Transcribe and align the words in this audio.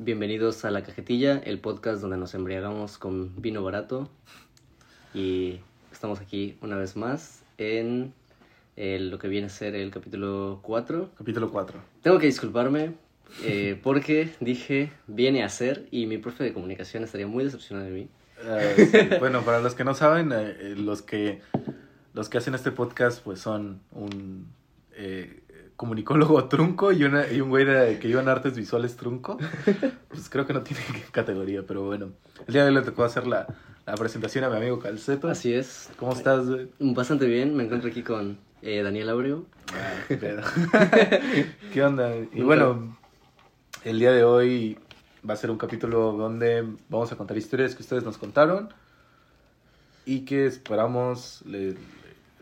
Bienvenidos 0.00 0.64
a 0.64 0.70
La 0.70 0.84
Cajetilla, 0.84 1.38
el 1.38 1.58
podcast 1.58 2.00
donde 2.00 2.16
nos 2.16 2.32
embriagamos 2.34 2.98
con 2.98 3.32
vino 3.42 3.64
barato. 3.64 4.08
Y 5.12 5.58
estamos 5.90 6.20
aquí 6.20 6.56
una 6.62 6.76
vez 6.76 6.96
más 6.96 7.42
en 7.58 8.12
el- 8.76 9.10
lo 9.10 9.18
que 9.18 9.26
viene 9.26 9.48
a 9.48 9.50
ser 9.50 9.74
el 9.74 9.90
capítulo 9.90 10.60
4. 10.62 11.10
Capítulo 11.18 11.50
4. 11.50 11.80
Tengo 12.02 12.18
que 12.20 12.26
disculparme 12.26 12.92
eh, 13.42 13.78
porque 13.82 14.30
dije 14.40 14.92
viene 15.08 15.42
a 15.42 15.48
ser 15.48 15.86
y 15.90 16.06
mi 16.06 16.16
profe 16.18 16.44
de 16.44 16.52
comunicación 16.52 17.02
estaría 17.02 17.26
muy 17.26 17.42
decepcionado 17.44 17.86
de 17.88 17.92
mí. 17.92 18.08
bueno, 19.18 19.42
para 19.42 19.58
los 19.60 19.74
que 19.74 19.82
no 19.82 19.94
saben, 19.94 20.30
eh, 20.30 20.56
eh, 20.60 20.74
los 20.78 21.02
que 21.02 21.40
los 22.14 22.28
que 22.28 22.38
hacen 22.38 22.54
este 22.54 22.70
podcast 22.70 23.20
pues 23.24 23.40
son 23.40 23.80
un 23.90 24.46
eh, 24.92 25.40
comunicólogo 25.78 26.44
trunco 26.48 26.92
y, 26.92 27.04
una, 27.04 27.32
y 27.32 27.40
un 27.40 27.48
güey 27.48 27.64
de, 27.64 27.98
que 27.98 28.08
lleva 28.08 28.20
en 28.20 28.28
artes 28.28 28.54
visuales 28.54 28.96
trunco. 28.96 29.38
Pues 30.08 30.28
creo 30.30 30.46
que 30.46 30.52
no 30.52 30.62
tiene 30.62 30.82
categoría, 31.12 31.62
pero 31.66 31.84
bueno. 31.84 32.10
El 32.46 32.52
día 32.54 32.62
de 32.64 32.68
hoy 32.70 32.74
le 32.74 32.82
tocó 32.82 33.04
hacer 33.04 33.26
la, 33.26 33.46
la 33.86 33.94
presentación 33.94 34.42
a 34.44 34.50
mi 34.50 34.56
amigo 34.56 34.78
Calceto. 34.80 35.28
Así 35.28 35.52
es. 35.54 35.88
¿Cómo 35.98 36.12
estás, 36.12 36.48
güey? 36.48 36.68
Bastante 36.80 37.26
bien, 37.26 37.54
me 37.54 37.64
encuentro 37.64 37.88
aquí 37.90 38.02
con 38.02 38.38
eh, 38.62 38.82
Daniel 38.82 39.10
Abreu. 39.10 39.46
Ah, 39.72 40.02
qué 40.08 40.16
pedo. 40.16 40.42
¿Qué 41.72 41.82
onda? 41.84 42.12
Y 42.32 42.40
bueno, 42.42 42.96
el 43.84 43.98
día 44.00 44.10
de 44.12 44.24
hoy 44.24 44.78
va 45.28 45.34
a 45.34 45.36
ser 45.36 45.50
un 45.50 45.58
capítulo 45.58 46.12
donde 46.12 46.66
vamos 46.88 47.12
a 47.12 47.16
contar 47.16 47.36
historias 47.36 47.74
que 47.76 47.82
ustedes 47.82 48.02
nos 48.02 48.18
contaron 48.18 48.70
y 50.06 50.24
que 50.24 50.46
esperamos 50.46 51.42
le- 51.46 51.74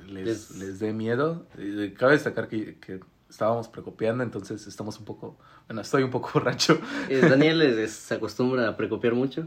le- 0.07 0.25
les, 0.25 0.25
Les- 0.25 0.51
les 0.59 0.79
dé 0.79 0.93
miedo. 0.93 1.45
Cabe 1.99 2.13
destacar 2.13 2.49
que, 2.49 2.77
que 2.77 3.01
estábamos 3.29 3.69
precopiando, 3.69 4.23
entonces 4.23 4.66
estamos 4.66 4.98
un 4.98 5.05
poco, 5.05 5.37
bueno, 5.69 5.80
estoy 5.83 6.03
un 6.03 6.11
poco 6.11 6.30
borracho. 6.35 6.79
Eh, 7.09 7.21
Daniel 7.21 7.61
es- 7.62 7.93
se 7.93 8.15
acostumbra 8.15 8.69
a 8.69 8.77
precopiar 8.77 9.15
mucho. 9.15 9.47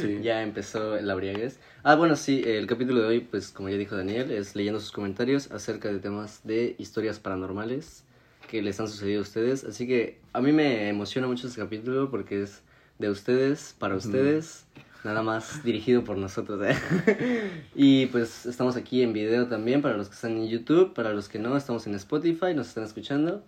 Sí. 0.00 0.18
Ya 0.22 0.42
empezó 0.42 0.96
el 0.96 1.10
abriaguez. 1.10 1.58
Ah, 1.82 1.94
bueno, 1.96 2.14
sí, 2.16 2.42
el 2.46 2.66
capítulo 2.66 3.00
de 3.02 3.06
hoy, 3.08 3.20
pues 3.20 3.50
como 3.50 3.68
ya 3.68 3.76
dijo 3.76 3.96
Daniel, 3.96 4.30
es 4.30 4.54
leyendo 4.54 4.78
sus 4.80 4.92
comentarios 4.92 5.50
acerca 5.50 5.88
de 5.90 5.98
temas 5.98 6.40
de 6.44 6.74
historias 6.78 7.18
paranormales 7.18 8.04
que 8.48 8.62
les 8.62 8.78
han 8.80 8.88
sucedido 8.88 9.20
a 9.20 9.22
ustedes. 9.22 9.64
Así 9.64 9.86
que 9.86 10.18
a 10.32 10.40
mí 10.40 10.52
me 10.52 10.88
emociona 10.88 11.26
mucho 11.26 11.46
este 11.46 11.60
capítulo 11.60 12.10
porque 12.10 12.42
es 12.42 12.62
de 12.98 13.08
ustedes, 13.10 13.74
para 13.78 13.94
ustedes, 13.96 14.66
nada 15.04 15.22
más 15.22 15.62
dirigido 15.64 16.04
por 16.04 16.16
nosotros. 16.16 16.60
¿eh? 16.64 17.62
y 17.74 18.06
pues 18.06 18.46
estamos 18.46 18.76
aquí 18.76 19.02
en 19.02 19.12
video 19.12 19.46
también 19.46 19.82
para 19.82 19.96
los 19.96 20.08
que 20.08 20.14
están 20.14 20.32
en 20.32 20.48
YouTube, 20.48 20.94
para 20.94 21.12
los 21.12 21.28
que 21.28 21.38
no, 21.38 21.56
estamos 21.56 21.86
en 21.86 21.94
Spotify, 21.94 22.54
nos 22.54 22.68
están 22.68 22.84
escuchando. 22.84 23.42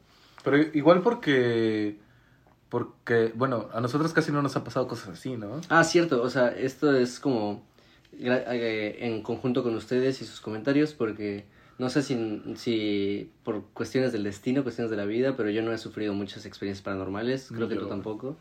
Pero 0.45 0.59
igual 0.59 1.03
porque, 1.03 1.97
porque, 2.69 3.33
bueno, 3.35 3.69
a 3.73 3.81
nosotros 3.81 4.13
casi 4.13 4.33
no 4.33 4.43
nos 4.43 4.57
han 4.57 4.65
pasado 4.65 4.89
cosas 4.89 5.11
así, 5.11 5.37
¿no? 5.37 5.61
Ah, 5.69 5.85
cierto, 5.85 6.23
o 6.23 6.31
sea, 6.31 6.49
esto 6.49 6.97
es 6.97 7.21
como 7.21 7.65
eh, 8.19 8.99
en 9.01 9.23
conjunto 9.23 9.63
con 9.63 9.75
ustedes 9.75 10.21
y 10.21 10.25
sus 10.25 10.41
comentarios 10.41 10.93
porque 10.93 11.47
no 11.79 11.91
sé 11.91 12.03
si, 12.03 12.43
si 12.57 13.31
por 13.45 13.65
cuestiones 13.73 14.13
del 14.13 14.25
destino, 14.25 14.63
cuestiones 14.63 14.91
de 14.91 14.97
la 14.97 15.05
vida, 15.05 15.37
pero 15.37 15.51
yo 15.51 15.63
no 15.63 15.73
he 15.73 15.79
sufrido 15.79 16.13
muchas 16.15 16.47
experiencias 16.47 16.83
paranormales, 16.85 17.49
creo 17.49 17.69
que 17.69 17.75
Yo. 17.75 17.83
tú 17.83 17.89
tampoco. 17.89 18.37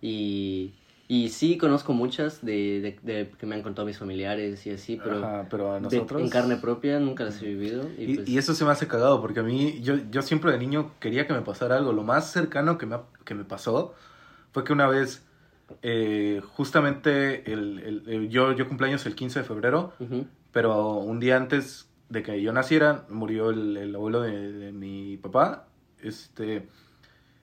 Y, 0.00 0.72
y 1.10 1.28
sí 1.30 1.58
conozco 1.58 1.92
muchas 1.92 2.44
de, 2.44 2.80
de, 2.80 2.98
de 3.02 3.30
que 3.36 3.46
me 3.46 3.56
han 3.56 3.62
contado 3.62 3.84
mis 3.86 3.98
familiares 3.98 4.64
y 4.66 4.70
así, 4.70 4.98
pero 5.02 5.20
Ajá, 5.20 5.46
pero 5.50 5.72
a 5.72 5.80
de- 5.80 5.82
nosotros... 5.82 6.22
en 6.22 6.30
carne 6.30 6.56
propia 6.56 7.00
nunca 7.00 7.24
las 7.24 7.42
he 7.42 7.46
vivido. 7.48 7.82
Y, 7.98 8.12
Y, 8.12 8.14
pues, 8.16 8.28
y 8.30 8.38
eso 8.38 8.54
se 8.54 8.64
me 8.64 8.70
hace 8.70 8.86
cagado, 8.86 9.20
porque 9.20 9.40
a 9.40 9.42
mí, 9.42 9.80
yo, 9.82 9.96
yo 10.10 10.22
siempre 10.22 10.52
de 10.52 10.58
niño 10.58 10.92
quería 11.00 11.26
que 11.26 11.32
me 11.32 11.42
pasara 11.42 11.76
algo. 11.76 11.92
Lo 11.92 12.02
más 12.04 12.30
cercano 12.30 12.78
que 12.78 12.86
me, 12.86 12.98
que 13.24 13.34
me 13.34 13.44
pasó 13.44 13.94
fue 14.52 14.64
que 14.64 14.72
una 14.72 14.86
vez, 14.86 15.24
eh, 15.82 16.40
justamente, 16.56 17.52
el, 17.52 17.78
el- 17.80 18.04
el- 18.08 18.28
yo, 18.30 18.52
yo 18.52 18.68
cumpleaños 18.68 19.06
el 19.06 19.14
15 19.14 19.40
de 19.40 19.44
febrero, 19.44 19.92
pero 20.52 20.94
un 20.94 21.20
día 21.20 21.36
antes 21.36 21.88
de 22.08 22.22
que 22.22 22.42
yo 22.42 22.52
naciera, 22.52 23.04
murió 23.08 23.50
el, 23.50 23.76
el 23.76 23.94
abuelo 23.94 24.20
de, 24.20 24.52
de 24.52 24.72
mi 24.72 25.16
papá. 25.16 25.66
Este, 26.02 26.68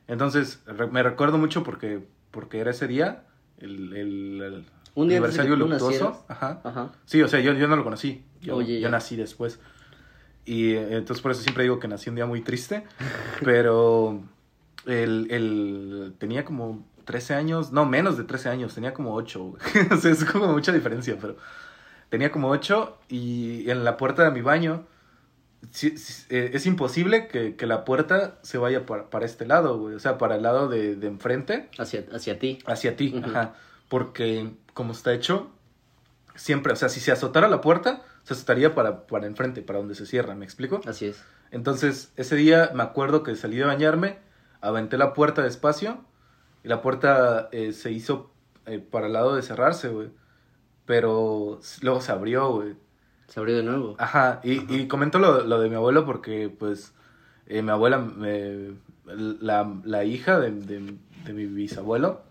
entonces, 0.07 0.63
me 0.91 1.03
recuerdo 1.03 1.37
mucho 1.37 1.63
porque, 1.63 2.01
porque 2.31 2.59
era 2.59 2.71
ese 2.71 2.87
día, 2.87 3.23
el, 3.59 3.93
el, 3.93 4.41
el 4.41 4.65
Un 4.95 5.07
día 5.07 5.17
aniversario 5.17 5.55
luctuoso. 5.55 6.25
Ajá. 6.27 6.61
Ajá. 6.63 6.91
Sí, 7.05 7.21
o 7.21 7.27
sea, 7.27 7.39
yo, 7.39 7.53
yo 7.53 7.67
no 7.67 7.75
lo 7.75 7.83
conocí. 7.83 8.23
Yo, 8.41 8.55
Oye, 8.57 8.79
yo 8.79 8.89
nací 8.89 9.15
después. 9.15 9.59
Y 10.45 10.71
eh, 10.73 10.97
entonces 10.97 11.21
por 11.21 11.31
eso 11.31 11.41
siempre 11.41 11.63
digo 11.63 11.79
que 11.79 11.87
nací 11.87 12.09
un 12.09 12.15
día 12.15 12.25
muy 12.25 12.41
triste. 12.41 12.85
Pero 13.43 14.21
él, 14.85 15.27
él 15.29 16.13
tenía 16.17 16.45
como 16.45 16.85
13 17.07 17.33
años, 17.35 17.71
no, 17.71 17.85
menos 17.85 18.17
de 18.17 18.25
13 18.25 18.49
años, 18.49 18.75
tenía 18.75 18.93
como 18.93 19.13
8. 19.15 19.43
güey. 19.43 19.61
o 19.91 19.97
sea, 19.97 20.11
es 20.11 20.25
como 20.25 20.47
mucha 20.51 20.71
diferencia, 20.71 21.17
pero 21.19 21.37
tenía 22.09 22.31
como 22.31 22.49
8 22.49 22.97
y 23.09 23.69
en 23.69 23.83
la 23.83 23.97
puerta 23.97 24.23
de 24.25 24.31
mi 24.31 24.41
baño 24.41 24.85
sí- 25.71 25.97
sí, 25.97 26.25
eh, 26.29 26.51
es 26.53 26.65
imposible 26.65 27.27
que, 27.27 27.55
que 27.55 27.65
la 27.65 27.85
puerta 27.85 28.39
se 28.41 28.57
vaya 28.57 28.85
para, 28.85 29.09
para 29.09 29.25
este 29.25 29.45
lado, 29.45 29.77
güey. 29.79 29.95
O 29.95 29.99
sea, 29.99 30.17
para 30.17 30.35
el 30.35 30.43
lado 30.43 30.67
de, 30.67 30.95
de 30.95 31.07
enfrente 31.07 31.69
Hacia, 31.77 32.05
hacia 32.13 32.39
ti. 32.39 32.59
hacia 32.65 32.95
ti, 32.95 33.19
ajá. 33.23 33.55
Porque 33.89 34.51
como 34.73 34.91
está 34.93 35.13
hecho, 35.13 35.49
siempre, 36.35 36.73
o 36.73 36.75
sea, 36.75 36.89
si 36.89 36.99
se 36.99 37.11
azotara 37.11 37.47
la 37.47 37.61
puerta, 37.61 38.03
se 38.23 38.33
azotaría 38.33 38.75
para, 38.75 39.07
para 39.07 39.25
enfrente, 39.27 39.61
para 39.61 39.79
donde 39.79 39.95
se 39.95 40.05
cierra, 40.05 40.35
¿me 40.35 40.45
explico? 40.45 40.81
Así 40.85 41.05
es. 41.07 41.23
Entonces, 41.51 42.11
ese 42.17 42.35
día 42.35 42.71
me 42.73 42.83
acuerdo 42.83 43.23
que 43.23 43.35
salí 43.35 43.55
de 43.57 43.63
bañarme, 43.63 44.17
aventé 44.59 44.97
la 44.97 45.13
puerta 45.13 45.41
despacio, 45.43 46.03
y 46.63 46.67
la 46.67 46.81
puerta 46.81 47.47
eh, 47.53 47.71
se 47.71 47.91
hizo 47.91 48.31
eh, 48.65 48.79
para 48.79 49.07
el 49.07 49.13
lado 49.13 49.35
de 49.35 49.41
cerrarse, 49.41 49.87
güey. 49.87 50.09
Pero 50.85 51.59
luego 51.81 52.01
se 52.01 52.11
abrió, 52.11 52.51
güey. 52.51 52.75
Se 53.27 53.39
abrió 53.39 53.57
de 53.57 53.63
nuevo. 53.63 53.95
Ajá, 53.99 54.39
y, 54.43 54.73
y 54.73 54.87
comento 54.87 55.19
lo, 55.19 55.43
lo 55.43 55.59
de 55.59 55.69
mi 55.69 55.75
abuelo 55.75 56.05
porque, 56.05 56.49
pues, 56.49 56.93
eh, 57.47 57.61
mi 57.61 57.69
abuela, 57.71 57.97
me- 57.99 58.73
la, 59.05 59.73
la 59.83 60.03
hija 60.03 60.39
de, 60.39 60.51
de, 60.51 60.95
de 61.25 61.33
mi 61.33 61.45
bisabuelo, 61.45 62.21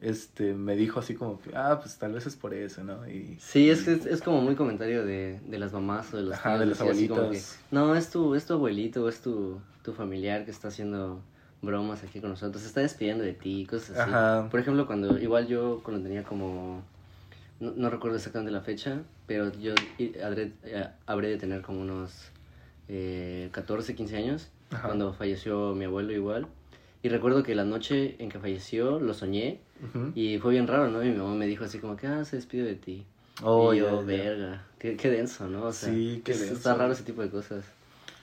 este, 0.00 0.54
me 0.54 0.76
dijo 0.76 1.00
así 1.00 1.14
como 1.14 1.40
que, 1.40 1.50
ah, 1.56 1.78
pues 1.80 1.96
tal 1.98 2.12
vez 2.12 2.26
es 2.26 2.36
por 2.36 2.54
eso, 2.54 2.84
¿no? 2.84 3.08
Y, 3.08 3.36
Sí, 3.40 3.70
es 3.70 3.82
que 3.82 3.92
es, 3.92 4.06
es 4.06 4.22
como 4.22 4.40
muy 4.40 4.54
comentario 4.54 5.04
de, 5.04 5.40
de 5.46 5.58
las 5.58 5.72
mamás 5.72 6.12
o 6.12 6.16
de 6.16 6.24
los 6.24 6.34
Ajá, 6.34 6.50
tíos, 6.50 6.60
de 6.60 6.66
las 6.66 6.78
que, 6.78 6.84
abuelitas. 6.84 7.58
no, 7.70 7.94
es 7.94 8.10
tu, 8.10 8.34
es 8.34 8.46
tu 8.46 8.54
abuelito 8.54 9.04
o 9.04 9.08
es 9.08 9.20
tu, 9.20 9.60
tu 9.82 9.92
familiar 9.92 10.44
que 10.44 10.50
está 10.50 10.68
haciendo 10.68 11.20
bromas 11.62 12.02
aquí 12.04 12.20
con 12.20 12.30
nosotros, 12.30 12.62
se 12.62 12.68
está 12.68 12.80
despidiendo 12.80 13.24
de 13.24 13.32
ti, 13.32 13.66
cosas 13.68 13.98
así. 13.98 14.10
Ajá. 14.10 14.48
Por 14.50 14.60
ejemplo, 14.60 14.86
cuando, 14.86 15.18
igual 15.18 15.46
yo 15.48 15.80
cuando 15.82 16.02
tenía 16.02 16.22
como, 16.24 16.82
no, 17.60 17.72
no 17.76 17.90
recuerdo 17.90 18.16
exactamente 18.16 18.52
la 18.52 18.60
fecha, 18.60 19.02
pero 19.26 19.52
yo 19.52 19.74
habré, 20.24 20.52
eh, 20.62 20.86
habré 21.06 21.28
de 21.28 21.36
tener 21.38 21.62
como 21.62 21.80
unos 21.80 22.30
eh, 22.88 23.48
14, 23.52 23.94
15 23.94 24.16
años, 24.16 24.48
Ajá. 24.70 24.88
cuando 24.88 25.12
falleció 25.12 25.74
mi 25.74 25.84
abuelo 25.84 26.12
igual. 26.12 26.46
Y 27.02 27.08
recuerdo 27.08 27.42
que 27.42 27.54
la 27.54 27.64
noche 27.64 28.16
en 28.18 28.28
que 28.30 28.38
falleció 28.38 28.98
lo 28.98 29.14
soñé 29.14 29.60
Ujú. 29.84 30.12
y 30.14 30.38
fue 30.38 30.52
bien 30.52 30.66
raro, 30.66 30.88
¿no? 30.88 31.04
Y 31.04 31.10
mi 31.10 31.16
mamá 31.18 31.34
me 31.34 31.46
dijo 31.46 31.64
así 31.64 31.78
como 31.78 31.96
que, 31.96 32.06
ah, 32.06 32.24
se 32.24 32.36
despidió 32.36 32.64
de 32.64 32.74
ti. 32.74 33.04
Oh, 33.42 33.74
y 33.74 33.78
yo, 33.78 34.04
verga, 34.04 34.64
qué, 34.78 34.96
qué 34.96 35.10
denso, 35.10 35.46
¿no? 35.48 35.66
O 35.66 35.72
sea, 35.72 35.90
Sí, 35.92 36.22
qué 36.24 36.32
denso. 36.32 36.54
Está 36.54 36.74
raro 36.74 36.92
ese 36.92 37.02
tipo 37.02 37.22
de 37.22 37.28
cosas. 37.30 37.64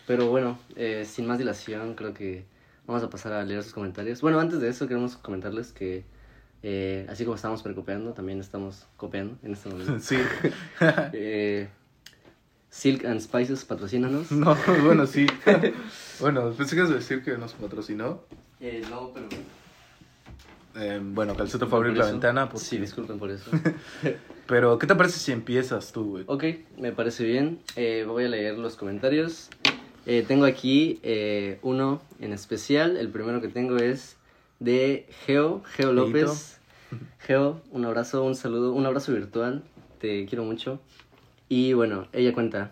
Pero 0.08 0.28
bueno, 0.28 0.58
eh, 0.76 1.06
sin 1.06 1.28
más 1.28 1.38
dilación, 1.38 1.96
creo 1.96 2.14
que 2.14 2.46
vamos 2.88 3.04
a 3.04 3.10
pasar 3.10 3.34
a 3.34 3.44
leer 3.46 3.64
sus 3.64 3.74
comentarios. 3.74 4.22
Bueno, 4.22 4.40
antes 4.40 4.60
de 4.60 4.68
eso, 4.70 4.88
queremos 4.88 5.16
comentarles 5.16 5.72
que, 5.72 6.04
eh, 6.64 7.06
así 7.10 7.24
como 7.26 7.36
estamos 7.36 7.62
precopeando, 7.62 8.14
también 8.14 8.40
estamos 8.40 8.86
copiando 8.98 9.36
en 9.44 9.54
este 9.54 9.70
momento. 9.70 9.98
Sí. 10.00 10.18
Eh, 11.14 11.68
Silk 12.70 13.06
and 13.06 13.20
Spices, 13.22 13.66
patrocínanos. 13.66 14.32
no, 14.32 14.58
bueno, 14.84 15.06
sí. 15.06 15.28
bueno, 16.20 16.52
pensé 16.54 16.76
que 16.76 16.82
ibas 16.82 16.92
a 16.92 16.96
decir 16.96 17.24
que 17.24 17.38
nos 17.38 17.54
patrocinó. 17.54 18.22
Eh, 18.60 18.82
no, 18.90 19.12
pero... 19.14 19.28
Eh, 20.76 21.00
bueno, 21.04 21.36
Calceto 21.36 21.68
fue 21.68 21.78
abrir 21.78 21.96
la 21.98 22.08
ventana. 22.08 22.50
porque- 22.50 22.66
Sí, 22.66 22.78
disculpen 22.80 23.20
por 23.20 23.30
eso. 23.30 23.52
Pero, 24.48 24.80
¿qué 24.80 24.88
te 24.88 24.96
parece 24.96 25.20
si 25.20 25.32
empiezas 25.32 25.92
tú, 25.92 26.04
güey? 26.12 26.24
Ok, 26.28 26.44
me 26.80 26.92
parece 26.92 27.24
bien. 27.26 27.60
Eh, 27.76 28.06
voy 28.08 28.26
a 28.26 28.28
leer 28.30 28.58
los 28.58 28.76
comentarios. 28.76 29.50
Eh, 30.08 30.26
tengo 30.28 30.46
aquí 30.46 31.00
eh, 31.04 31.60
uno 31.62 32.02
en 32.20 32.34
especial. 32.34 32.98
El 32.98 33.10
primero 33.10 33.40
que 33.40 33.50
tengo 33.50 33.78
es 33.78 34.18
de 34.60 35.08
Geo, 35.26 35.62
Geo 35.66 35.94
López. 35.94 36.60
Geo, 37.20 37.62
un 37.72 37.86
abrazo, 37.86 38.24
un 38.24 38.36
saludo, 38.36 38.74
un 38.74 38.86
abrazo 38.86 39.14
virtual. 39.14 39.64
Te 40.00 40.26
quiero 40.26 40.44
mucho. 40.44 40.80
Y 41.50 41.74
bueno, 41.74 42.08
ella 42.14 42.34
cuenta. 42.34 42.72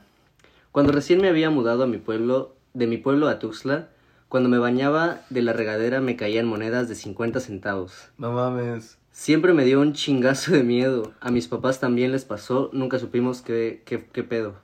Cuando 0.72 0.92
recién 0.92 1.22
me 1.22 1.28
había 1.28 1.50
mudado 1.50 1.84
a 1.84 1.88
mi 1.88 1.98
pueblo, 1.98 2.56
de 2.74 2.88
mi 2.88 2.98
pueblo 2.98 3.28
a 3.28 3.40
Tuxtla, 3.40 3.90
cuando 4.30 4.48
me 4.48 4.58
bañaba 4.58 5.22
de 5.30 5.42
la 5.42 5.54
regadera 5.54 6.00
me 6.00 6.16
caían 6.16 6.46
monedas 6.46 6.88
de 6.88 6.96
50 6.96 7.40
centavos. 7.42 8.10
No 8.18 8.32
mames. 8.32 8.98
Siempre 9.12 9.54
me 9.54 9.66
dio 9.66 9.82
un 9.82 9.94
chingazo 9.94 10.54
de 10.54 10.64
miedo. 10.64 11.14
A 11.20 11.32
mis 11.32 11.48
papás 11.48 11.80
también 11.80 12.12
les 12.14 12.24
pasó. 12.24 12.70
Nunca 12.72 12.98
supimos 12.98 13.42
qué, 13.42 13.82
qué, 13.86 14.06
qué 14.12 14.24
pedo. 14.24 14.56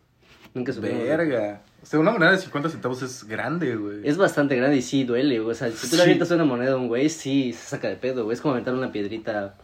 Nunca 0.53 0.71
supimos. 0.71 1.03
Verga. 1.03 1.63
O 1.87 1.89
sea, 1.89 1.99
una 2.01 2.11
moneda 2.11 2.31
de 2.31 2.37
50 2.39 2.69
centavos 2.69 3.01
es 3.01 3.23
grande, 3.23 3.77
güey. 3.77 3.99
Es 4.03 4.17
bastante 4.17 4.57
grande 4.57 4.75
y 4.75 4.81
sí 4.81 5.05
duele, 5.05 5.39
güey. 5.39 5.51
O 5.51 5.55
sea, 5.55 5.71
si 5.71 5.81
tú 5.81 5.87
Sí. 5.87 5.95
le 5.95 6.03
avientas 6.03 6.29
una 6.31 6.43
moneda 6.43 6.73
a 6.73 6.75
un 6.75 6.89
güey, 6.89 7.07
sí 7.07 7.53
se 7.53 7.69
saca 7.69 7.87
de 7.87 7.95
pedo, 7.95 8.25
güey. 8.25 8.35
Es 8.35 8.41
como 8.41 8.53
aventar 8.53 8.73
una 8.73 8.91
piedrita 8.91 9.55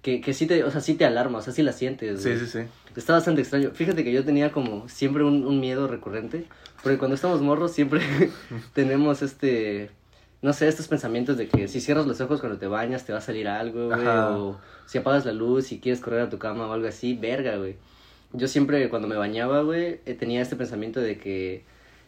que, 0.00 0.22
que 0.22 0.32
sí 0.32 0.46
te, 0.46 0.64
o 0.64 0.70
sea, 0.70 0.80
sí 0.80 0.94
te 0.94 1.04
alarma, 1.04 1.40
o 1.40 1.42
sea, 1.42 1.52
sí 1.52 1.62
la 1.62 1.72
sientes, 1.72 2.22
Sí, 2.22 2.30
güey. 2.30 2.40
sí, 2.40 2.46
sí. 2.46 2.58
Está 2.96 3.12
bastante 3.12 3.42
extraño. 3.42 3.70
Fíjate 3.74 4.02
que 4.02 4.12
yo 4.12 4.24
tenía 4.24 4.50
como 4.50 4.88
siempre 4.88 5.24
un, 5.24 5.44
un 5.46 5.60
miedo 5.60 5.86
recurrente. 5.88 6.46
Porque 6.82 6.96
cuando 6.96 7.16
estamos 7.16 7.42
morros 7.42 7.72
siempre 7.72 8.00
tenemos 8.72 9.20
este... 9.22 9.90
No 10.40 10.52
sé, 10.52 10.68
estos 10.68 10.86
pensamientos 10.88 11.36
de 11.36 11.48
que 11.48 11.66
si 11.68 11.80
cierras 11.80 12.06
los 12.06 12.20
ojos 12.20 12.40
cuando 12.40 12.58
te 12.58 12.68
bañas 12.68 13.04
te 13.04 13.12
va 13.12 13.18
a 13.18 13.22
salir 13.22 13.46
algo, 13.48 13.88
güey. 13.88 14.00
Ajá. 14.00 14.38
O 14.38 14.58
si 14.86 14.96
apagas 14.98 15.26
la 15.26 15.32
luz 15.32 15.72
y 15.72 15.80
quieres 15.80 16.00
correr 16.00 16.20
a 16.22 16.30
tu 16.30 16.38
cama 16.38 16.66
o 16.68 16.72
algo 16.72 16.86
así, 16.88 17.14
verga, 17.14 17.56
güey. 17.56 17.76
Yo 18.32 18.48
siempre 18.48 18.88
cuando 18.88 19.08
me 19.08 19.16
bañaba, 19.16 19.62
güey, 19.62 20.00
eh, 20.04 20.14
tenía 20.18 20.42
este 20.42 20.56
pensamiento 20.56 21.00
de 21.00 21.18
que 21.18 21.64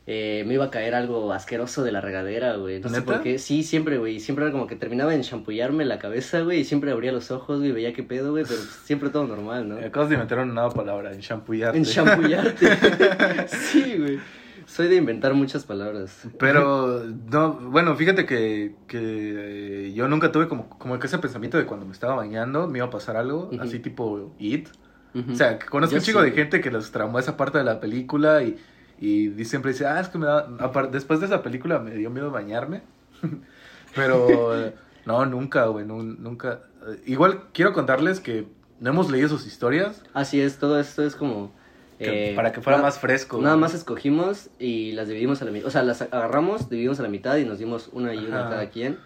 eh, 0.07 0.45
me 0.47 0.55
iba 0.55 0.65
a 0.65 0.71
caer 0.71 0.95
algo 0.95 1.33
asqueroso 1.33 1.85
de 1.85 1.93
la 1.93 2.01
regadera, 2.01 2.57
güey. 2.57 2.81
No 2.81 2.89
sé 2.89 3.03
por 3.03 3.23
qué. 3.23 3.39
Sí, 3.39 3.63
siempre, 3.63 3.99
güey. 3.99 4.19
Siempre 4.19 4.45
era 4.45 4.53
como 4.53 4.67
que 4.67 4.77
terminaba 4.77 5.15
en 5.15 5.23
champullarme 5.23 5.85
la 5.85 5.99
cabeza, 5.99 6.41
güey. 6.41 6.61
Y 6.61 6.65
siempre 6.65 6.91
abría 6.91 7.13
los 7.13 7.31
ojos, 7.31 7.61
güey. 7.61 7.73
Veía 7.73 7.93
qué 7.93 8.03
pedo, 8.03 8.33
güey. 8.33 8.45
Pero 8.45 8.57
pues, 8.57 8.71
siempre 8.85 9.11
todo 9.11 9.27
normal, 9.27 9.69
¿no? 9.69 9.77
Acabas 9.77 10.09
de 10.09 10.17
inventar 10.17 10.39
una 10.39 10.53
nueva 10.53 10.71
palabra, 10.71 11.13
en 11.13 11.21
shampoyarte. 11.21 11.79
En 11.79 11.85
champullarte. 11.85 13.49
sí, 13.49 13.97
güey. 13.99 14.19
Soy 14.67 14.89
de 14.89 14.97
inventar 14.97 15.35
muchas 15.35 15.65
palabras. 15.65 16.29
Pero, 16.39 17.05
no, 17.31 17.55
bueno, 17.55 17.95
fíjate 17.97 18.25
que, 18.25 18.75
que 18.87 19.89
eh, 19.89 19.93
yo 19.95 20.07
nunca 20.09 20.33
tuve 20.33 20.49
como, 20.49 20.69
como 20.71 20.99
que 20.99 21.09
ese 21.09 21.19
pensamiento 21.19 21.59
de 21.59 21.67
cuando 21.67 21.87
me 21.87 21.93
estaba 21.93 22.15
bañando 22.15 22.69
me 22.69 22.79
iba 22.79 22.87
a 22.87 22.91
pasar 22.91 23.17
algo, 23.17 23.51
así 23.61 23.81
tipo 23.81 24.33
It. 24.39 24.69
O 25.15 25.35
sea, 25.35 25.59
conozco 25.59 25.93
Yo 25.95 25.99
un 25.99 26.05
chico 26.05 26.21
sí. 26.23 26.31
de 26.31 26.33
gente 26.37 26.61
que 26.61 26.71
los 26.71 26.91
traumó 26.93 27.19
esa 27.19 27.37
parte 27.37 27.59
de 27.59 27.65
la 27.65 27.81
película 27.81 28.43
y, 28.43 28.57
y 29.01 29.45
siempre 29.45 29.73
dice, 29.73 29.87
ah, 29.87 29.99
es 30.01 30.09
que 30.09 30.19
me 30.19 30.27
da, 30.27 30.47
después 30.93 31.21
de 31.21 31.27
esa 31.27 31.43
película 31.43 31.79
me 31.81 31.93
dio 31.97 32.11
miedo 32.11 32.31
bañarme. 32.31 32.83
Pero, 33.95 34.73
no, 35.07 35.27
nunca, 35.27 35.67
güey, 35.67 35.85
nun- 35.87 36.19
nunca. 36.19 36.61
Igual 37.07 37.45
quiero 37.53 37.73
contarles 37.73 38.21
que 38.21 38.47
no 38.81 38.91
hemos 38.91 39.11
leído 39.11 39.29
sus 39.29 39.47
historias 39.47 40.03
Así 40.15 40.41
es, 40.41 40.59
todo 40.59 40.81
esto 40.81 41.05
es 41.05 41.15
como... 41.15 41.53
que- 41.99 42.33
eh, 42.33 42.35
para 42.37 42.53
que 42.53 42.61
fuera 42.63 42.81
más 42.81 42.99
fresco. 42.99 43.39
Nada 43.43 43.55
güey. 43.55 43.61
más 43.63 43.75
escogimos 43.75 44.49
y 44.59 44.93
las 44.93 45.09
dividimos 45.09 45.43
a 45.43 45.45
la 45.45 45.51
mitad. 45.51 45.67
O 45.67 45.71
sea, 45.71 45.83
las 45.83 46.01
agarramos, 46.03 46.71
dividimos 46.71 46.99
a 47.01 47.03
la 47.03 47.09
mitad 47.11 47.37
y 47.37 47.45
nos 47.45 47.59
dimos 47.59 47.91
una 47.93 48.15
y 48.15 48.19
una 48.19 48.39
a 48.39 48.41
Ajá. 48.43 48.51
cada 48.51 48.71
quien. 48.71 48.99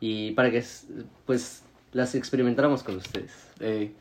Y 0.00 0.32
para 0.32 0.50
que, 0.50 0.64
pues, 1.26 1.62
las 1.92 2.14
experimentáramos 2.16 2.82
con 2.82 2.96
ustedes. 2.96 3.32
Ey, 3.60 3.94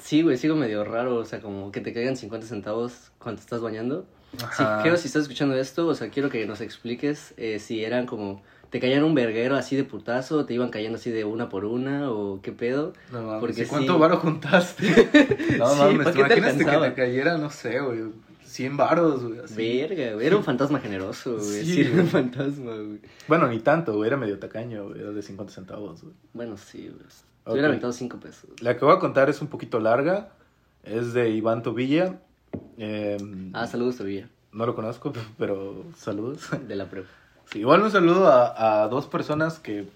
Sí, 0.00 0.22
güey, 0.22 0.36
sigo 0.36 0.56
medio 0.56 0.84
raro. 0.84 1.16
O 1.16 1.24
sea, 1.24 1.40
como 1.40 1.70
que 1.72 1.80
te 1.80 1.92
caigan 1.92 2.16
50 2.16 2.46
centavos 2.46 3.10
cuando 3.18 3.38
te 3.40 3.44
estás 3.44 3.60
bañando. 3.60 4.06
Sí, 4.36 4.44
Ajá. 4.44 4.82
quiero, 4.82 4.96
si 4.96 5.06
estás 5.06 5.22
escuchando 5.22 5.56
esto, 5.56 5.86
o 5.86 5.94
sea, 5.94 6.10
quiero 6.10 6.28
que 6.28 6.46
nos 6.46 6.60
expliques 6.60 7.34
eh, 7.36 7.58
si 7.58 7.84
eran 7.84 8.06
como... 8.06 8.42
Te 8.70 8.80
caían 8.80 9.04
un 9.04 9.14
verguero 9.14 9.54
así 9.56 9.76
de 9.76 9.84
putazo, 9.84 10.44
te 10.44 10.52
iban 10.52 10.70
cayendo 10.70 10.96
así 10.98 11.10
de 11.10 11.24
una 11.24 11.48
por 11.48 11.64
una, 11.64 12.10
o 12.10 12.40
qué 12.42 12.50
pedo. 12.50 12.92
No 13.12 13.22
mames, 13.22 13.40
Porque 13.40 13.62
¿y 13.62 13.66
¿cuánto 13.66 13.94
sí. 13.94 13.98
varo 14.00 14.16
juntaste? 14.18 14.84
No 15.58 15.68
Sí, 15.68 15.78
mames, 15.78 15.98
¿para 15.98 16.10
¿te 16.12 16.22
qué 16.22 16.28
te 16.28 16.38
imaginas 16.38 16.80
que 16.82 16.88
te 16.88 16.94
cayera, 16.94 17.38
no 17.38 17.48
sé, 17.48 17.78
güey, 17.78 18.00
100 18.44 18.76
varos, 18.76 19.22
güey, 19.24 19.38
así. 19.38 19.54
Verga, 19.54 20.14
güey. 20.14 20.26
Era 20.26 20.36
un 20.36 20.42
fantasma 20.44 20.80
generoso, 20.80 21.34
güey. 21.36 21.64
Sí, 21.64 21.74
Sí, 21.74 21.80
era 21.82 22.02
un 22.02 22.08
fantasma, 22.08 22.74
güey. 22.74 23.00
Bueno, 23.28 23.46
ni 23.48 23.60
tanto, 23.60 23.94
güey, 23.94 24.08
era 24.08 24.16
medio 24.16 24.38
tacaño, 24.40 24.88
güey, 24.88 25.00
era 25.00 25.12
de 25.12 25.22
50 25.22 25.52
centavos, 25.52 26.02
güey. 26.02 26.14
Bueno, 26.34 26.56
sí, 26.56 26.88
güey. 26.92 27.06
Te 27.46 27.50
Ok. 27.50 27.54
hubiera 27.54 27.68
aventado 27.68 27.92
5 27.92 28.18
pesos. 28.18 28.50
La 28.60 28.76
que 28.76 28.84
voy 28.84 28.92
a 28.92 28.98
contar 28.98 29.30
es 29.30 29.40
un 29.40 29.46
poquito 29.46 29.78
larga, 29.78 30.30
es 30.82 31.12
de 31.12 31.30
Iván 31.30 31.62
Tobilla. 31.62 32.18
eh, 32.76 33.16
Ah, 33.52 33.68
saludos, 33.68 33.96
Tobilla. 33.98 34.28
No 34.50 34.66
lo 34.66 34.74
conozco, 34.74 35.12
pero 35.38 35.84
saludos. 35.96 36.48
De 36.66 36.74
la 36.74 36.86
prueba. 36.86 37.06
Sí, 37.44 37.60
igual 37.60 37.82
un 37.82 37.90
saludo 37.92 38.26
a, 38.26 38.82
a 38.82 38.88
dos 38.88 39.06
personas 39.06 39.60
que, 39.60 39.86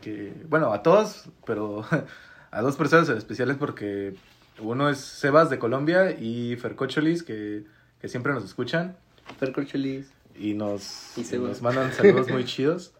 que, 0.00 0.32
bueno, 0.48 0.72
a 0.72 0.84
todos, 0.84 1.24
pero 1.44 1.84
a 2.52 2.62
dos 2.62 2.76
personas 2.76 3.08
en 3.08 3.16
especiales 3.16 3.56
porque 3.58 4.14
uno 4.60 4.88
es 4.88 4.98
Sebas 4.98 5.50
de 5.50 5.58
Colombia 5.58 6.12
y 6.12 6.54
Fercocholis 6.56 7.24
que, 7.24 7.64
que 8.00 8.08
siempre 8.08 8.32
nos 8.32 8.44
escuchan 8.44 8.94
Fer 9.40 9.52
Corchelis. 9.52 10.12
y 10.38 10.54
nos, 10.54 11.18
Y 11.18 11.22
y 11.34 11.38
nos 11.38 11.60
mandan 11.60 11.92
saludos 11.92 12.28
muy 12.30 12.44
chidos. 12.44 12.92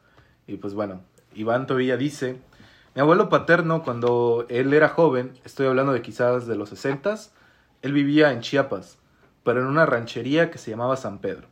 Y 0.49 0.57
pues 0.57 0.75
bueno, 0.75 1.03
Iván 1.37 1.69
Tobilla 1.69 1.97
dice, 1.97 2.41
mi 2.95 3.01
abuelo 3.01 3.29
paterno 3.29 3.83
cuando 3.85 4.47
él 4.49 4.73
era 4.73 4.89
joven, 4.89 5.33
estoy 5.45 5.67
hablando 5.67 5.93
de 5.93 6.03
quizás 6.03 6.47
de 6.47 6.57
los 6.57 6.71
60 6.71 7.15
él 7.83 7.93
vivía 7.93 8.33
en 8.33 8.41
Chiapas, 8.41 8.99
pero 9.45 9.61
en 9.61 9.67
una 9.67 9.87
ranchería 9.87 10.51
que 10.51 10.59
se 10.59 10.71
llamaba 10.71 10.97
San 10.97 11.19
Pedro, 11.19 11.47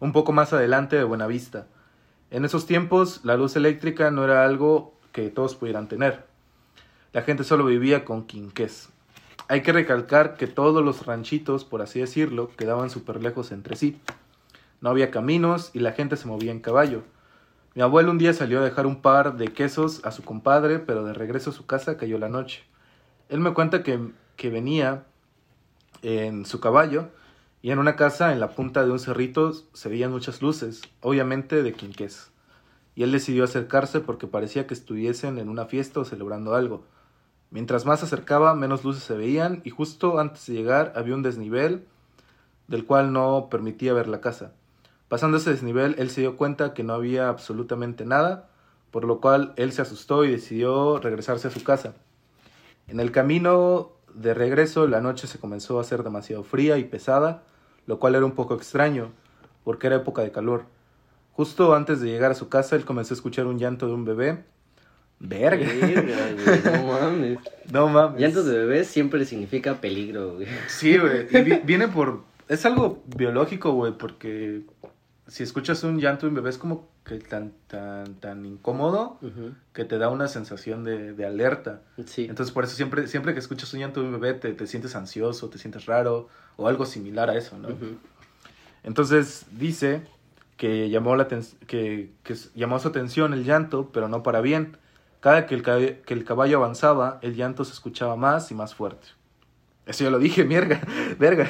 un 0.00 0.12
poco 0.12 0.32
más 0.32 0.52
adelante 0.52 0.96
de 0.96 1.04
Buenavista. 1.04 1.66
En 2.30 2.44
esos 2.44 2.66
tiempos 2.66 3.24
la 3.24 3.36
luz 3.36 3.56
eléctrica 3.56 4.10
no 4.10 4.22
era 4.24 4.44
algo 4.44 4.94
que 5.12 5.30
todos 5.30 5.54
pudieran 5.54 5.88
tener. 5.88 6.24
La 7.12 7.22
gente 7.22 7.42
solo 7.42 7.64
vivía 7.64 8.04
con 8.04 8.26
quinqués. 8.26 8.90
Hay 9.48 9.62
que 9.62 9.72
recalcar 9.72 10.36
que 10.36 10.46
todos 10.46 10.84
los 10.84 11.04
ranchitos, 11.04 11.64
por 11.64 11.82
así 11.82 12.00
decirlo, 12.00 12.50
quedaban 12.56 12.90
súper 12.90 13.22
lejos 13.22 13.50
entre 13.50 13.76
sí. 13.76 13.98
No 14.80 14.90
había 14.90 15.10
caminos 15.10 15.70
y 15.72 15.80
la 15.80 15.92
gente 15.92 16.16
se 16.16 16.28
movía 16.28 16.52
en 16.52 16.60
caballo. 16.60 17.02
Mi 17.74 17.80
abuelo 17.80 18.10
un 18.10 18.18
día 18.18 18.34
salió 18.34 18.60
a 18.60 18.64
dejar 18.64 18.86
un 18.86 19.00
par 19.00 19.38
de 19.38 19.48
quesos 19.48 20.04
a 20.04 20.10
su 20.10 20.22
compadre, 20.22 20.78
pero 20.78 21.04
de 21.04 21.14
regreso 21.14 21.50
a 21.50 21.52
su 21.54 21.64
casa 21.64 21.96
cayó 21.96 22.18
la 22.18 22.28
noche. 22.28 22.64
Él 23.30 23.40
me 23.40 23.54
cuenta 23.54 23.82
que, 23.82 24.10
que 24.36 24.50
venía 24.50 25.06
en 26.02 26.44
su 26.44 26.60
caballo 26.60 27.08
y 27.62 27.70
en 27.70 27.78
una 27.78 27.96
casa 27.96 28.32
en 28.32 28.40
la 28.40 28.50
punta 28.50 28.84
de 28.84 28.90
un 28.90 28.98
cerrito 28.98 29.54
se 29.72 29.88
veían 29.88 30.10
muchas 30.10 30.42
luces, 30.42 30.82
obviamente 31.00 31.62
de 31.62 31.72
quinqués. 31.72 32.30
Y 32.94 33.04
él 33.04 33.12
decidió 33.12 33.44
acercarse 33.44 34.00
porque 34.00 34.26
parecía 34.26 34.66
que 34.66 34.74
estuviesen 34.74 35.38
en 35.38 35.48
una 35.48 35.64
fiesta 35.64 36.00
o 36.00 36.04
celebrando 36.04 36.54
algo. 36.54 36.84
Mientras 37.50 37.86
más 37.86 38.00
se 38.00 38.06
acercaba, 38.06 38.54
menos 38.54 38.84
luces 38.84 39.02
se 39.02 39.16
veían 39.16 39.62
y 39.64 39.70
justo 39.70 40.18
antes 40.18 40.44
de 40.44 40.52
llegar 40.52 40.92
había 40.94 41.14
un 41.14 41.22
desnivel 41.22 41.86
del 42.68 42.84
cual 42.84 43.14
no 43.14 43.48
permitía 43.50 43.94
ver 43.94 44.08
la 44.08 44.20
casa. 44.20 44.52
Pasando 45.12 45.36
ese 45.36 45.50
desnivel, 45.50 45.94
él 45.98 46.08
se 46.08 46.22
dio 46.22 46.38
cuenta 46.38 46.72
que 46.72 46.82
no 46.84 46.94
había 46.94 47.28
absolutamente 47.28 48.06
nada, 48.06 48.48
por 48.90 49.04
lo 49.04 49.20
cual 49.20 49.52
él 49.56 49.70
se 49.72 49.82
asustó 49.82 50.24
y 50.24 50.30
decidió 50.30 51.00
regresarse 51.00 51.48
a 51.48 51.50
su 51.50 51.62
casa. 51.62 51.92
En 52.88 52.98
el 52.98 53.12
camino 53.12 53.92
de 54.14 54.32
regreso, 54.32 54.86
la 54.86 55.02
noche 55.02 55.26
se 55.26 55.38
comenzó 55.38 55.76
a 55.76 55.82
hacer 55.82 56.02
demasiado 56.02 56.44
fría 56.44 56.78
y 56.78 56.84
pesada, 56.84 57.42
lo 57.86 57.98
cual 57.98 58.14
era 58.14 58.24
un 58.24 58.32
poco 58.32 58.54
extraño, 58.54 59.12
porque 59.64 59.88
era 59.88 59.96
época 59.96 60.22
de 60.22 60.32
calor. 60.32 60.64
Justo 61.32 61.74
antes 61.74 62.00
de 62.00 62.08
llegar 62.08 62.30
a 62.30 62.34
su 62.34 62.48
casa, 62.48 62.74
él 62.74 62.86
comenzó 62.86 63.12
a 63.12 63.16
escuchar 63.16 63.44
un 63.46 63.58
llanto 63.58 63.86
de 63.88 63.92
un 63.92 64.06
bebé. 64.06 64.44
Verga. 65.18 65.66
No 66.72 66.86
mames. 66.86 67.38
No 67.70 67.86
mames. 67.88 68.18
Llantos 68.18 68.46
de 68.46 68.56
bebés 68.60 68.86
siempre 68.88 69.26
significa 69.26 69.74
peligro, 69.74 70.36
güey. 70.36 70.46
Sí, 70.68 70.96
güey. 70.96 71.26
Y 71.30 71.42
vi- 71.42 71.60
viene 71.64 71.88
por. 71.88 72.20
Es 72.48 72.64
algo 72.66 73.02
biológico, 73.14 73.72
güey, 73.72 73.92
porque 73.92 74.62
si 75.32 75.42
escuchas 75.42 75.82
un 75.82 75.98
llanto 75.98 76.26
de 76.26 76.28
un 76.28 76.34
bebé 76.34 76.50
es 76.50 76.58
como 76.58 76.90
que 77.06 77.18
tan, 77.18 77.54
tan, 77.66 78.16
tan 78.16 78.44
incómodo 78.44 79.18
que 79.72 79.86
te 79.86 79.96
da 79.96 80.10
una 80.10 80.28
sensación 80.28 80.84
de, 80.84 81.14
de 81.14 81.24
alerta. 81.24 81.80
Sí. 82.04 82.26
Entonces, 82.28 82.52
por 82.52 82.64
eso 82.64 82.76
siempre, 82.76 83.06
siempre 83.06 83.32
que 83.32 83.38
escuchas 83.38 83.72
un 83.72 83.80
llanto 83.80 84.02
de 84.02 84.08
un 84.08 84.20
bebé 84.20 84.34
te, 84.34 84.52
te 84.52 84.66
sientes 84.66 84.94
ansioso, 84.94 85.48
te 85.48 85.56
sientes 85.56 85.86
raro 85.86 86.28
o 86.56 86.68
algo 86.68 86.84
similar 86.84 87.30
a 87.30 87.38
eso. 87.38 87.56
Entonces 88.84 89.46
dice 89.52 90.02
que 90.58 90.90
llamó, 90.90 91.16
la 91.16 91.26
que, 91.26 92.10
que 92.22 92.36
llamó 92.54 92.78
su 92.78 92.88
atención 92.88 93.32
el 93.32 93.44
llanto, 93.44 93.88
pero 93.90 94.08
no 94.08 94.22
para 94.22 94.42
bien. 94.42 94.76
Cada 95.20 95.46
que 95.46 95.54
el, 95.54 95.62
que 95.62 96.12
el 96.12 96.24
caballo 96.24 96.58
avanzaba, 96.58 97.20
el 97.22 97.36
llanto 97.36 97.64
se 97.64 97.72
escuchaba 97.72 98.16
más 98.16 98.50
y 98.50 98.54
más 98.54 98.74
fuerte. 98.74 99.08
Eso 99.86 100.04
ya 100.04 100.10
lo 100.10 100.18
dije, 100.18 100.44
mierda, 100.44 100.82
verga. 101.18 101.48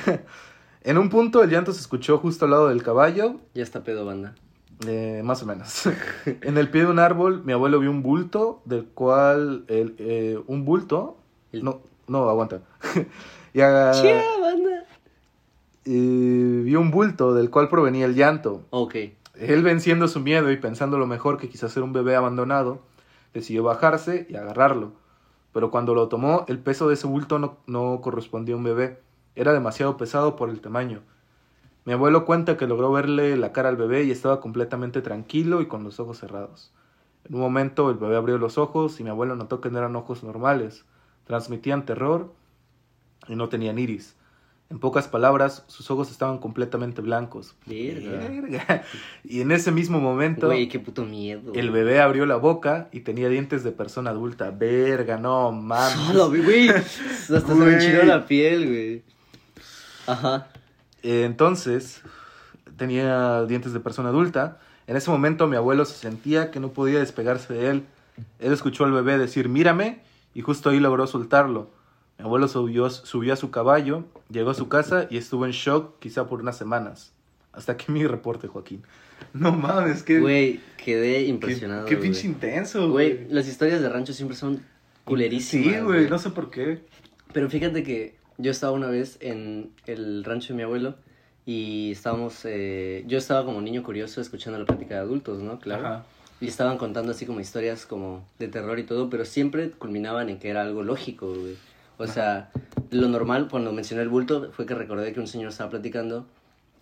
En 0.84 0.98
un 0.98 1.08
punto 1.10 1.42
el 1.42 1.50
llanto 1.50 1.72
se 1.72 1.80
escuchó 1.80 2.18
justo 2.18 2.44
al 2.44 2.50
lado 2.50 2.68
del 2.68 2.82
caballo, 2.82 3.36
Ya 3.54 3.62
está 3.62 3.82
pedo, 3.84 4.04
banda. 4.04 4.34
eh, 4.86 5.22
más 5.24 5.42
o 5.42 5.46
menos. 5.46 5.84
en 6.26 6.58
el 6.58 6.70
pie 6.70 6.82
de 6.82 6.88
un 6.90 6.98
árbol, 6.98 7.42
mi 7.44 7.52
abuelo 7.52 7.78
vio 7.78 7.90
un 7.90 8.02
bulto, 8.02 8.62
del 8.64 8.86
cual, 8.86 9.64
el, 9.68 9.94
eh, 9.98 10.40
un 10.46 10.64
bulto, 10.64 11.18
El- 11.52 11.62
no, 11.64 11.80
no, 12.08 12.28
aguanta. 12.28 12.62
y 13.54 13.60
haga- 13.60 13.92
Chia, 13.92 14.22
banda. 14.40 14.84
eh, 15.84 16.62
vio 16.64 16.80
un 16.80 16.90
bulto 16.90 17.32
del 17.34 17.50
cual 17.50 17.68
provenía 17.68 18.06
el 18.06 18.14
llanto. 18.14 18.62
Ok. 18.70 18.96
Él 19.36 19.62
venciendo 19.62 20.08
su 20.08 20.20
miedo 20.20 20.50
y 20.50 20.56
pensando 20.56 20.98
lo 20.98 21.06
mejor 21.06 21.38
que 21.38 21.48
quizás 21.48 21.76
era 21.76 21.84
un 21.84 21.92
bebé 21.92 22.16
abandonado, 22.16 22.80
decidió 23.32 23.62
bajarse 23.62 24.26
y 24.28 24.34
agarrarlo. 24.36 24.92
Pero 25.52 25.70
cuando 25.70 25.94
lo 25.94 26.08
tomó, 26.08 26.44
el 26.48 26.58
peso 26.58 26.88
de 26.88 26.94
ese 26.94 27.06
bulto 27.06 27.38
no, 27.38 27.56
no 27.66 28.00
correspondía 28.02 28.54
a 28.54 28.58
un 28.58 28.64
bebé. 28.64 29.00
Era 29.34 29.52
demasiado 29.52 29.96
pesado 29.96 30.36
por 30.36 30.50
el 30.50 30.60
tamaño. 30.60 31.02
Mi 31.84 31.92
abuelo 31.92 32.24
cuenta 32.24 32.56
que 32.56 32.66
logró 32.66 32.92
verle 32.92 33.36
la 33.36 33.52
cara 33.52 33.68
al 33.68 33.76
bebé 33.76 34.04
y 34.04 34.10
estaba 34.10 34.40
completamente 34.40 35.02
tranquilo 35.02 35.60
y 35.60 35.66
con 35.66 35.82
los 35.84 35.98
ojos 36.00 36.18
cerrados. 36.18 36.72
En 37.28 37.34
un 37.34 37.40
momento 37.40 37.90
el 37.90 37.96
bebé 37.96 38.16
abrió 38.16 38.38
los 38.38 38.58
ojos 38.58 39.00
y 39.00 39.04
mi 39.04 39.10
abuelo 39.10 39.34
notó 39.36 39.60
que 39.60 39.70
no 39.70 39.78
eran 39.78 39.96
ojos 39.96 40.22
normales. 40.22 40.84
Transmitían 41.24 41.84
terror 41.84 42.32
y 43.28 43.36
no 43.36 43.48
tenían 43.48 43.78
iris. 43.78 44.16
En 44.70 44.78
pocas 44.78 45.06
palabras, 45.06 45.64
sus 45.66 45.90
ojos 45.90 46.10
estaban 46.10 46.38
completamente 46.38 47.02
blancos. 47.02 47.54
Verga. 47.66 48.84
Y 49.22 49.42
en 49.42 49.52
ese 49.52 49.70
mismo 49.70 50.00
momento, 50.00 50.46
Güey, 50.46 50.68
qué 50.68 50.78
puto 50.78 51.04
miedo. 51.04 51.52
el 51.54 51.70
bebé 51.70 52.00
abrió 52.00 52.24
la 52.24 52.36
boca 52.36 52.88
y 52.90 53.00
tenía 53.00 53.28
dientes 53.28 53.64
de 53.64 53.72
persona 53.72 54.10
adulta. 54.10 54.50
Verga, 54.50 55.18
no 55.18 55.52
mames. 55.52 55.92
Solo, 56.06 56.28
güey. 56.30 56.70
Hasta 56.70 57.40
se 57.40 57.54
me 57.54 57.74
enchiló 57.74 58.04
la 58.04 58.24
piel, 58.24 58.66
güey. 58.66 59.02
Ajá. 60.12 60.48
Eh, 61.02 61.24
Entonces, 61.24 62.00
tenía 62.76 63.44
dientes 63.44 63.72
de 63.72 63.80
persona 63.80 64.10
adulta. 64.10 64.58
En 64.86 64.96
ese 64.96 65.10
momento 65.10 65.46
mi 65.46 65.56
abuelo 65.56 65.84
se 65.84 65.94
sentía 65.96 66.50
que 66.50 66.60
no 66.60 66.72
podía 66.72 66.98
despegarse 66.98 67.52
de 67.54 67.70
él. 67.70 67.84
Él 68.38 68.52
escuchó 68.52 68.84
al 68.84 68.92
bebé 68.92 69.18
decir, 69.18 69.48
mírame, 69.48 70.00
y 70.34 70.42
justo 70.42 70.70
ahí 70.70 70.80
logró 70.80 71.06
soltarlo. 71.06 71.70
Mi 72.18 72.24
abuelo 72.24 72.46
subió, 72.48 72.90
subió 72.90 73.32
a 73.32 73.36
su 73.36 73.50
caballo, 73.50 74.04
llegó 74.30 74.50
a 74.50 74.54
su 74.54 74.68
casa 74.68 75.06
y 75.10 75.16
estuvo 75.16 75.46
en 75.46 75.52
shock 75.52 75.98
quizá 75.98 76.26
por 76.26 76.40
unas 76.40 76.56
semanas. 76.56 77.12
Hasta 77.52 77.72
aquí 77.72 77.90
mi 77.92 78.06
reporte, 78.06 78.48
Joaquín. 78.48 78.82
No 79.34 79.52
mames, 79.52 80.02
qué, 80.02 80.20
Güey, 80.20 80.60
quedé 80.76 81.14
qué, 81.18 81.26
impresionado. 81.26 81.84
qué 81.86 81.94
güey. 81.96 82.10
pinche 82.10 82.26
intenso, 82.26 82.90
güey. 82.90 83.26
las 83.28 83.46
historias 83.46 83.80
de 83.80 83.88
rancho 83.88 84.12
siempre 84.12 84.36
son 84.36 84.62
culerísimas. 85.04 85.66
Sí, 85.74 85.80
güey, 85.80 86.08
no 86.08 86.18
sé 86.18 86.30
por 86.30 86.50
qué. 86.50 86.84
Pero 87.32 87.48
fíjate 87.48 87.82
que 87.82 88.16
yo 88.38 88.50
estaba 88.50 88.72
una 88.72 88.88
vez 88.88 89.18
en 89.20 89.70
el 89.86 90.24
rancho 90.24 90.48
de 90.48 90.56
mi 90.56 90.62
abuelo 90.62 90.94
y 91.44 91.92
estábamos, 91.92 92.40
eh, 92.44 93.04
yo 93.06 93.18
estaba 93.18 93.44
como 93.44 93.60
niño 93.60 93.82
curioso 93.82 94.20
escuchando 94.20 94.58
la 94.58 94.64
plática 94.64 94.94
de 94.94 95.00
adultos, 95.00 95.42
¿no? 95.42 95.58
Claro. 95.58 95.86
Ajá. 95.86 96.04
Y 96.40 96.48
estaban 96.48 96.76
contando 96.76 97.12
así 97.12 97.24
como 97.24 97.38
historias 97.38 97.86
como 97.86 98.26
de 98.38 98.48
terror 98.48 98.78
y 98.78 98.82
todo, 98.82 99.08
pero 99.08 99.24
siempre 99.24 99.70
culminaban 99.70 100.28
en 100.28 100.40
que 100.40 100.50
era 100.50 100.62
algo 100.62 100.82
lógico, 100.82 101.28
güey. 101.28 101.56
O 101.98 102.06
sea, 102.08 102.50
lo 102.90 103.06
normal 103.08 103.48
cuando 103.48 103.72
mencioné 103.72 104.02
el 104.02 104.08
bulto 104.08 104.50
fue 104.50 104.66
que 104.66 104.74
recordé 104.74 105.12
que 105.12 105.20
un 105.20 105.28
señor 105.28 105.50
estaba 105.50 105.70
platicando 105.70 106.26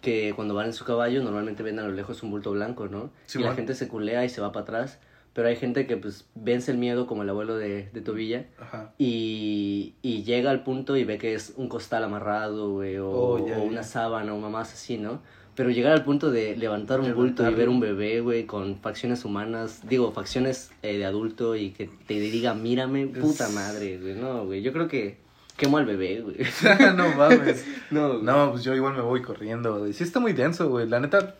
que 0.00 0.32
cuando 0.34 0.54
van 0.54 0.66
en 0.66 0.72
su 0.72 0.84
caballo 0.84 1.22
normalmente 1.22 1.62
ven 1.62 1.78
a 1.78 1.82
lo 1.82 1.92
lejos 1.92 2.22
un 2.22 2.30
bulto 2.30 2.52
blanco, 2.52 2.88
¿no? 2.88 3.10
y 3.34 3.38
la 3.38 3.54
gente 3.54 3.74
se 3.74 3.86
culea 3.86 4.24
y 4.24 4.28
se 4.28 4.40
va 4.40 4.50
para 4.52 4.62
atrás, 4.62 4.98
pero 5.32 5.48
hay 5.48 5.56
gente 5.56 5.86
que 5.86 5.96
pues 5.96 6.26
vence 6.34 6.70
el 6.72 6.78
miedo 6.78 7.06
como 7.06 7.22
el 7.22 7.28
abuelo 7.30 7.56
de, 7.56 7.88
de 7.92 8.00
Tobilla 8.00 8.46
Ajá. 8.58 8.92
y, 8.98 9.94
y 10.02 10.22
llega 10.24 10.50
al 10.50 10.62
punto 10.64 10.96
y 10.96 11.04
ve 11.04 11.18
que 11.18 11.34
es 11.34 11.54
un 11.56 11.68
costal 11.68 12.04
amarrado, 12.04 12.70
güey, 12.72 12.98
o, 12.98 13.10
Oh, 13.10 13.38
o 13.38 13.62
una 13.62 13.82
sábana 13.82 14.34
o 14.34 14.38
mamás 14.38 14.72
así, 14.72 14.98
¿no? 14.98 15.20
Pero 15.54 15.70
llegar 15.70 15.92
al 15.92 16.04
punto 16.04 16.30
de 16.30 16.56
levantar 16.56 17.00
un 17.00 17.12
bulto 17.14 17.48
y 17.48 17.54
ver 17.54 17.68
un 17.68 17.80
bebé, 17.80 18.20
güey, 18.20 18.46
con 18.46 18.76
facciones 18.76 19.24
humanas, 19.24 19.80
digo, 19.88 20.10
facciones 20.12 20.70
eh, 20.82 20.96
de 20.96 21.04
adulto 21.04 21.54
y 21.54 21.70
que 21.70 21.90
te 22.06 22.14
diga, 22.14 22.54
mírame, 22.54 23.06
puta 23.06 23.48
madre, 23.50 23.98
güey, 23.98 24.14
no, 24.14 24.46
güey, 24.46 24.62
yo 24.62 24.72
creo 24.72 24.88
que 24.88 25.18
quemo 25.56 25.76
al 25.76 25.84
bebé, 25.84 26.22
güey. 26.22 26.36
no 26.96 27.14
mames. 27.14 27.66
no, 27.90 28.08
güey. 28.14 28.22
No, 28.22 28.52
pues 28.52 28.64
yo 28.64 28.74
igual 28.74 28.94
me 28.94 29.02
voy 29.02 29.20
corriendo, 29.20 29.80
güey. 29.80 29.92
Sí 29.92 30.02
está 30.04 30.18
muy 30.18 30.32
denso, 30.32 30.70
güey. 30.70 30.88
La 30.88 31.00
neta, 31.00 31.34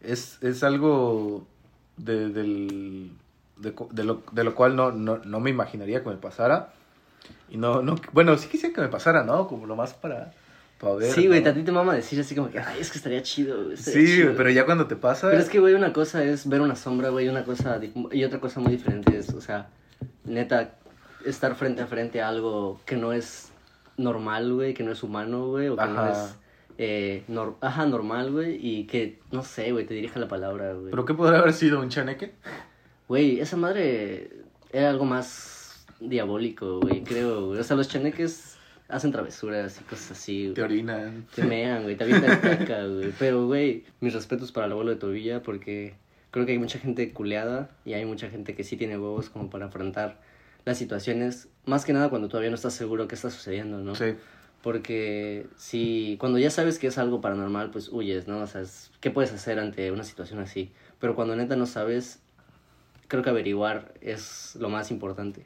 es, 0.00 0.38
es 0.42 0.62
algo 0.62 1.46
de, 1.96 2.28
del, 2.30 3.10
de, 3.56 3.74
de 3.90 4.04
lo, 4.04 4.22
de 4.32 4.44
lo 4.44 4.54
cual 4.54 4.76
no, 4.76 4.92
no, 4.92 5.18
no 5.18 5.40
me 5.40 5.50
imaginaría 5.50 6.02
que 6.02 6.10
me 6.10 6.16
pasara. 6.16 6.72
Y 7.48 7.56
no, 7.56 7.82
no, 7.82 7.96
bueno, 8.12 8.36
sí 8.36 8.48
quisiera 8.48 8.74
que 8.74 8.80
me 8.80 8.88
pasara, 8.88 9.24
¿no? 9.24 9.46
Como 9.46 9.66
lo 9.66 9.76
más 9.76 9.94
para, 9.94 10.32
para 10.80 10.94
ver. 10.96 11.12
Sí, 11.12 11.26
güey, 11.26 11.42
¿no? 11.42 11.50
a 11.50 11.54
ti 11.54 11.62
te 11.62 11.72
mama 11.72 11.94
decir 11.94 12.20
así 12.20 12.34
como 12.34 12.50
que, 12.50 12.58
ay, 12.58 12.80
es 12.80 12.90
que 12.90 12.98
estaría 12.98 13.22
chido, 13.22 13.64
güey, 13.64 13.74
estaría 13.74 14.00
Sí, 14.00 14.06
chido". 14.06 14.24
güey, 14.26 14.36
pero 14.36 14.50
ya 14.50 14.64
cuando 14.66 14.86
te 14.86 14.96
pasa... 14.96 15.30
Pero 15.30 15.40
es 15.42 15.48
que, 15.48 15.60
güey, 15.60 15.74
una 15.74 15.92
cosa 15.92 16.22
es 16.24 16.48
ver 16.48 16.60
una 16.60 16.76
sombra, 16.76 17.10
güey, 17.10 17.28
una 17.28 17.44
cosa 17.44 17.80
y 18.12 18.24
otra 18.24 18.40
cosa 18.40 18.60
muy 18.60 18.72
diferente 18.72 19.16
es, 19.16 19.30
o 19.30 19.40
sea, 19.40 19.68
neta, 20.24 20.74
estar 21.24 21.54
frente 21.54 21.82
a 21.82 21.86
frente 21.86 22.20
a 22.20 22.28
algo 22.28 22.80
que 22.84 22.96
no 22.96 23.12
es 23.12 23.50
normal, 23.96 24.52
güey, 24.52 24.74
que 24.74 24.82
no 24.82 24.92
es 24.92 25.02
humano, 25.02 25.46
güey, 25.48 25.68
o 25.68 25.76
que 25.76 25.84
no 25.86 26.06
es, 26.10 26.34
eh, 26.78 27.22
nor- 27.28 27.56
ajá, 27.60 27.86
normal, 27.86 28.30
güey, 28.32 28.58
y 28.60 28.84
que, 28.86 29.20
no 29.32 29.42
sé, 29.42 29.72
güey, 29.72 29.86
te 29.86 29.94
dirija 29.94 30.18
la 30.20 30.28
palabra, 30.28 30.72
güey. 30.74 30.90
¿Pero 30.90 31.04
qué 31.04 31.14
podría 31.14 31.38
haber 31.40 31.52
sido? 31.52 31.80
¿Un 31.80 31.88
chaneque? 31.88 32.32
Güey, 33.08 33.40
esa 33.40 33.56
madre 33.56 34.30
era 34.72 34.90
algo 34.90 35.04
más 35.04 35.86
diabólico, 36.00 36.80
güey, 36.80 37.02
creo, 37.04 37.46
güey. 37.48 37.60
O 37.60 37.64
sea, 37.64 37.76
los 37.76 37.88
chaneques 37.88 38.56
hacen 38.88 39.12
travesuras 39.12 39.80
y 39.80 39.84
cosas 39.84 40.12
así, 40.12 40.52
Te 40.54 40.62
güey. 40.62 40.72
orinan. 40.74 41.26
Te 41.34 41.44
mean, 41.44 41.82
güey, 41.84 41.96
te 41.96 42.04
avientan 42.04 42.40
caca, 42.42 42.84
güey. 42.86 43.12
Pero, 43.18 43.46
güey, 43.46 43.84
mis 44.00 44.12
respetos 44.14 44.52
para 44.52 44.66
el 44.66 44.72
abuelo 44.72 44.90
de 44.90 44.96
Tobilla 44.96 45.42
porque 45.42 45.94
creo 46.30 46.44
que 46.46 46.52
hay 46.52 46.58
mucha 46.58 46.78
gente 46.78 47.12
culeada 47.12 47.70
y 47.84 47.92
hay 47.94 48.04
mucha 48.04 48.28
gente 48.28 48.54
que 48.54 48.64
sí 48.64 48.76
tiene 48.76 48.98
huevos 48.98 49.30
como 49.30 49.50
para 49.50 49.66
afrontar 49.66 50.20
las 50.64 50.78
situaciones, 50.78 51.48
más 51.66 51.84
que 51.84 51.92
nada 51.92 52.08
cuando 52.08 52.28
todavía 52.28 52.48
no 52.50 52.56
estás 52.56 52.72
seguro 52.74 53.06
qué 53.06 53.14
está 53.14 53.30
sucediendo, 53.30 53.78
¿no? 53.78 53.94
Sí. 53.94 54.14
Porque 54.64 55.46
si 55.58 56.16
cuando 56.18 56.38
ya 56.38 56.50
sabes 56.50 56.78
que 56.78 56.86
es 56.86 56.96
algo 56.96 57.20
paranormal, 57.20 57.70
pues 57.70 57.90
huyes, 57.92 58.26
¿no? 58.26 58.38
O 58.40 58.46
sea, 58.46 58.62
es- 58.62 58.90
¿qué 59.00 59.10
puedes 59.10 59.30
hacer 59.30 59.58
ante 59.58 59.92
una 59.92 60.04
situación 60.04 60.38
así? 60.40 60.70
Pero 60.98 61.14
cuando 61.14 61.36
neta 61.36 61.54
no 61.54 61.66
sabes, 61.66 62.20
creo 63.06 63.22
que 63.22 63.28
averiguar 63.28 63.92
es 64.00 64.56
lo 64.58 64.70
más 64.70 64.90
importante. 64.90 65.44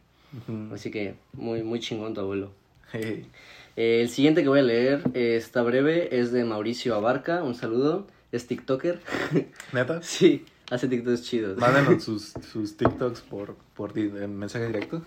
Así 0.73 0.93
que 0.93 1.17
muy, 1.33 1.65
muy 1.65 1.81
chingón 1.81 2.15
tu 2.15 2.21
abuelo. 2.21 2.53
Hey. 2.93 3.27
Eh, 3.75 4.03
el 4.03 4.09
siguiente 4.09 4.45
que 4.45 4.49
voy 4.51 4.61
a 4.61 4.63
leer 4.63 5.03
eh, 5.15 5.35
está 5.35 5.63
breve, 5.63 6.17
es 6.21 6.31
de 6.31 6.45
Mauricio 6.45 6.95
Abarca, 6.95 7.43
un 7.43 7.57
saludo, 7.57 8.07
es 8.31 8.47
TikToker. 8.47 9.01
¿Neta? 9.73 10.01
sí, 10.01 10.45
hace 10.71 10.87
TikToks 10.87 11.25
chidos. 11.25 11.59
Mándenos 11.59 12.05
sus, 12.05 12.35
sus 12.53 12.77
TikToks 12.77 13.23
por, 13.23 13.57
por 13.75 13.99
en 13.99 14.39
mensaje 14.39 14.69
directo. 14.69 15.03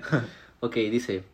ok, 0.60 0.76
dice, 0.76 1.24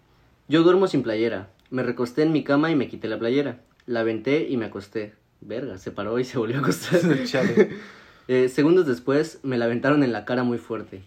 yo 0.48 0.64
duermo 0.64 0.88
sin 0.88 1.04
playera, 1.04 1.50
me 1.70 1.82
recosté 1.82 2.22
en 2.22 2.32
mi 2.32 2.44
cama 2.44 2.70
y 2.70 2.76
me 2.76 2.88
quité 2.88 3.08
la 3.08 3.18
playera, 3.18 3.60
la 3.86 4.00
aventé 4.00 4.48
y 4.48 4.56
me 4.56 4.66
acosté. 4.66 5.14
Verga, 5.40 5.78
se 5.78 5.90
paró 5.90 6.18
y 6.18 6.24
se 6.24 6.38
volvió 6.38 6.56
a 6.56 6.60
acostar. 6.60 7.00
Eh, 8.28 8.48
segundos 8.48 8.88
después 8.88 9.38
me 9.44 9.56
la 9.56 9.66
aventaron 9.66 10.02
en 10.02 10.10
la 10.12 10.24
cara 10.24 10.42
muy 10.42 10.58
fuerte. 10.58 11.00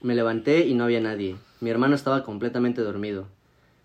Me 0.00 0.14
levanté 0.14 0.66
y 0.66 0.72
no 0.72 0.84
había 0.84 1.00
nadie. 1.02 1.36
Mi 1.60 1.68
hermano 1.68 1.94
estaba 1.94 2.24
completamente 2.24 2.80
dormido. 2.80 3.28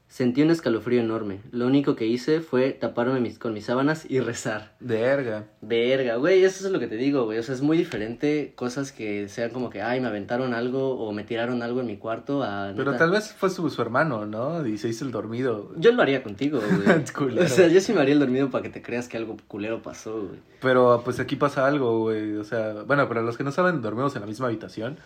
Sentí 0.09 0.41
un 0.41 0.49
escalofrío 0.49 1.01
enorme. 1.01 1.39
Lo 1.51 1.67
único 1.67 1.95
que 1.95 2.07
hice 2.07 2.41
fue 2.41 2.71
taparme 2.71 3.19
mis- 3.19 3.37
con 3.37 3.53
mis 3.53 3.65
sábanas 3.65 4.09
y 4.09 4.19
rezar. 4.19 4.73
Verga. 4.79 5.45
Verga, 5.61 6.15
güey, 6.15 6.43
eso 6.43 6.65
es 6.65 6.71
lo 6.73 6.79
que 6.79 6.87
te 6.87 6.95
digo, 6.95 7.25
güey. 7.25 7.37
O 7.37 7.43
sea, 7.43 7.53
es 7.53 7.61
muy 7.61 7.77
diferente 7.77 8.53
cosas 8.55 8.91
que 8.91 9.29
sean 9.29 9.51
como 9.51 9.69
que, 9.69 9.83
ay, 9.83 10.01
me 10.01 10.07
aventaron 10.07 10.55
algo 10.55 10.97
o 10.99 11.11
me 11.11 11.23
tiraron 11.23 11.61
algo 11.61 11.81
en 11.81 11.85
mi 11.85 11.97
cuarto 11.97 12.41
a... 12.41 12.73
Pero 12.75 12.95
tal 12.95 13.11
vez 13.11 13.31
fue 13.33 13.51
su, 13.51 13.69
su 13.69 13.81
hermano, 13.83 14.25
¿no? 14.25 14.65
Y 14.65 14.79
se 14.79 14.89
hizo 14.89 15.05
el 15.05 15.11
dormido. 15.11 15.71
Yo 15.77 15.91
lo 15.91 16.01
haría 16.01 16.23
contigo, 16.23 16.59
güey. 17.19 17.39
O 17.39 17.47
sea, 17.47 17.67
yo 17.67 17.79
sí 17.79 17.93
me 17.93 18.01
haría 18.01 18.13
el 18.15 18.19
dormido 18.19 18.49
para 18.49 18.63
que 18.63 18.69
te 18.71 18.81
creas 18.81 19.07
que 19.07 19.15
algo 19.17 19.37
culero 19.47 19.83
pasó, 19.83 20.23
güey. 20.23 20.39
Pero 20.59 21.03
pues 21.05 21.19
aquí 21.19 21.35
pasa 21.35 21.67
algo, 21.67 21.99
güey. 21.99 22.35
O 22.35 22.43
sea, 22.43 22.81
bueno, 22.87 23.07
para 23.07 23.21
los 23.21 23.37
que 23.37 23.43
no 23.43 23.51
saben, 23.51 23.81
dormimos 23.83 24.15
en 24.15 24.21
la 24.21 24.27
misma 24.27 24.47
habitación. 24.47 24.97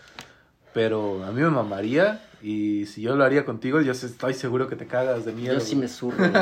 Pero 0.74 1.24
a 1.24 1.32
mí 1.32 1.42
me 1.42 1.50
mamaría. 1.50 2.22
Y 2.42 2.86
si 2.88 3.01
yo 3.01 3.15
lo 3.15 3.24
haría 3.24 3.46
contigo, 3.46 3.82
yo 3.82 3.94
estoy 3.94 4.34
seguro 4.34 4.68
que 4.68 4.75
te 4.75 4.86
cagas 4.86 5.25
de 5.25 5.32
miedo. 5.32 5.53
Yo 5.53 5.60
sí 5.60 5.75
me 5.75 5.88
zurro. 5.88 6.18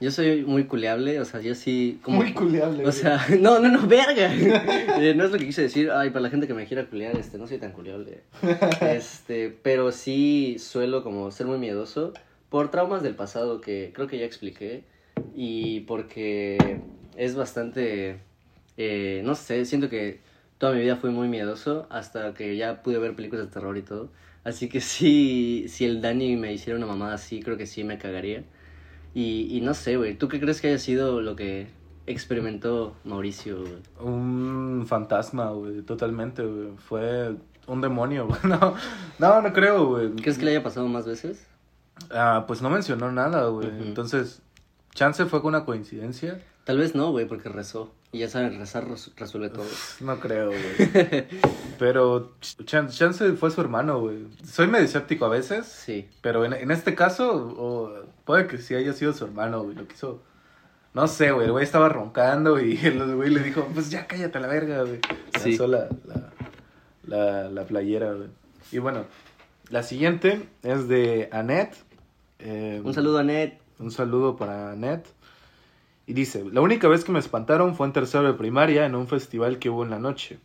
Yo 0.00 0.10
soy 0.10 0.46
muy 0.46 0.64
culeable, 0.64 1.20
o 1.20 1.26
sea, 1.26 1.42
yo 1.42 1.54
sí... 1.54 2.00
Como... 2.02 2.22
Muy 2.22 2.32
culeable. 2.32 2.86
O 2.86 2.92
sea, 2.92 3.22
no, 3.38 3.58
no, 3.58 3.68
no, 3.68 3.86
verga. 3.86 4.32
Eh, 4.98 5.14
no 5.14 5.24
es 5.24 5.30
lo 5.30 5.38
que 5.38 5.44
quise 5.44 5.60
decir. 5.60 5.90
Ay, 5.90 6.08
para 6.08 6.22
la 6.22 6.30
gente 6.30 6.46
que 6.46 6.54
me 6.54 6.64
quiera 6.66 6.86
culear, 6.86 7.16
este, 7.18 7.36
no 7.36 7.46
soy 7.46 7.58
tan 7.58 7.72
culeable. 7.72 8.22
Este, 8.80 9.54
pero 9.62 9.92
sí 9.92 10.56
suelo 10.58 11.04
como 11.04 11.30
ser 11.30 11.46
muy 11.46 11.58
miedoso 11.58 12.14
por 12.48 12.70
traumas 12.70 13.02
del 13.02 13.14
pasado 13.14 13.60
que 13.60 13.92
creo 13.94 14.06
que 14.06 14.18
ya 14.18 14.24
expliqué 14.24 14.84
y 15.34 15.80
porque 15.80 16.80
es 17.16 17.34
bastante, 17.34 18.20
eh, 18.76 19.22
no 19.24 19.34
sé, 19.34 19.64
siento 19.66 19.88
que 19.88 20.20
toda 20.60 20.74
mi 20.74 20.80
vida 20.80 20.96
fui 20.96 21.08
muy 21.10 21.26
miedoso 21.26 21.86
hasta 21.88 22.34
que 22.34 22.54
ya 22.54 22.82
pude 22.82 22.98
ver 22.98 23.16
películas 23.16 23.46
de 23.46 23.50
terror 23.50 23.78
y 23.78 23.82
todo. 23.82 24.10
Así 24.44 24.68
que 24.68 24.82
sí, 24.82 25.64
si 25.68 25.86
el 25.86 26.02
Dani 26.02 26.36
me 26.36 26.52
hiciera 26.52 26.76
una 26.76 26.86
mamada 26.86 27.14
así, 27.14 27.42
creo 27.42 27.56
que 27.56 27.66
sí 27.66 27.82
me 27.82 27.96
cagaría. 27.96 28.44
Y, 29.14 29.48
y 29.56 29.62
no 29.62 29.72
sé, 29.72 29.96
güey, 29.96 30.18
¿tú 30.18 30.28
qué 30.28 30.38
crees 30.38 30.60
que 30.60 30.68
haya 30.68 30.78
sido 30.78 31.22
lo 31.22 31.34
que 31.34 31.68
experimentó 32.06 32.94
Mauricio? 33.04 33.62
güey? 33.62 33.78
Un 34.00 34.84
fantasma, 34.86 35.50
güey. 35.50 35.80
Totalmente, 35.80 36.44
güey. 36.44 36.76
Fue 36.76 37.34
un 37.66 37.80
demonio, 37.80 38.26
güey. 38.28 38.40
No, 38.44 38.74
no, 39.18 39.40
no 39.40 39.52
creo, 39.54 39.86
güey. 39.86 40.10
¿Crees 40.16 40.36
que 40.36 40.44
le 40.44 40.50
haya 40.50 40.62
pasado 40.62 40.86
más 40.88 41.06
veces? 41.06 41.46
Ah, 42.10 42.44
pues 42.46 42.60
no 42.60 42.68
mencionó 42.68 43.10
nada, 43.10 43.46
güey. 43.46 43.68
Ujú. 43.68 43.82
Entonces, 43.82 44.42
chance 44.92 45.24
fue 45.24 45.40
con 45.40 45.54
una 45.54 45.64
coincidencia. 45.64 46.38
Tal 46.70 46.78
vez 46.78 46.94
no, 46.94 47.10
güey, 47.10 47.26
porque 47.26 47.48
rezó. 47.48 47.92
Y 48.12 48.20
ya 48.20 48.28
saben, 48.28 48.56
rezar 48.60 48.88
res- 48.88 49.10
resuelve 49.16 49.48
todo. 49.48 49.64
No 50.02 50.20
creo, 50.20 50.50
güey. 50.50 51.26
Pero 51.80 52.30
ch- 52.40 52.64
chan- 52.64 52.88
chance 52.90 53.32
fue 53.32 53.50
su 53.50 53.60
hermano, 53.60 53.98
güey. 53.98 54.24
Soy 54.44 54.68
medio 54.68 54.84
escéptico 54.84 55.24
a 55.24 55.28
veces. 55.30 55.66
Sí. 55.66 56.08
Pero 56.20 56.44
en, 56.44 56.52
en 56.52 56.70
este 56.70 56.94
caso, 56.94 57.32
o 57.58 57.92
puede 58.24 58.46
que 58.46 58.58
sí 58.58 58.76
haya 58.76 58.92
sido 58.92 59.12
su 59.12 59.24
hermano, 59.24 59.64
güey. 59.64 59.74
Lo 59.74 59.88
quiso. 59.88 60.22
No 60.94 61.08
sé, 61.08 61.32
güey. 61.32 61.46
El 61.46 61.50
güey 61.52 61.64
estaba 61.64 61.88
roncando 61.88 62.60
y 62.60 62.76
el 62.86 63.16
güey 63.16 63.30
le 63.30 63.40
dijo, 63.42 63.66
pues 63.74 63.90
ya 63.90 64.06
cállate 64.06 64.38
a 64.38 64.40
la 64.40 64.46
verga, 64.46 64.82
güey. 64.82 65.00
Sí. 65.40 65.50
Lanzó 65.50 65.66
la, 65.66 65.88
la, 66.06 66.30
la, 67.04 67.50
la 67.50 67.64
playera, 67.64 68.12
güey. 68.12 68.28
Y 68.70 68.78
bueno, 68.78 69.06
la 69.70 69.82
siguiente 69.82 70.48
es 70.62 70.86
de 70.86 71.28
Annette. 71.32 71.74
Eh, 72.38 72.80
Un 72.84 72.94
saludo 72.94 73.18
a 73.18 73.24
Ned. 73.24 73.54
Un 73.80 73.90
saludo 73.90 74.36
para 74.36 74.70
Annette. 74.70 75.08
Y 76.10 76.12
dice, 76.12 76.44
la 76.50 76.60
única 76.60 76.88
vez 76.88 77.04
que 77.04 77.12
me 77.12 77.20
espantaron 77.20 77.76
fue 77.76 77.86
en 77.86 77.92
tercero 77.92 78.24
de 78.24 78.32
primaria 78.36 78.84
en 78.84 78.96
un 78.96 79.06
festival 79.06 79.60
que 79.60 79.70
hubo 79.70 79.84
en 79.84 79.90
la 79.90 80.00
noche. 80.00 80.40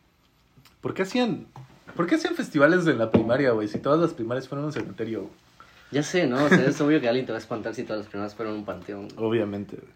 ¿Por 0.80 0.94
qué 0.94 1.02
hacían, 1.02 1.48
¿por 1.96 2.06
qué 2.06 2.14
hacían 2.14 2.36
festivales 2.36 2.86
en 2.86 3.00
la 3.00 3.10
primaria, 3.10 3.50
güey? 3.50 3.68
Si 3.68 3.80
todas 3.80 4.00
las 4.00 4.14
primarias 4.14 4.48
fueron 4.48 4.66
un 4.66 4.72
cementerio. 4.72 5.28
Ya 5.90 6.04
sé, 6.04 6.28
¿no? 6.28 6.44
O 6.44 6.50
sea, 6.50 6.64
es 6.68 6.80
obvio 6.82 7.02
que 7.02 7.08
alguien 7.08 7.26
te 7.26 7.32
va 7.32 7.40
a 7.40 7.42
espantar 7.42 7.74
si 7.74 7.82
todas 7.82 8.02
las 8.02 8.08
primeras 8.08 8.36
fueron 8.36 8.54
un 8.54 8.64
panteón. 8.64 9.08
Obviamente, 9.18 9.78
güey. 9.78 9.92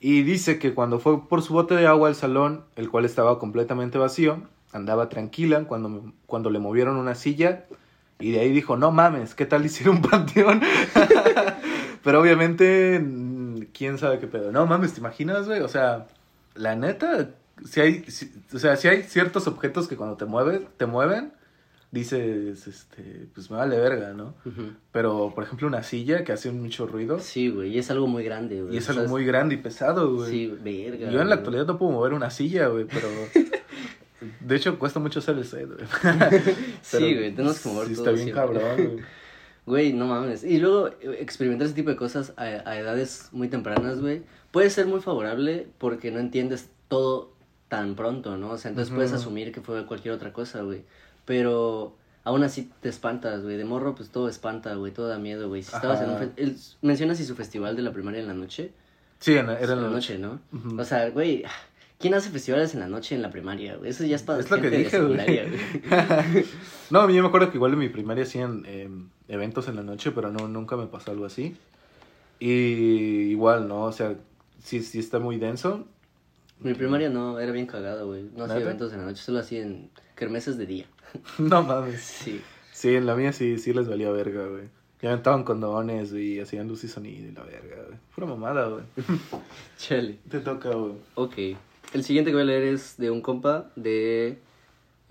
Y 0.00 0.24
dice 0.24 0.58
que 0.58 0.74
cuando 0.74 0.98
fue 0.98 1.28
por 1.28 1.42
su 1.42 1.52
bote 1.52 1.76
de 1.76 1.86
agua 1.86 2.08
al 2.08 2.16
salón, 2.16 2.64
el 2.74 2.90
cual 2.90 3.04
estaba 3.04 3.38
completamente 3.38 3.98
vacío, 3.98 4.42
andaba 4.72 5.08
tranquila 5.08 5.62
cuando, 5.68 6.12
cuando 6.26 6.50
le 6.50 6.58
movieron 6.58 6.96
una 6.96 7.14
silla 7.14 7.66
y 8.18 8.32
de 8.32 8.40
ahí 8.40 8.50
dijo, 8.50 8.76
no 8.76 8.90
mames, 8.90 9.36
¿qué 9.36 9.46
tal 9.46 9.64
hicieron 9.64 9.98
un 9.98 10.02
panteón? 10.02 10.60
Pero 12.02 12.20
obviamente, 12.20 13.00
quién 13.82 13.98
sabe 13.98 14.18
qué 14.20 14.26
pedo. 14.28 14.52
No 14.52 14.64
mames, 14.66 14.92
¿te 14.94 15.00
imaginas, 15.00 15.46
güey? 15.48 15.60
O 15.60 15.68
sea, 15.68 16.06
la 16.54 16.76
neta, 16.76 17.30
si 17.64 17.80
hay, 17.80 18.04
si- 18.04 18.32
o 18.54 18.58
sea, 18.58 18.76
si 18.76 18.86
hay 18.88 19.02
ciertos 19.02 19.46
objetos 19.48 19.88
que 19.88 19.96
cuando 19.96 20.16
te 20.16 20.24
mueves, 20.24 20.60
te 20.76 20.86
mueven, 20.86 21.32
dices, 21.90 22.66
este, 22.66 23.26
pues 23.34 23.50
me 23.50 23.56
vale 23.58 23.78
verga, 23.78 24.12
¿no? 24.14 24.34
Pero, 24.92 25.32
por 25.34 25.44
ejemplo, 25.44 25.66
una 25.68 25.82
silla 25.82 26.24
que 26.24 26.32
hace 26.32 26.50
mucho 26.52 26.86
ruido 26.86 27.18
Sí, 27.18 27.50
güey, 27.50 27.70
y 27.74 27.78
es 27.78 27.90
algo 27.90 28.06
muy 28.06 28.24
grande, 28.24 28.62
güey. 28.62 28.74
y 28.74 28.78
es 28.78 28.88
algo 28.88 29.06
muy 29.08 29.24
grande 29.26 29.56
y 29.56 29.58
pesado, 29.58 30.14
güey. 30.14 30.30
Sí, 30.30 30.58
verga. 30.62 31.10
Yo 31.10 31.20
en 31.20 31.28
la 31.28 31.34
actualidad 31.34 31.66
no 31.66 31.76
puedo 31.78 31.92
mover 31.92 32.14
una 32.14 32.30
silla, 32.30 32.68
güey, 32.68 32.86
pero... 32.86 33.08
De 34.40 34.54
hecho, 34.54 34.78
cuesta 34.78 35.00
mucho 35.00 35.18
hacer 35.18 35.36
el 35.36 35.44
set, 35.44 35.66
güey. 35.66 35.84
Sí, 36.82 36.98
güey, 37.14 37.34
tenemos 37.34 37.58
que 37.58 37.68
mover 37.68 37.88
sí 37.88 37.94
todo 37.94 38.04
está 38.04 38.12
bien 38.12 38.32
siempre. 38.32 38.60
cabrón, 38.60 38.76
güey. 38.94 39.04
Güey, 39.66 39.92
no 39.92 40.06
mames. 40.06 40.42
Y 40.44 40.58
luego 40.58 40.88
eh, 40.88 41.18
experimentar 41.20 41.66
ese 41.66 41.74
tipo 41.74 41.90
de 41.90 41.96
cosas 41.96 42.32
a, 42.36 42.42
a 42.42 42.76
edades 42.78 43.28
muy 43.32 43.48
tempranas, 43.48 44.00
güey, 44.00 44.22
puede 44.50 44.70
ser 44.70 44.86
muy 44.86 45.00
favorable 45.00 45.68
porque 45.78 46.10
no 46.10 46.18
entiendes 46.18 46.68
todo 46.88 47.32
tan 47.68 47.94
pronto, 47.94 48.36
¿no? 48.36 48.50
O 48.50 48.58
sea, 48.58 48.70
entonces 48.70 48.92
puedes 48.94 49.12
asumir 49.12 49.52
que 49.52 49.60
fue 49.60 49.86
cualquier 49.86 50.14
otra 50.14 50.32
cosa, 50.32 50.62
güey. 50.62 50.82
Pero 51.24 51.96
aún 52.24 52.42
así 52.42 52.70
te 52.80 52.88
espantas, 52.88 53.42
güey. 53.44 53.56
De 53.56 53.64
morro, 53.64 53.94
pues 53.94 54.10
todo 54.10 54.28
espanta, 54.28 54.74
güey, 54.74 54.92
todo 54.92 55.08
da 55.08 55.18
miedo, 55.18 55.48
güey. 55.48 55.62
Si 55.62 55.74
estabas 55.74 56.00
en 56.02 56.10
un... 56.10 56.18
Fe- 56.18 56.32
el- 56.36 56.56
Mencionas 56.82 57.18
si 57.18 57.24
su 57.24 57.34
festival 57.36 57.76
de 57.76 57.82
la 57.82 57.92
primaria 57.92 58.20
en 58.20 58.26
la 58.26 58.34
noche. 58.34 58.72
Sí, 59.20 59.34
en- 59.36 59.48
era 59.48 59.72
en 59.74 59.82
la 59.82 59.88
noche, 59.88 60.18
¿no? 60.18 60.40
O 60.78 60.84
sea, 60.84 61.08
güey, 61.10 61.44
¿quién 62.00 62.12
hace 62.14 62.30
festivales 62.30 62.74
en 62.74 62.80
la 62.80 62.88
noche 62.88 63.14
en 63.14 63.22
la 63.22 63.30
primaria, 63.30 63.76
güey? 63.76 63.90
Eso 63.90 64.04
ya 64.04 64.16
es 64.16 64.22
para 64.24 64.40
Es 64.40 64.50
lo 64.50 64.56
que 64.60 64.62
gente 64.70 64.78
dije, 64.78 65.00
güey. 65.00 65.16
secundaria, 66.92 67.06
güey. 67.06 67.06
no, 67.06 67.10
yo 67.10 67.22
me 67.22 67.28
acuerdo 67.28 67.50
que 67.50 67.56
igual 67.56 67.72
en 67.72 67.78
mi 67.78 67.88
primaria 67.88 68.24
hacían 68.24 68.64
eh, 68.66 68.88
eventos 69.28 69.68
en 69.68 69.76
la 69.76 69.82
noche, 69.82 70.10
pero 70.12 70.30
no, 70.30 70.48
nunca 70.48 70.76
me 70.76 70.86
pasó 70.86 71.10
algo 71.10 71.26
así. 71.26 71.56
Y 72.38 73.30
igual, 73.30 73.68
¿no? 73.68 73.84
O 73.84 73.92
sea, 73.92 74.16
sí, 74.62 74.82
sí 74.82 74.98
está 74.98 75.18
muy 75.18 75.38
denso. 75.38 75.86
Mi 76.60 76.74
primaria 76.74 77.08
no, 77.08 77.40
era 77.40 77.52
bien 77.52 77.66
cagado, 77.66 78.06
güey. 78.06 78.30
No 78.36 78.44
hacía 78.44 78.60
eventos 78.60 78.92
en 78.92 79.00
la 79.00 79.06
noche, 79.06 79.22
solo 79.22 79.40
hacía 79.40 79.62
en 79.62 79.90
kermeses 80.14 80.58
de 80.58 80.66
día. 80.66 80.86
no 81.38 81.62
mames. 81.62 82.00
Sí. 82.00 82.40
Sí, 82.72 82.94
en 82.96 83.06
la 83.06 83.14
mía 83.14 83.32
sí, 83.32 83.58
sí 83.58 83.72
les 83.72 83.88
valía 83.88 84.10
verga, 84.10 84.46
güey. 84.46 84.64
Ya 85.00 85.10
aventaban 85.10 85.42
condones, 85.42 86.12
y 86.12 86.40
hacían 86.40 86.68
luz 86.68 86.84
y 86.84 86.88
sonido 86.88 87.28
y 87.28 87.32
la 87.32 87.42
verga, 87.42 87.76
güey. 87.86 87.98
Pura 88.14 88.26
mamada, 88.26 88.68
güey. 88.68 88.84
Chale. 89.78 90.18
Te 90.28 90.40
toca, 90.40 90.70
güey. 90.70 90.94
Ok. 91.14 91.34
El 91.92 92.04
siguiente 92.04 92.30
que 92.30 92.36
voy 92.36 92.42
a 92.42 92.46
leer 92.46 92.62
es 92.62 92.96
de 92.96 93.10
un 93.10 93.20
compa 93.20 93.70
de 93.76 94.38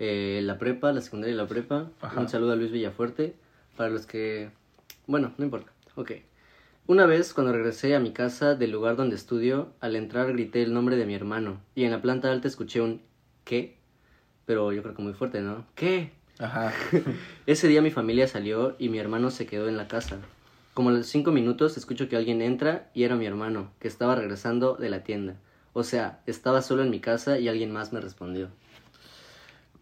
eh, 0.04 0.40
la 0.42 0.58
prepa, 0.58 0.90
la 0.92 1.00
secundaria 1.00 1.32
y 1.32 1.36
la 1.36 1.46
prepa. 1.46 1.88
Ajá. 2.00 2.20
Un 2.20 2.28
saludo 2.28 2.50
a 2.50 2.56
Luis 2.56 2.72
Villafuerte. 2.72 3.36
Para 3.76 3.88
los 3.88 4.04
que... 4.04 4.50
Bueno, 5.06 5.32
no 5.38 5.44
importa. 5.44 5.70
Ok. 5.94 6.10
Una 6.88 7.06
vez, 7.06 7.32
cuando 7.32 7.52
regresé 7.52 7.94
a 7.94 8.00
mi 8.00 8.10
casa 8.10 8.56
del 8.56 8.72
lugar 8.72 8.96
donde 8.96 9.14
estudio, 9.14 9.72
al 9.78 9.94
entrar 9.94 10.32
grité 10.32 10.64
el 10.64 10.74
nombre 10.74 10.96
de 10.96 11.06
mi 11.06 11.14
hermano. 11.14 11.60
Y 11.76 11.84
en 11.84 11.92
la 11.92 12.02
planta 12.02 12.32
alta 12.32 12.48
escuché 12.48 12.80
un 12.80 13.00
¿qué? 13.44 13.76
Pero 14.44 14.72
yo 14.72 14.82
creo 14.82 14.96
que 14.96 15.02
muy 15.02 15.12
fuerte, 15.12 15.40
¿no? 15.40 15.66
¿Qué? 15.76 16.10
Ajá. 16.40 16.72
Ese 17.46 17.68
día 17.68 17.80
mi 17.80 17.92
familia 17.92 18.26
salió 18.26 18.74
y 18.80 18.88
mi 18.88 18.98
hermano 18.98 19.30
se 19.30 19.46
quedó 19.46 19.68
en 19.68 19.76
la 19.76 19.86
casa. 19.86 20.18
Como 20.74 20.88
a 20.88 20.92
los 20.94 21.06
cinco 21.06 21.30
minutos 21.30 21.76
escucho 21.76 22.08
que 22.08 22.16
alguien 22.16 22.42
entra 22.42 22.90
y 22.92 23.04
era 23.04 23.14
mi 23.14 23.26
hermano, 23.26 23.70
que 23.78 23.86
estaba 23.86 24.16
regresando 24.16 24.74
de 24.74 24.90
la 24.90 25.04
tienda. 25.04 25.36
O 25.74 25.84
sea, 25.84 26.22
estaba 26.26 26.60
solo 26.60 26.82
en 26.82 26.90
mi 26.90 26.98
casa 26.98 27.38
y 27.38 27.46
alguien 27.46 27.70
más 27.70 27.92
me 27.92 28.00
respondió. 28.00 28.48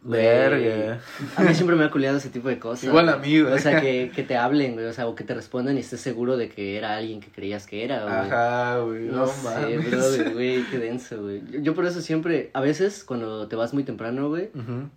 Verga. 0.03 1.01
A 1.37 1.43
mí 1.43 1.55
siempre 1.55 1.77
me 1.77 1.85
ha 1.85 1.91
culiado 1.91 2.17
ese 2.17 2.31
tipo 2.31 2.49
de 2.49 2.59
cosas. 2.59 2.85
Igual 2.85 3.09
a 3.11 3.17
mí, 3.19 3.41
güey. 3.41 3.53
O 3.53 3.59
sea, 3.59 3.81
que, 3.81 4.11
que 4.17 4.23
te 4.23 4.37
hablen, 4.37 4.73
güey. 4.75 4.87
O 4.87 4.93
sea, 4.93 5.07
o 5.07 5.15
que 5.15 5.25
te 5.25 5.35
respondan 5.35 5.77
y 5.77 5.81
estés 5.81 6.01
seguro 6.01 6.37
de 6.37 6.49
que 6.49 6.77
era 6.79 6.97
alguien 6.97 7.21
que 7.21 7.29
creías 7.29 7.67
que 7.67 7.85
era, 7.85 8.03
güey. 8.05 8.15
Ajá, 8.15 8.79
güey. 8.79 9.03
No, 9.05 9.17
No, 9.19 9.27
sé, 9.27 9.45
mames. 9.45 9.91
brother, 9.91 10.33
güey, 10.33 10.63
qué 10.71 10.79
denso, 10.79 11.21
güey. 11.23 11.43
Yo, 11.51 11.61
yo 11.61 11.75
por 11.75 11.85
eso 11.85 12.01
siempre, 12.01 12.51
a 12.55 12.61
veces 12.61 13.05
cuando 13.05 13.47
te 13.49 13.57
vas 13.57 13.75
muy 13.75 13.85
temprano, 13.85 14.29
güey, 14.29 14.49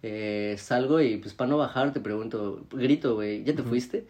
eh, 0.03 0.55
salgo 0.57 1.01
y 1.01 1.17
pues 1.17 1.33
para 1.33 1.49
no 1.49 1.57
bajar 1.57 1.91
te 1.91 1.99
pregunto, 1.99 2.65
grito, 2.71 3.15
güey, 3.15 3.43
¿ya 3.43 3.53
te 3.55 3.63
fuiste? 3.63 4.05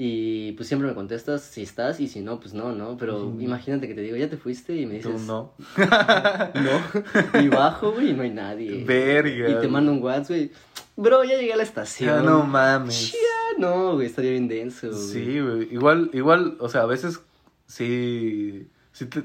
Y 0.00 0.52
pues 0.52 0.68
siempre 0.68 0.88
me 0.88 0.94
contestas 0.94 1.42
si 1.42 1.62
estás 1.62 1.98
y 1.98 2.06
si 2.06 2.20
no, 2.20 2.38
pues 2.38 2.54
no, 2.54 2.70
¿no? 2.70 2.96
Pero 2.96 3.34
imagínate 3.40 3.88
que 3.88 3.94
te 3.94 4.02
digo, 4.02 4.16
¿ya 4.16 4.30
te 4.30 4.36
fuiste? 4.36 4.76
Y 4.76 4.86
me 4.86 5.00
Tú 5.00 5.10
dices, 5.10 5.26
no. 5.26 5.54
no. 5.76 7.40
Y 7.42 7.48
bajo, 7.48 7.90
güey, 7.90 8.10
y 8.10 8.12
no 8.12 8.22
hay 8.22 8.30
nadie. 8.30 8.84
Verga. 8.84 9.50
Y 9.50 9.60
te 9.60 9.66
mando 9.66 9.90
un 9.90 10.00
WhatsApp, 10.00 10.28
güey, 10.28 10.52
bro, 10.94 11.24
ya 11.24 11.36
llegué 11.36 11.52
a 11.52 11.56
la 11.56 11.64
estación. 11.64 12.10
Ah, 12.10 12.22
no 12.22 12.44
mames. 12.44 13.10
Chía, 13.10 13.18
no, 13.58 13.94
güey, 13.94 14.06
estaría 14.06 14.30
bien 14.30 14.46
denso, 14.46 14.88
güey. 14.88 15.00
Sí, 15.00 15.40
güey. 15.40 15.74
Igual, 15.74 16.10
igual, 16.12 16.56
o 16.60 16.68
sea, 16.68 16.82
a 16.82 16.86
veces 16.86 17.18
sí, 17.66 18.68
sí 18.92 19.06
te, 19.06 19.24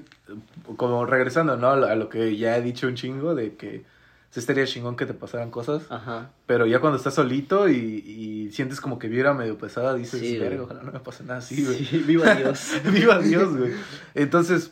como 0.75 1.05
regresando, 1.05 1.55
¿no? 1.55 1.69
A 1.69 1.93
lo 1.93 2.09
que 2.09 2.35
ya 2.35 2.57
he 2.57 2.63
dicho 2.63 2.87
un 2.87 2.95
chingo 2.95 3.35
de 3.35 3.53
que 3.53 3.85
sí 4.33 4.39
estaría 4.39 4.65
chingón 4.65 4.95
que 4.95 5.05
te 5.05 5.13
pasaran 5.13 5.51
cosas, 5.51 5.83
Ajá. 5.91 6.31
pero 6.47 6.65
ya 6.65 6.79
cuando 6.79 6.97
estás 6.97 7.13
solito 7.13 7.69
y, 7.69 7.75
y 7.77 8.51
sientes 8.51 8.81
como 8.81 8.97
que 8.97 9.07
vibra 9.07 9.35
medio 9.35 9.59
pesada, 9.59 9.93
dices, 9.93 10.19
Sí, 10.19 10.39
verga, 10.39 10.63
ojalá 10.63 10.81
no 10.81 10.91
me 10.91 10.99
pase 10.99 11.23
nada 11.23 11.37
así, 11.37 11.63
güey. 11.63 11.85
Sí, 11.85 11.99
viva 11.99 12.33
Dios. 12.35 12.71
Viva 12.91 13.19
Dios, 13.19 13.55
güey. 13.55 13.73
Entonces, 14.15 14.71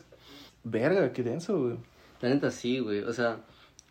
verga, 0.64 1.12
qué 1.12 1.22
denso, 1.22 1.60
güey. 1.60 1.76
La 2.20 2.28
neta 2.30 2.50
sí, 2.50 2.80
güey. 2.80 3.04
O 3.04 3.12
sea, 3.12 3.38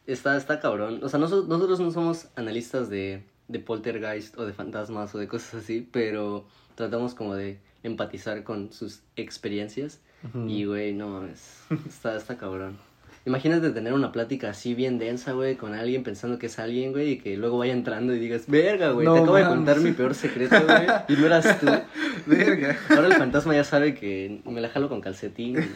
está, 0.07 0.35
está 0.35 0.59
cabrón. 0.59 0.99
O 1.03 1.07
sea, 1.09 1.19
nosotros, 1.21 1.47
nosotros 1.47 1.79
no 1.79 1.91
somos 1.91 2.27
analistas 2.35 2.89
de, 2.89 3.23
de 3.47 3.59
poltergeist 3.59 4.37
o 4.37 4.45
de 4.45 4.51
fantasmas 4.51 5.15
o 5.15 5.19
de 5.19 5.27
cosas 5.29 5.63
así, 5.63 5.87
pero 5.89 6.45
tratamos 6.75 7.15
como 7.15 7.33
de 7.35 7.59
empatizar 7.83 8.43
con 8.43 8.73
sus 8.73 9.03
experiencias. 9.15 10.01
Ujú. 10.23 10.47
Y, 10.49 10.65
güey, 10.65 10.93
no 10.93 11.07
mames. 11.07 11.63
Está, 11.87 12.15
está 12.17 12.37
cabrón. 12.37 12.77
Imagínate 13.23 13.69
tener 13.69 13.93
una 13.93 14.11
plática 14.11 14.49
así 14.49 14.73
bien 14.73 14.97
densa, 14.97 15.33
güey, 15.33 15.55
con 15.55 15.75
alguien 15.75 16.01
pensando 16.03 16.39
que 16.39 16.47
es 16.47 16.57
alguien, 16.57 16.91
güey, 16.91 17.11
y 17.11 17.17
que 17.19 17.37
luego 17.37 17.59
vaya 17.59 17.73
entrando 17.73 18.15
y 18.15 18.19
digas, 18.19 18.45
verga, 18.47 18.91
güey, 18.91 19.05
No 19.05 19.13
te 19.13 19.19
acabo 19.19 19.35
de 19.35 19.45
contar 19.45 19.79
mi 19.79 19.91
peor 19.91 20.15
secreto, 20.15 20.55
güey, 20.65 20.87
y 21.07 21.13
no 21.21 21.25
eras 21.27 21.59
tú. 21.59 21.67
Verga. 22.25 22.77
Ahora 22.89 23.07
el 23.07 23.13
fantasma 23.13 23.53
ya 23.55 23.63
sabe 23.63 23.93
que 23.93 24.41
me 24.45 24.59
la 24.59 24.69
jalo 24.69 24.89
con 24.89 25.01
calcetín. 25.01 25.57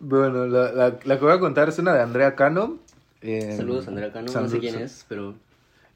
Bueno, 0.00 0.46
la, 0.46 0.72
la, 0.72 0.98
la 1.02 1.18
que 1.18 1.24
voy 1.24 1.32
a 1.32 1.38
contar 1.38 1.68
es 1.68 1.78
una 1.78 1.94
de 1.94 2.02
Andrea 2.02 2.34
Cano. 2.34 2.78
eh, 3.22 3.54
Saludos, 3.56 3.88
Andrea 3.88 4.12
Cano, 4.12 4.30
no 4.32 4.48
sé 4.48 4.58
quién 4.58 4.78
es, 4.78 5.06
pero 5.08 5.34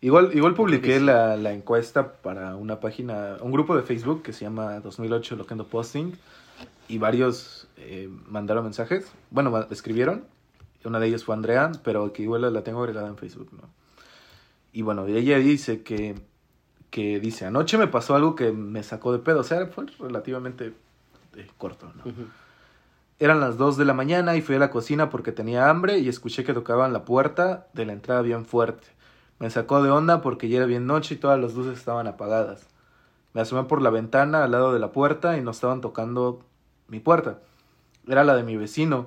Igual, 0.00 0.30
igual 0.34 0.54
publiqué 0.54 0.98
sí. 0.98 1.04
la, 1.04 1.36
la 1.36 1.52
encuesta 1.52 2.12
para 2.12 2.54
una 2.54 2.78
página, 2.78 3.36
un 3.40 3.50
grupo 3.50 3.76
de 3.76 3.82
Facebook 3.82 4.22
que 4.22 4.32
se 4.32 4.44
llama 4.44 4.78
2008 4.80 5.34
Loquendo 5.34 5.66
Posting 5.66 6.12
y 6.88 6.98
varios 6.98 7.57
eh, 7.78 8.08
mandaron 8.26 8.64
mensajes, 8.64 9.10
bueno, 9.30 9.66
escribieron, 9.70 10.24
una 10.84 11.00
de 11.00 11.08
ellas 11.08 11.24
fue 11.24 11.34
Andrea, 11.34 11.72
pero 11.84 12.12
que 12.12 12.22
igual 12.22 12.52
la 12.52 12.62
tengo 12.62 12.80
agregada 12.80 13.08
en 13.08 13.16
Facebook, 13.16 13.50
¿no? 13.52 13.68
Y 14.72 14.82
bueno, 14.82 15.06
ella 15.06 15.38
dice 15.38 15.82
que, 15.82 16.14
que 16.90 17.20
dice, 17.20 17.46
anoche 17.46 17.78
me 17.78 17.88
pasó 17.88 18.14
algo 18.14 18.34
que 18.34 18.52
me 18.52 18.82
sacó 18.82 19.12
de 19.12 19.18
pedo, 19.18 19.40
o 19.40 19.44
sea, 19.44 19.66
fue 19.66 19.86
relativamente 19.98 20.72
eh, 21.36 21.46
corto, 21.56 21.90
¿no? 21.96 22.10
ujú. 22.10 22.26
Eran 23.20 23.40
las 23.40 23.58
2 23.58 23.76
de 23.76 23.84
la 23.84 23.94
mañana 23.94 24.36
y 24.36 24.42
fui 24.42 24.54
a 24.54 24.60
la 24.60 24.70
cocina 24.70 25.10
porque 25.10 25.32
tenía 25.32 25.68
hambre 25.68 25.98
y 25.98 26.08
escuché 26.08 26.44
que 26.44 26.54
tocaban 26.54 26.92
la 26.92 27.04
puerta 27.04 27.66
de 27.72 27.84
la 27.84 27.92
entrada 27.92 28.22
bien 28.22 28.46
fuerte. 28.46 28.86
Me 29.40 29.50
sacó 29.50 29.82
de 29.82 29.90
onda 29.90 30.20
porque 30.20 30.48
ya 30.48 30.58
era 30.58 30.66
bien 30.66 30.86
noche 30.86 31.14
y 31.14 31.18
todas 31.18 31.40
las 31.40 31.54
luces 31.54 31.76
estaban 31.76 32.06
apagadas. 32.06 32.68
Me 33.32 33.40
asomé 33.40 33.64
por 33.64 33.82
la 33.82 33.90
ventana 33.90 34.44
al 34.44 34.52
lado 34.52 34.72
de 34.72 34.78
la 34.78 34.92
puerta 34.92 35.36
y 35.36 35.40
no 35.40 35.50
estaban 35.50 35.80
tocando 35.80 36.44
mi 36.86 37.00
puerta. 37.00 37.40
Era 38.08 38.24
la 38.24 38.34
de 38.36 38.42
mi 38.42 38.56
vecino 38.56 39.06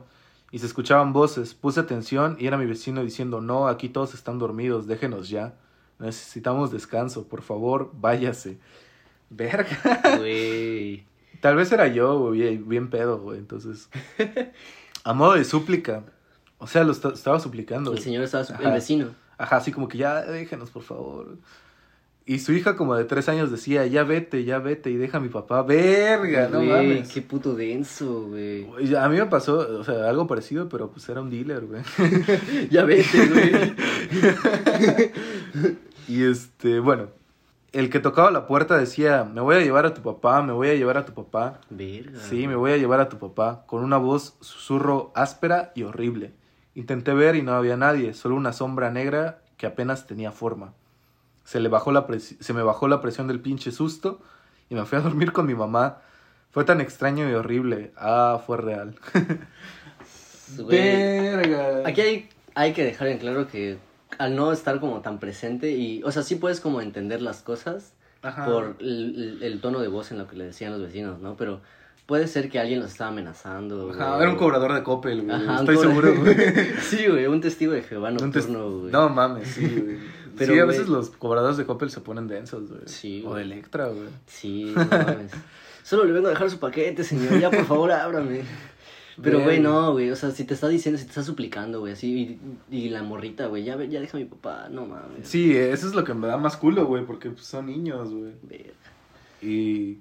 y 0.52 0.60
se 0.60 0.66
escuchaban 0.66 1.14
voces. 1.14 1.54
Puse 1.54 1.80
atención 1.80 2.36
y 2.40 2.48
era 2.48 2.58
mi 2.58 2.66
vecino 2.66 3.04
diciendo, 3.04 3.42
no, 3.42 3.68
aquí 3.68 3.90
todos 3.90 4.14
están 4.14 4.38
dormidos, 4.40 4.88
déjenos 4.88 5.30
ya. 5.30 5.54
Necesitamos 6.00 6.72
descanso, 6.72 7.28
por 7.28 7.42
favor, 7.42 7.92
váyase. 7.94 8.58
Verga. 9.30 9.68
Güey. 10.18 11.06
Tal 11.42 11.56
vez 11.56 11.72
era 11.72 11.88
yo, 11.88 12.20
güey, 12.20 12.58
bien, 12.58 12.90
pedo, 12.90 13.20
güey. 13.20 13.38
Entonces, 13.40 13.90
a 15.04 15.14
modo 15.14 15.34
de 15.34 15.44
súplica. 15.46 16.04
O 16.58 16.68
sea, 16.68 16.84
lo 16.84 16.92
esta- 16.92 17.10
estaba 17.14 17.40
suplicando. 17.40 17.92
El 17.94 18.00
señor 18.00 18.24
estaba, 18.24 18.44
su- 18.44 18.54
el 18.54 18.60
Ajá. 18.60 18.74
vecino. 18.74 19.08
Ajá, 19.38 19.56
así 19.58 19.72
como 19.72 19.88
que 19.88 19.98
ya 19.98 20.22
déjenos, 20.22 20.70
por 20.70 20.84
favor. 20.84 21.38
Y 22.26 22.40
su 22.40 22.54
hija 22.54 22.76
como 22.76 22.96
de 22.96 23.04
tres 23.06 23.28
años 23.30 23.50
decía, 23.52 23.86
ya 23.88 24.04
vete, 24.04 24.44
ya 24.46 24.60
vete 24.60 24.90
y 24.92 24.96
deja 24.96 25.18
a 25.18 25.22
mi 25.22 25.30
papá. 25.30 25.64
Verga, 25.64 26.48
no 26.50 26.60
Güey, 26.60 26.70
mames. 26.70 27.10
qué 27.12 27.22
puto 27.22 27.56
denso, 27.56 28.28
güey. 28.30 28.64
Güey, 28.64 28.96
A 28.96 29.10
mí 29.10 29.18
me 29.18 29.26
pasó, 29.26 29.58
o 29.80 29.84
sea, 29.84 30.08
algo 30.08 30.28
parecido, 30.28 30.70
pero 30.70 30.92
pues 30.92 31.10
era 31.10 31.20
un 31.22 31.30
dealer, 31.32 31.66
güey. 31.66 31.82
ya 32.70 32.84
vete, 32.86 33.28
güey. 33.28 33.74
Y 36.08 36.24
este, 36.24 36.80
bueno, 36.80 37.08
el 37.72 37.90
que 37.90 38.00
tocaba 38.00 38.32
la 38.32 38.46
puerta 38.48 38.78
decía, 38.78 39.24
me 39.24 39.40
voy 39.42 39.56
a 39.56 39.62
llevar 39.62 39.86
a 39.86 39.94
tu 39.94 40.02
papá, 40.02 40.42
me 40.42 40.52
voy 40.52 40.70
a 40.70 40.76
llevar 40.76 40.98
a 40.98 41.06
tu 41.06 41.14
papá. 41.14 41.62
Verga. 41.70 42.20
Sí, 42.20 42.48
me 42.48 42.56
voy 42.56 42.72
a 42.72 42.78
llevar 42.78 43.00
a 43.00 43.08
tu 43.10 43.18
papá, 43.18 43.64
con 43.66 43.84
una 43.84 43.98
voz 43.98 44.36
susurro 44.42 45.12
áspera 45.16 45.72
y 45.76 45.84
horrible. 45.84 46.34
Intenté 46.76 47.14
ver 47.14 47.36
y 47.36 47.42
no 47.44 47.54
había 47.54 47.78
nadie, 47.78 48.14
solo 48.14 48.36
una 48.36 48.52
sombra 48.54 48.92
negra 48.92 49.42
que 49.58 49.68
apenas 49.68 50.06
tenía 50.08 50.32
forma. 50.32 50.74
Se, 51.52 51.60
le 51.60 51.68
bajó 51.68 51.92
la 51.92 52.08
presi- 52.08 52.38
se 52.40 52.54
me 52.54 52.62
bajó 52.64 52.88
la 52.88 53.02
presión 53.02 53.28
del 53.28 53.42
pinche 53.42 53.72
susto 53.72 54.22
y 54.70 54.76
me 54.76 54.86
fui 54.86 54.98
a 54.98 55.02
dormir 55.02 55.34
con 55.34 55.46
mi 55.46 55.54
mamá. 55.54 55.98
Fue 56.52 56.64
tan 56.64 56.80
extraño 56.80 57.30
y 57.30 57.34
horrible. 57.34 57.92
Ah, 57.98 58.42
fue 58.46 58.56
real. 58.56 58.96
Verga. 60.68 61.84
Aquí 61.86 62.02
hay, 62.02 62.30
hay 62.56 62.74
que 62.74 62.84
dejar 62.84 63.08
en 63.10 63.18
claro 63.18 63.48
que 63.48 63.78
al 64.18 64.36
no 64.36 64.52
estar 64.52 64.80
como 64.80 65.02
tan 65.02 65.20
presente 65.20 65.72
y, 65.72 66.04
o 66.04 66.12
sea, 66.12 66.24
sí 66.24 66.36
puedes 66.36 66.60
como 66.62 66.82
entender 66.82 67.22
las 67.22 67.42
cosas 67.42 67.94
Ajá. 68.22 68.46
por 68.46 68.76
el, 68.80 69.38
el- 69.42 69.44
el 69.44 69.62
tono 69.62 69.80
de 69.80 69.88
voz 69.88 70.12
en 70.12 70.18
lo 70.20 70.28
que 70.28 70.36
le 70.36 70.46
decían 70.46 70.72
los 70.74 70.82
vecinos, 70.82 71.20
¿no? 71.20 71.36
Pero 71.38 71.62
puede 72.06 72.28
ser 72.28 72.50
que 72.50 72.60
alguien 72.60 72.80
los 72.82 72.92
estaba 72.92 73.10
amenazando. 73.12 73.92
Ajá, 73.92 74.10
güey. 74.12 74.22
era 74.22 74.32
un 74.32 74.38
cobrador 74.38 74.74
de 74.74 74.84
Coppel, 74.84 75.22
güey. 75.24 75.36
Ajá, 75.36 75.60
Estoy 75.60 75.78
seguro, 75.78 76.14
güey. 76.18 76.36
sí, 76.82 77.08
güey, 77.08 77.26
un 77.28 77.40
testigo 77.42 77.72
de 77.74 77.84
Jehová 77.84 78.12
nocturno, 78.12 78.80
güey. 78.80 78.92
No 78.92 79.10
mames, 79.10 79.48
sí, 79.50 79.68
güey. 79.68 79.98
Pero, 80.38 80.54
sí, 80.54 80.60
a 80.60 80.66
veces 80.66 80.88
los 80.88 81.10
cobradores 81.10 81.58
de 81.58 81.66
Coppel 81.66 81.90
se 81.90 82.02
ponen 82.02 82.28
densos, 82.28 82.70
güey. 82.70 82.82
Sí, 82.86 83.24
O 83.26 83.36
de 83.36 83.44
Electra, 83.44 83.88
güey. 83.88 84.08
Sí, 84.28 84.74
no 84.76 84.86
mames. 84.86 85.32
Solo 85.84 86.06
le 86.06 86.12
vengo 86.12 86.28
a 86.28 86.32
dejar 86.32 86.50
su 86.50 86.60
paquete, 86.60 87.04
señor. 87.04 87.40
Ya, 87.40 87.50
por 87.50 87.66
favor, 87.66 87.92
ábrame. 87.92 88.44
Pero, 89.22 89.42
güey, 89.42 89.60
no, 89.60 89.92
güey. 89.92 90.10
O 90.12 90.16
sea, 90.16 90.32
si 90.32 90.44
te 90.46 90.54
está 90.54 90.68
diciendo, 90.68 90.98
si 90.98 91.06
te 91.06 91.10
está 91.10 91.24
suplicando, 91.24 91.80
güey, 91.80 91.94
así. 91.94 92.40
Y, 92.70 92.86
y 92.86 92.90
la 92.90 93.04
morrita, 93.04 93.48
güey, 93.48 93.64
ya, 93.64 93.76
ya 93.84 94.00
deja 94.00 94.18
a 94.18 94.20
mi 94.20 94.26
papá. 94.26 94.68
No 94.70 94.86
mames. 94.86 95.28
Sí, 95.28 95.56
eso 95.56 95.88
es 95.88 95.94
lo 95.94 96.04
que 96.04 96.14
me 96.14 96.28
da 96.28 96.38
más 96.38 96.58
culo, 96.58 96.86
güey, 96.86 97.06
porque 97.06 97.30
pues, 97.30 97.46
son 97.46 97.68
niños, 97.68 98.14
güey. 98.14 98.34
Y 99.42 100.00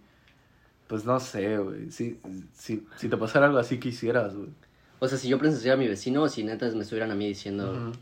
pues 0.86 1.04
no 1.04 1.18
sé, 1.20 1.58
güey. 1.58 1.90
Si, 1.90 2.18
si, 2.52 2.86
si 2.96 3.08
te 3.08 3.16
pasara 3.16 3.46
algo 3.46 3.58
así, 3.58 3.78
¿qué 3.78 3.88
hicieras, 3.88 4.34
güey? 4.34 4.50
O 4.98 5.08
sea, 5.08 5.16
si 5.16 5.28
yo 5.28 5.38
presenciara 5.38 5.74
a 5.74 5.78
mi 5.78 5.88
vecino 5.88 6.22
o 6.22 6.28
si 6.28 6.44
netas 6.44 6.74
me 6.74 6.82
estuvieran 6.82 7.10
a 7.10 7.14
mí 7.14 7.26
diciendo. 7.26 7.92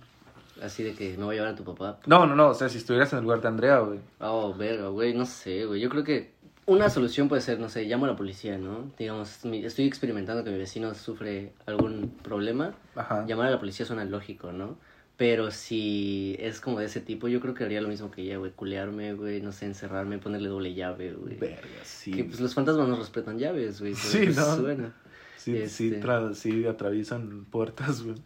Así 0.62 0.82
de 0.82 0.94
que 0.94 1.16
me 1.16 1.24
voy 1.24 1.36
a 1.36 1.38
llevar 1.38 1.52
a 1.54 1.56
tu 1.56 1.64
papá. 1.64 1.98
No, 2.06 2.26
no, 2.26 2.34
no, 2.34 2.48
o 2.50 2.54
sea, 2.54 2.68
si 2.68 2.78
estuvieras 2.78 3.12
en 3.12 3.18
el 3.18 3.24
lugar 3.24 3.40
de 3.40 3.48
Andrea, 3.48 3.78
güey. 3.80 4.00
Oh, 4.20 4.54
verga, 4.54 4.88
güey, 4.88 5.14
no 5.14 5.26
sé, 5.26 5.64
güey. 5.64 5.80
Yo 5.80 5.88
creo 5.88 6.04
que 6.04 6.32
una 6.66 6.90
solución 6.90 7.28
puede 7.28 7.40
ser, 7.42 7.58
no 7.58 7.68
sé, 7.68 7.84
llamo 7.84 8.04
a 8.04 8.08
la 8.08 8.16
policía, 8.16 8.58
¿no? 8.58 8.90
Digamos, 8.98 9.44
mi- 9.44 9.64
estoy 9.64 9.86
experimentando 9.86 10.44
que 10.44 10.50
mi 10.50 10.58
vecino 10.58 10.94
sufre 10.94 11.52
algún 11.66 12.10
problema. 12.22 12.74
Ajá. 12.94 13.24
Llamar 13.26 13.46
a 13.46 13.50
la 13.52 13.58
policía 13.58 13.86
suena 13.86 14.04
lógico, 14.04 14.52
¿no? 14.52 14.76
Pero 15.16 15.50
si 15.50 16.36
es 16.38 16.60
como 16.60 16.78
de 16.78 16.86
ese 16.86 17.00
tipo, 17.00 17.26
yo 17.26 17.40
creo 17.40 17.52
que 17.52 17.64
haría 17.64 17.80
lo 17.80 17.88
mismo 17.88 18.08
que 18.10 18.22
ella, 18.22 18.36
güey. 18.36 18.52
Culearme, 18.52 19.14
güey, 19.14 19.40
no 19.40 19.50
sé, 19.50 19.66
encerrarme, 19.66 20.18
ponerle 20.18 20.48
doble 20.48 20.74
llave, 20.74 21.12
güey. 21.12 21.34
Verga, 21.36 21.66
sí. 21.82 22.12
Que 22.12 22.22
pues 22.24 22.38
los 22.38 22.54
fantasmas 22.54 22.86
no 22.86 22.94
respetan 22.96 23.36
llaves, 23.38 23.80
güey. 23.80 23.94
pero, 23.94 24.04
Sí, 24.12 24.18
pues, 24.26 24.36
¿no? 24.36 24.56
suena. 24.56 24.94
Sí, 25.36 25.66
sí, 25.68 25.88
este- 25.88 26.02
tra- 26.02 26.34
sí, 26.34 26.66
atraviesan 26.66 27.46
puertas, 27.46 28.02
güey. 28.02 28.16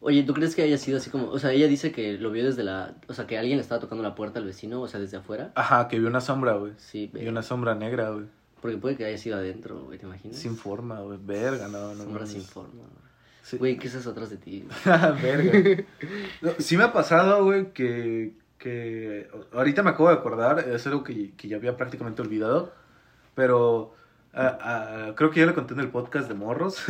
Oye, 0.00 0.22
¿tú 0.22 0.34
crees 0.34 0.54
que 0.54 0.62
haya 0.62 0.78
sido 0.78 0.98
así 0.98 1.10
como, 1.10 1.28
o 1.30 1.38
sea, 1.38 1.52
ella 1.52 1.66
dice 1.68 1.90
que 1.90 2.18
lo 2.18 2.30
vio 2.30 2.44
desde 2.44 2.62
la, 2.62 2.94
o 3.08 3.14
sea, 3.14 3.26
que 3.26 3.38
alguien 3.38 3.56
le 3.56 3.62
estaba 3.62 3.80
tocando 3.80 4.02
la 4.04 4.14
puerta 4.14 4.38
al 4.38 4.44
vecino, 4.44 4.80
o 4.82 4.88
sea, 4.88 5.00
desde 5.00 5.16
afuera? 5.16 5.52
Ajá, 5.54 5.88
que 5.88 5.98
vio 5.98 6.08
una 6.08 6.20
sombra, 6.20 6.52
güey. 6.54 6.72
Sí, 6.76 7.10
ve- 7.12 7.28
una 7.28 7.42
sombra 7.42 7.74
negra, 7.74 8.10
güey. 8.10 8.26
porque 8.60 8.76
puede 8.76 8.96
que 8.96 9.04
haya 9.06 9.18
sido 9.18 9.36
adentro, 9.36 9.80
güey, 9.84 9.98
¿te 9.98 10.06
imaginas? 10.06 10.36
Sin 10.38 10.56
forma, 10.56 11.00
güey. 11.00 11.18
Verga, 11.22 11.68
no, 11.68 11.94
no. 11.94 12.04
Sombra 12.04 12.26
sin 12.26 12.42
forma, 12.42 12.82
güey. 12.82 13.06
Sí. 13.42 13.58
¿qué 13.78 13.86
es 13.86 13.94
eso 13.94 14.10
atrás 14.10 14.28
de 14.30 14.36
ti? 14.38 14.66
Verga. 15.22 15.84
No, 16.42 16.50
sí 16.58 16.76
me 16.76 16.84
ha 16.84 16.92
pasado, 16.92 17.44
güey, 17.44 17.72
que, 17.72 18.34
que 18.58 19.28
ahorita 19.52 19.82
me 19.82 19.90
acabo 19.90 20.08
de 20.08 20.16
acordar, 20.16 20.68
es 20.68 20.86
algo 20.86 21.04
que, 21.04 21.32
que 21.36 21.48
ya 21.48 21.56
había 21.56 21.76
prácticamente 21.76 22.22
olvidado, 22.22 22.72
pero 23.34 23.94
ah, 24.34 24.58
ah, 24.60 25.12
creo 25.16 25.30
que 25.30 25.40
ya 25.40 25.46
lo 25.46 25.54
conté 25.54 25.74
en 25.74 25.80
el 25.80 25.88
podcast 25.90 26.28
de 26.28 26.34
Morros, 26.34 26.84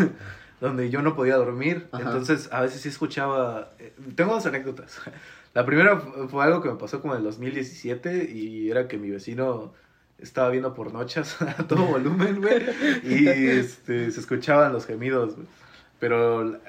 donde 0.60 0.88
yo 0.90 1.02
no 1.02 1.14
podía 1.14 1.36
dormir, 1.36 1.88
Ajá. 1.92 2.02
entonces 2.04 2.48
a 2.52 2.60
veces 2.62 2.80
sí 2.80 2.88
escuchaba, 2.88 3.72
eh, 3.78 3.94
tengo 4.14 4.32
dos 4.34 4.46
anécdotas. 4.46 4.98
La 5.54 5.64
primera 5.64 5.98
fu- 5.98 6.28
fue 6.28 6.44
algo 6.44 6.60
que 6.62 6.68
me 6.68 6.76
pasó 6.76 7.00
como 7.00 7.14
en 7.14 7.18
el 7.18 7.24
2017 7.24 8.30
y 8.30 8.70
era 8.70 8.88
que 8.88 8.98
mi 8.98 9.10
vecino 9.10 9.72
estaba 10.18 10.50
viendo 10.50 10.74
por 10.74 10.92
noches 10.92 11.36
a 11.42 11.66
todo 11.66 11.84
volumen, 11.86 12.40
güey, 12.40 12.62
y 13.04 13.26
este, 13.28 14.10
se 14.10 14.20
escuchaban 14.20 14.72
los 14.72 14.86
gemidos, 14.86 15.34
güey. 15.36 15.46
Pero 15.98 16.54
eh, 16.56 16.60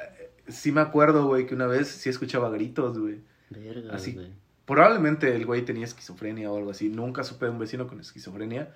sí 0.48 0.72
me 0.72 0.82
acuerdo, 0.82 1.26
güey, 1.28 1.46
que 1.46 1.56
una 1.56 1.68
vez 1.68 1.88
sí 1.88 2.10
escuchaba 2.10 2.50
gritos, 2.50 2.98
güey. 2.98 3.20
Verga, 3.50 3.94
Así. 3.96 4.14
güey. 4.14 4.32
Probablemente 4.66 5.34
el 5.34 5.46
güey 5.46 5.64
tenía 5.64 5.86
esquizofrenia 5.86 6.52
o 6.52 6.58
algo 6.58 6.72
así. 6.72 6.90
Nunca 6.90 7.24
supe 7.24 7.46
de 7.46 7.52
un 7.52 7.60
vecino 7.60 7.88
con 7.88 8.02
esquizofrenia. 8.02 8.74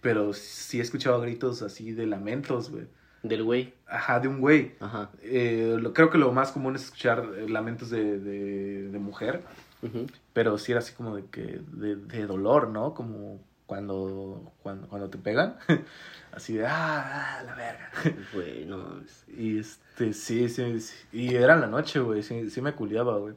Pero 0.00 0.32
sí 0.32 0.80
escuchaba 0.80 1.18
gritos 1.20 1.62
así 1.62 1.90
de 1.92 2.06
lamentos, 2.06 2.70
güey. 2.70 2.86
Del 3.24 3.42
güey. 3.42 3.74
Ajá, 3.88 4.20
de 4.20 4.28
un 4.28 4.40
güey. 4.40 4.74
Ajá. 4.78 5.10
Eh, 5.22 5.76
lo- 5.80 5.92
creo 5.92 6.10
que 6.10 6.18
lo 6.18 6.30
más 6.30 6.52
común 6.52 6.76
es 6.76 6.84
escuchar 6.84 7.24
eh, 7.36 7.48
lamentos 7.48 7.90
de, 7.90 8.20
de, 8.20 8.88
de 8.90 8.98
mujer. 9.00 9.42
Ujú. 9.82 10.06
Pero 10.32 10.56
sí 10.58 10.70
era 10.72 10.78
así 10.78 10.92
como 10.94 11.16
de 11.16 11.24
que 11.26 11.60
de, 11.72 11.96
de 11.96 12.26
dolor, 12.26 12.68
¿no? 12.68 12.94
Como 12.94 13.40
cuando, 13.66 14.52
cuando, 14.62 14.88
cuando 14.88 15.10
te 15.10 15.18
pegan. 15.18 15.56
así 16.32 16.54
de, 16.54 16.66
ah, 16.66 17.38
ah, 17.40 17.42
la 17.44 17.54
verga. 17.54 17.90
Güey, 18.34 18.66
no 18.66 18.78
mames. 18.78 19.24
Y 19.28 19.58
este, 19.58 20.12
sí, 20.12 20.48
sí, 20.48 20.80
sí. 20.80 20.94
Y 21.12 21.34
era 21.34 21.54
en 21.54 21.60
la 21.62 21.66
noche, 21.66 22.00
güey. 22.00 22.22
Sí, 22.22 22.50
sí 22.50 22.60
me 22.60 22.74
culiaba, 22.74 23.16
güey. 23.18 23.34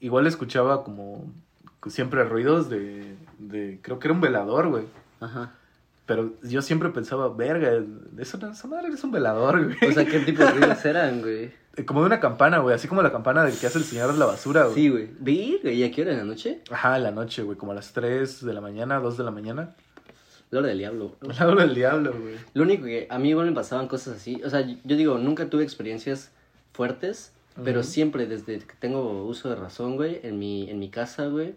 Igual 0.00 0.26
escuchaba 0.26 0.82
como 0.84 1.32
siempre 1.86 2.24
ruidos 2.24 2.68
de, 2.68 3.16
de. 3.38 3.78
Creo 3.82 3.98
que 4.00 4.08
era 4.08 4.14
un 4.14 4.20
velador, 4.20 4.68
güey. 4.68 4.84
Ajá. 5.20 5.54
Pero 6.08 6.32
yo 6.42 6.62
siempre 6.62 6.88
pensaba, 6.88 7.28
verga, 7.28 7.84
eso, 8.16 8.38
esa 8.50 8.66
madre 8.66 8.88
es 8.88 9.04
un 9.04 9.12
velador, 9.12 9.62
güey. 9.62 9.90
O 9.90 9.92
sea, 9.92 10.06
¿qué 10.06 10.20
tipo 10.20 10.42
de 10.42 10.50
ruidos 10.52 10.82
eran, 10.86 11.20
güey? 11.20 11.50
como 11.84 12.00
de 12.00 12.06
una 12.06 12.18
campana, 12.18 12.60
güey. 12.60 12.74
Así 12.74 12.88
como 12.88 13.02
la 13.02 13.12
campana 13.12 13.44
del 13.44 13.54
que 13.56 13.66
hace 13.66 13.76
el 13.76 13.84
señor 13.84 14.14
de 14.14 14.18
la 14.18 14.24
basura, 14.24 14.64
güey. 14.64 14.74
Sí, 14.74 14.88
güey. 14.88 15.10
Verga, 15.20 15.70
¿y 15.70 15.84
a 15.84 15.90
qué 15.92 16.00
hora 16.00 16.12
en 16.12 16.18
la 16.18 16.24
noche? 16.24 16.62
Ajá, 16.70 16.96
en 16.96 17.02
la 17.02 17.10
noche, 17.10 17.42
güey. 17.42 17.58
Como 17.58 17.72
a 17.72 17.74
las 17.74 17.92
3 17.92 18.42
de 18.42 18.54
la 18.54 18.62
mañana, 18.62 19.00
2 19.00 19.18
de 19.18 19.24
la 19.24 19.30
mañana. 19.30 19.76
La 20.50 20.60
hora 20.60 20.68
del 20.68 20.78
diablo. 20.78 21.14
La 21.38 21.46
hora 21.46 21.66
del 21.66 21.74
diablo, 21.74 22.14
güey. 22.18 22.36
Lo 22.54 22.62
único 22.62 22.86
que 22.86 23.06
a 23.10 23.18
mí 23.18 23.28
igual 23.28 23.46
me 23.46 23.52
pasaban 23.52 23.86
cosas 23.86 24.16
así. 24.16 24.40
O 24.42 24.48
sea, 24.48 24.62
yo 24.62 24.96
digo, 24.96 25.18
nunca 25.18 25.50
tuve 25.50 25.62
experiencias 25.62 26.32
fuertes, 26.72 27.34
pero 27.62 27.82
siempre 27.82 28.24
desde 28.24 28.60
que 28.60 28.74
tengo 28.78 29.24
uso 29.26 29.50
de 29.50 29.56
razón, 29.56 29.96
güey, 29.96 30.20
en 30.22 30.38
mi, 30.38 30.70
en 30.70 30.78
mi 30.78 30.88
casa, 30.88 31.26
güey. 31.26 31.54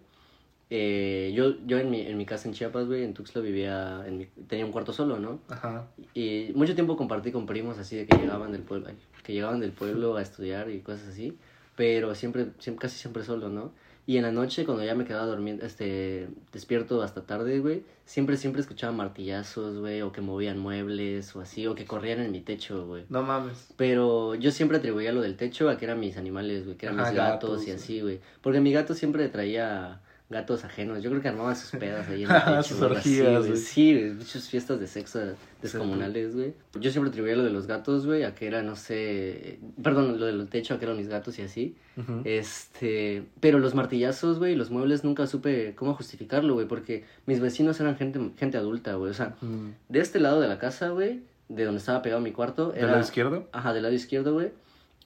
Eh, 0.74 1.32
yo 1.36 1.58
yo 1.68 1.78
en, 1.80 1.92
mi, 1.92 2.00
en 2.02 2.18
mi 2.18 2.26
casa 2.26 2.48
en 2.48 2.54
Chiapas, 2.54 2.88
güey, 2.88 3.04
en 3.04 3.14
Tuxtla 3.14 3.42
vivía, 3.42 4.04
en 4.08 4.18
mi- 4.18 4.26
tenía 4.48 4.66
un 4.66 4.72
cuarto 4.72 4.94
solo, 4.94 5.20
¿no? 5.20 5.42
Ajá. 5.50 5.88
Y 6.14 6.52
mucho 6.56 6.74
tiempo 6.76 6.96
compartí 6.96 7.32
con 7.34 7.46
primos 7.46 7.78
así 7.78 7.98
de 7.98 8.06
que 8.08 8.18
llegaban 8.18 8.52
del 8.54 8.62
pueblo, 8.64 8.88
que 9.24 9.34
llegaban 9.34 9.60
del 9.60 9.72
pueblo 9.74 10.16
a 10.16 10.22
estudiar 10.22 10.70
y 10.72 10.80
cosas 10.80 11.10
así, 11.10 11.38
pero 11.76 12.16
siempre, 12.16 12.48
siempre 12.60 12.84
casi 12.84 12.98
siempre 12.98 13.24
solo, 13.24 13.50
¿no? 13.50 13.74
Y 14.08 14.16
en 14.18 14.24
la 14.24 14.32
noche 14.32 14.66
cuando 14.66 14.84
ya 14.84 14.96
me 14.96 15.06
quedaba 15.06 15.26
durmiendo, 15.28 15.66
este, 15.66 16.28
despierto 16.52 17.02
hasta 17.04 17.26
tarde, 17.26 17.60
güey, 17.60 17.84
siempre 18.06 18.36
siempre 18.38 18.62
escuchaba 18.62 18.92
martillazos, 18.94 19.78
güey, 19.78 20.02
o 20.02 20.12
que 20.12 20.22
movían 20.22 20.58
muebles 20.58 21.36
o 21.36 21.42
así, 21.42 21.68
o 21.68 21.76
que 21.76 21.86
corrían 21.86 22.20
en 22.22 22.32
mi 22.32 22.40
techo, 22.40 22.88
güey. 22.88 23.04
No 23.10 23.22
mames. 23.24 23.74
Pero 23.78 24.36
yo 24.36 24.52
siempre 24.52 24.78
atribuía 24.78 25.12
lo 25.12 25.22
del 25.22 25.36
techo 25.36 25.70
a 25.70 25.78
que 25.78 25.86
eran 25.86 26.00
mis 26.00 26.18
animales, 26.18 26.66
güey, 26.66 26.78
que 26.78 26.86
eran 26.88 27.00
Ajá, 27.00 27.10
mis 27.12 27.18
gatos, 27.18 27.50
gatos, 27.52 27.68
y 27.68 27.72
así, 27.72 28.02
güey. 28.02 28.20
Porque 28.42 28.60
mi 28.60 28.72
gato 28.74 28.96
siempre 28.96 29.28
traía 29.30 30.02
gatos 30.32 30.64
ajenos. 30.64 31.04
Yo 31.04 31.10
creo 31.12 31.22
que 31.22 31.28
armaban 31.28 31.56
sus 31.56 31.72
pedas 31.80 32.08
ahí 32.10 32.24
en 32.24 32.32
el 32.32 32.64
techo. 32.64 32.84
Orgías, 32.86 33.46
güey. 33.46 33.58
Sí, 33.58 34.14
muchas 34.18 34.50
fiestas 34.50 34.80
de 34.80 34.88
sexo 34.88 35.20
descomunales, 35.62 36.34
güey. 36.36 36.54
Yo 36.80 36.90
siempre 36.90 37.10
atribuía 37.10 37.36
lo 37.36 37.44
de 37.44 37.52
los 37.52 37.68
gatos, 37.68 38.06
güey, 38.08 38.24
a 38.24 38.34
que 38.34 38.48
era, 38.48 38.64
no 38.64 38.76
sé, 38.76 39.60
perdón, 39.84 40.20
lo 40.20 40.26
del 40.26 40.48
techo 40.48 40.74
a 40.74 40.80
que 40.80 40.86
eran 40.86 40.98
mis 40.98 41.10
gatos 41.10 41.38
y 41.38 41.44
así. 41.44 41.76
Este, 42.24 43.24
pero 43.40 43.60
los 43.60 43.76
martillazos, 43.76 44.40
güey, 44.40 44.56
los 44.56 44.72
muebles 44.72 45.04
nunca 45.04 45.28
supe 45.28 45.76
cómo 45.76 45.94
justificarlo, 45.94 46.54
güey, 46.54 46.68
porque 46.68 47.04
mis 47.26 47.40
vecinos 47.40 47.80
eran 47.80 47.98
gente, 47.98 48.20
gente 48.38 48.58
adulta, 48.58 48.96
güey. 48.96 49.12
O 49.12 49.14
sea, 49.14 49.36
Mm. 49.42 49.72
de 49.90 50.00
este 50.00 50.20
lado 50.20 50.40
de 50.42 50.48
la 50.48 50.58
casa, 50.58 50.90
güey, 50.90 51.22
de 51.50 51.66
donde 51.66 51.80
estaba 51.80 52.02
pegado 52.02 52.22
mi 52.22 52.32
cuarto, 52.32 52.70
¿Del 52.72 52.84
era... 52.84 52.92
lado 52.92 53.02
izquierdo? 53.04 53.50
Ajá, 53.52 53.74
del 53.74 53.84
lado 53.84 53.94
izquierdo, 53.96 54.34
güey. 54.34 54.52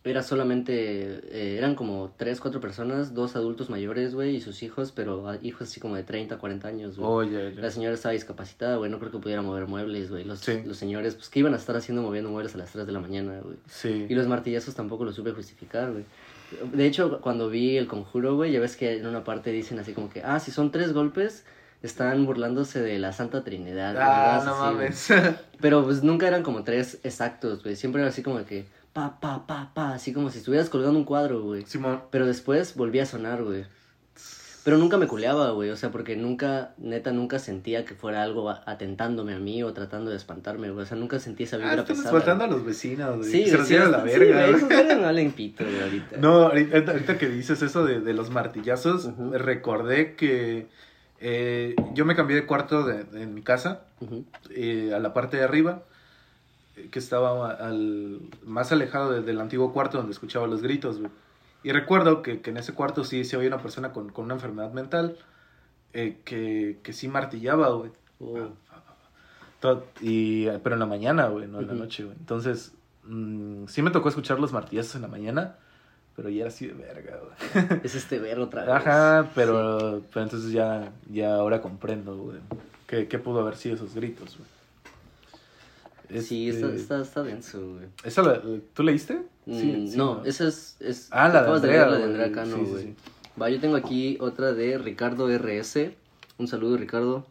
Era 0.05 0.21
solamente, 0.21 0.73
eh, 1.31 1.57
eran 1.57 1.73
como 1.73 2.13
tres, 2.15 2.39
cuatro 2.39 2.61
personas, 2.61 3.15
dos 3.15 3.35
adultos 3.35 3.71
mayores, 3.71 4.13
güey, 4.13 4.35
y 4.35 4.41
sus 4.41 4.61
hijos, 4.61 4.91
pero 4.91 5.33
hijos 5.41 5.67
así 5.67 5.79
como 5.79 5.95
de 5.95 6.03
30, 6.03 6.37
40 6.37 6.67
años, 6.67 6.97
güey. 6.97 7.09
Oh, 7.09 7.23
ya. 7.23 7.49
La 7.59 7.71
señora 7.71 7.95
estaba 7.95 8.13
discapacitada, 8.13 8.77
güey, 8.77 8.91
no 8.91 8.99
creo 8.99 9.11
que 9.11 9.17
pudiera 9.17 9.41
mover 9.41 9.65
muebles, 9.67 10.11
güey. 10.11 10.23
Los, 10.23 10.39
Sí. 10.41 10.61
los 10.63 10.77
señores, 10.77 11.15
pues, 11.15 11.29
¿qué 11.29 11.39
iban 11.39 11.53
a 11.53 11.57
estar 11.57 11.75
haciendo 11.75 12.03
moviendo 12.03 12.29
muebles 12.29 12.53
a 12.53 12.59
las 12.59 12.71
3 12.71 12.85
de 12.85 12.91
la 12.91 12.99
mañana, 12.99 13.39
güey? 13.43 13.57
Sí. 13.67 14.05
Y 14.07 14.13
los 14.13 14.27
martillazos 14.27 14.75
tampoco 14.75 15.05
lo 15.05 15.11
supe 15.11 15.31
justificar, 15.31 15.91
güey. 15.91 16.05
De 16.71 16.85
hecho, 16.85 17.19
cuando 17.21 17.49
vi 17.49 17.75
el 17.75 17.87
conjuro, 17.87 18.35
güey, 18.35 18.51
ya 18.51 18.59
ves 18.59 18.75
que 18.77 18.97
en 18.97 19.07
una 19.07 19.23
parte 19.23 19.49
dicen 19.51 19.79
así 19.79 19.93
como 19.93 20.11
que, 20.11 20.21
ah, 20.23 20.39
si 20.39 20.51
son 20.51 20.71
tres 20.71 20.93
golpes, 20.93 21.43
están 21.81 22.25
burlándose 22.27 22.79
de 22.79 22.99
la 22.99 23.11
Santa 23.11 23.43
Trinidad. 23.43 23.95
Ah, 23.97 24.43
no 24.45 24.51
Así, 24.53 24.61
mames. 24.61 25.07
Pero 25.59 25.83
pues 25.83 26.03
nunca 26.03 26.27
eran 26.27 26.43
como 26.43 26.63
tres 26.63 26.99
exactos, 27.03 27.63
güey. 27.63 27.75
Siempre 27.75 28.01
era 28.01 28.09
así 28.09 28.21
como 28.21 28.45
que, 28.45 28.65
pa, 28.95 29.19
pa, 29.19 29.45
pa, 29.45 29.71
pa, 29.73 29.93
así 29.93 30.13
como 30.13 30.29
si 30.29 30.37
estuvieras 30.37 30.69
colgando 30.69 30.97
un 30.97 31.03
cuadro, 31.03 31.41
güey. 31.43 31.65
Simón. 31.65 32.01
Pero 32.11 32.25
después 32.25 32.75
volvía 32.75 33.03
a 33.03 33.05
sonar, 33.05 33.43
güey. 33.43 33.65
Pero 34.63 34.77
nunca 34.77 34.97
me 34.97 35.05
culeaba, 35.05 35.51
güey. 35.51 35.69
O 35.69 35.75
sea, 35.75 35.91
porque 35.91 36.15
nunca, 36.15 36.73
neta, 36.77 37.11
nunca 37.11 37.37
sentía 37.37 37.83
que 37.85 37.93
fuera 37.93 38.23
algo 38.23 38.49
atentándome 38.49 39.33
a 39.33 39.37
mí 39.39 39.61
o 39.63 39.73
tratando 39.73 40.09
de 40.11 40.17
espantarme, 40.17 40.71
güey. 40.71 40.83
O 40.83 40.85
sea, 40.87 40.95
nunca 40.97 41.19
sentí 41.19 41.43
esa 41.43 41.57
Ah, 41.57 41.59
vibra 41.59 41.81
estás 41.81 41.97
pesada. 41.97 42.11
faltando 42.13 42.45
a 42.45 42.47
los 42.47 42.65
vecinos, 42.65 43.17
güey. 43.17 43.29
Sí, 43.29 43.43
que 43.43 43.49
se 43.51 43.57
los 43.57 43.67
sí, 43.67 43.75
a 43.75 43.85
la 43.89 44.01
sí, 44.07 44.17
verga, 44.17 44.47
esos 44.47 44.69
valen 45.01 45.31
pito, 45.33 45.63
güey, 45.65 45.81
ahorita. 45.81 46.17
No, 46.17 46.29
ahorita, 46.47 46.91
ahorita 46.93 47.17
que 47.17 47.27
dices 47.29 47.61
eso 47.61 47.85
de, 47.85 47.99
de 47.99 48.13
los 48.13 48.31
martillazos, 48.31 49.05
Ujú. 49.05 49.33
recordé 49.33 50.15
que 50.15 50.67
eh, 51.19 51.75
yo 51.93 52.05
me 52.05 52.15
cambié 52.15 52.35
de 52.37 52.45
cuarto 52.47 52.83
de, 52.85 53.03
de- 53.03 53.21
en 53.23 53.33
mi 53.35 53.41
casa, 53.43 53.81
Ujú. 53.99 54.25
eh, 54.49 54.93
a 54.95 54.99
la 54.99 55.13
parte 55.13 55.37
de 55.37 55.43
arriba, 55.43 55.83
que 56.91 56.99
estaba 56.99 57.51
al, 57.51 58.19
más 58.45 58.71
alejado 58.71 59.11
de- 59.11 59.21
del 59.21 59.39
antiguo 59.39 59.71
cuarto 59.73 59.97
donde 59.97 60.11
escuchaba 60.13 60.47
los 60.47 60.61
gritos, 60.61 60.99
güey. 60.99 61.11
Y 61.63 61.71
recuerdo 61.71 62.21
que, 62.21 62.41
que 62.41 62.51
en 62.51 62.57
ese 62.57 62.73
cuarto 62.73 63.03
sí, 63.03 63.23
sí 63.25 63.35
había 63.35 63.47
una 63.47 63.59
persona 63.61 63.91
con, 63.91 64.09
con 64.11 64.25
una 64.25 64.35
enfermedad 64.35 64.71
mental 64.71 65.17
eh, 65.93 66.19
que, 66.25 66.79
que 66.83 66.93
sí 66.93 67.07
martillaba, 67.07 67.69
güey. 67.69 67.91
Oh. 68.19 68.49
Y, 70.01 70.47
pero 70.63 70.75
en 70.75 70.79
la 70.79 70.85
mañana, 70.85 71.27
güey, 71.27 71.47
no 71.47 71.59
en 71.59 71.67
la 71.67 71.73
Ujú. 71.73 71.81
noche, 71.83 72.03
güey. 72.03 72.15
Entonces, 72.19 72.73
mm, 73.05 73.65
sí 73.67 73.81
me 73.81 73.89
tocó 73.89 74.09
escuchar 74.09 74.39
los 74.39 74.53
martillazos 74.53 74.95
en 74.95 75.01
la 75.01 75.07
mañana, 75.07 75.55
pero 76.15 76.29
ya 76.29 76.41
era 76.41 76.49
así 76.49 76.67
de 76.67 76.73
verga, 76.73 77.17
güey. 77.17 77.79
Es 77.83 77.95
este 77.95 78.19
ver 78.19 78.39
otra 78.39 78.61
vez. 78.65 78.69
Ajá, 78.75 79.31
pero, 79.33 80.01
pero 80.13 80.23
entonces 80.23 80.51
ya, 80.51 80.91
ya 81.11 81.33
ahora 81.35 81.61
comprendo, 81.61 82.15
güey. 82.15 82.37
¿Qué, 82.85 83.07
qué 83.07 83.17
pudo 83.17 83.39
haber 83.41 83.55
sido 83.55 83.75
esos 83.75 83.95
gritos, 83.95 84.37
güey? 84.37 84.47
Sí, 86.21 86.49
está, 86.49 86.73
está, 86.73 87.01
está 87.01 87.23
denso, 87.23 87.59
güey. 87.73 87.85
¿Esa 88.03 88.21
la- 88.21 88.41
¿Tú 88.73 88.83
leíste? 88.83 89.21
Mm, 89.45 89.95
no, 89.95 90.23
esa 90.25 90.47
es, 90.47 90.77
es... 90.79 91.07
Ah, 91.11 91.27
la 91.29 91.43
de 91.43 91.51
Andrea, 91.51 91.85
la 91.87 91.97
de. 91.97 92.03
Andrea 92.03 92.31
Cano, 92.31 92.55
Sí, 92.57 92.63
sí, 92.65 92.71
güey. 92.71 92.83
sí. 92.83 92.95
Va, 93.41 93.49
yo 93.49 93.59
tengo 93.59 93.75
aquí 93.75 94.17
otra 94.21 94.53
de 94.53 94.77
Ricardo 94.77 95.29
RS. 95.29 95.95
Un 96.37 96.47
saludo, 96.47 96.77
Ricardo. 96.77 97.25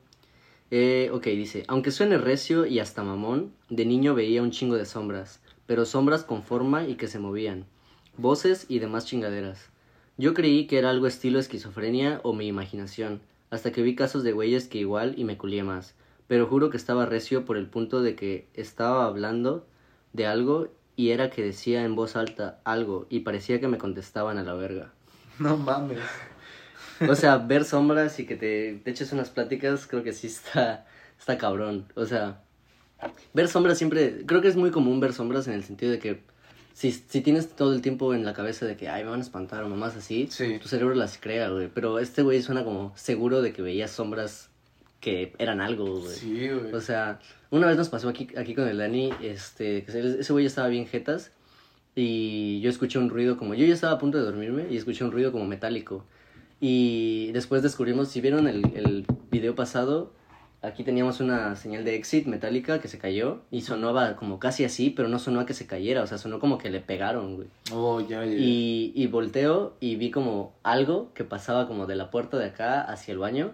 Eh, 0.70 1.10
ok, 1.12 1.24
dice, 1.26 1.64
aunque 1.68 1.90
suene 1.90 2.18
recio 2.18 2.66
y 2.66 2.78
hasta 2.80 3.02
mamón, 3.04 3.52
de 3.70 3.84
niño 3.84 4.14
veía 4.14 4.42
un 4.42 4.50
chingo 4.50 4.76
de 4.76 4.86
sombras, 4.86 5.40
pero 5.66 5.84
sombras 5.84 6.24
con 6.24 6.42
forma 6.42 6.86
y 6.86 6.96
que 6.96 7.06
se 7.06 7.18
movían, 7.18 7.64
voces 8.16 8.66
y 8.68 8.78
demás 8.80 9.06
chingaderas. 9.06 9.68
Yo 10.16 10.34
creí 10.34 10.66
que 10.66 10.78
era 10.78 10.90
algo 10.90 11.06
estilo 11.06 11.38
esquizofrenia 11.38 12.20
o 12.22 12.32
mi 12.32 12.46
imaginación, 12.46 13.20
hasta 13.50 13.72
que 13.72 13.82
vi 13.82 13.94
casos 13.94 14.24
de 14.24 14.32
güeyes 14.32 14.66
que 14.68 14.78
igual 14.78 15.14
y 15.16 15.24
me 15.24 15.36
culié 15.36 15.62
más, 15.64 15.94
pero 16.26 16.46
juro 16.46 16.70
que 16.70 16.76
estaba 16.76 17.06
recio 17.06 17.44
por 17.44 17.56
el 17.56 17.66
punto 17.66 18.02
de 18.02 18.14
que 18.14 18.46
estaba 18.54 19.06
hablando 19.06 19.66
de 20.12 20.26
algo 20.26 20.68
y 20.96 21.10
era 21.10 21.30
que 21.30 21.42
decía 21.42 21.84
en 21.84 21.96
voz 21.96 22.16
alta 22.16 22.60
algo 22.64 23.06
y 23.10 23.20
parecía 23.20 23.60
que 23.60 23.68
me 23.68 23.78
contestaban 23.78 24.38
a 24.38 24.42
la 24.42 24.54
verga. 24.54 24.92
No 25.38 25.56
mames. 25.56 25.98
O 27.08 27.16
sea, 27.16 27.38
ver 27.38 27.64
sombras 27.64 28.20
y 28.20 28.26
que 28.26 28.36
te, 28.36 28.80
te 28.84 28.90
eches 28.92 29.12
unas 29.12 29.28
pláticas, 29.30 29.86
creo 29.88 30.04
que 30.04 30.12
sí 30.12 30.28
está, 30.28 30.86
está 31.18 31.36
cabrón. 31.38 31.86
O 31.96 32.06
sea, 32.06 32.40
ver 33.32 33.48
sombras 33.48 33.76
siempre, 33.78 34.22
creo 34.26 34.40
que 34.40 34.46
es 34.48 34.54
muy 34.56 34.70
común 34.70 35.00
ver 35.00 35.12
sombras 35.12 35.48
en 35.48 35.54
el 35.54 35.64
sentido 35.64 35.90
de 35.90 35.98
que 35.98 36.20
si, 36.72 36.92
si 36.92 37.20
tienes 37.20 37.48
todo 37.56 37.74
el 37.74 37.82
tiempo 37.82 38.14
en 38.14 38.24
la 38.24 38.32
cabeza 38.32 38.64
de 38.64 38.76
que, 38.76 38.88
ay, 38.88 39.02
me 39.02 39.10
van 39.10 39.18
a 39.20 39.22
espantar 39.24 39.64
o 39.64 39.68
mamás 39.68 39.96
así, 39.96 40.28
Sí. 40.30 40.58
tu 40.60 40.68
cerebro 40.68 40.94
las 40.94 41.18
crea, 41.18 41.48
güey. 41.48 41.68
Pero 41.72 41.98
este 41.98 42.22
güey 42.22 42.40
suena 42.42 42.62
como 42.62 42.92
seguro 42.96 43.42
de 43.42 43.52
que 43.52 43.62
veía 43.62 43.88
sombras 43.88 44.50
que 45.04 45.34
eran 45.36 45.60
algo, 45.60 46.00
güey. 46.00 46.14
Sí, 46.14 46.48
güey. 46.48 46.72
O 46.72 46.80
sea, 46.80 47.20
una 47.50 47.66
vez 47.66 47.76
nos 47.76 47.90
pasó 47.90 48.08
aquí, 48.08 48.26
aquí 48.38 48.54
con 48.54 48.66
el 48.66 48.78
Dani, 48.78 49.12
este, 49.22 49.84
que 49.84 49.90
ese 49.90 50.20
ese 50.20 50.32
güey 50.32 50.46
estaba 50.46 50.68
bien 50.68 50.86
jetas 50.86 51.30
y 51.94 52.60
yo 52.62 52.70
escuché 52.70 52.98
un 52.98 53.10
ruido 53.10 53.36
como, 53.36 53.52
yo 53.54 53.66
ya 53.66 53.74
estaba 53.74 53.92
a 53.92 53.98
punto 53.98 54.16
de 54.16 54.24
dormirme 54.24 54.64
y 54.70 54.78
escuché 54.78 55.04
un 55.04 55.12
ruido 55.12 55.30
como 55.30 55.44
metálico. 55.44 56.06
Y 56.58 57.30
después 57.32 57.62
descubrimos, 57.62 58.08
si 58.08 58.22
vieron 58.22 58.48
el, 58.48 58.64
el 58.74 59.04
video 59.30 59.54
pasado, 59.54 60.14
aquí 60.62 60.84
teníamos 60.84 61.20
una 61.20 61.54
señal 61.54 61.84
de 61.84 61.96
exit 61.96 62.26
metálica 62.26 62.80
que 62.80 62.88
se 62.88 62.96
cayó 62.96 63.42
y 63.50 63.60
sonaba 63.60 64.16
como 64.16 64.38
casi 64.38 64.64
así, 64.64 64.88
pero 64.88 65.10
no 65.10 65.18
sonó 65.18 65.40
a 65.40 65.46
que 65.46 65.52
se 65.52 65.66
cayera, 65.66 66.02
o 66.02 66.06
sea, 66.06 66.16
sonó 66.16 66.40
como 66.40 66.56
que 66.56 66.70
le 66.70 66.80
pegaron, 66.80 67.36
güey. 67.36 67.48
oh, 67.72 68.00
ya, 68.00 68.24
ya. 68.24 68.32
Y, 68.32 68.92
y 68.94 69.06
volteo 69.08 69.74
y 69.80 69.96
vi 69.96 70.10
como 70.10 70.54
algo 70.62 71.12
que 71.12 71.24
pasaba 71.24 71.68
como 71.68 71.84
de 71.84 71.96
la 71.96 72.10
puerta 72.10 72.38
de 72.38 72.46
acá 72.46 72.80
hacia 72.80 73.12
el 73.12 73.18
baño, 73.18 73.52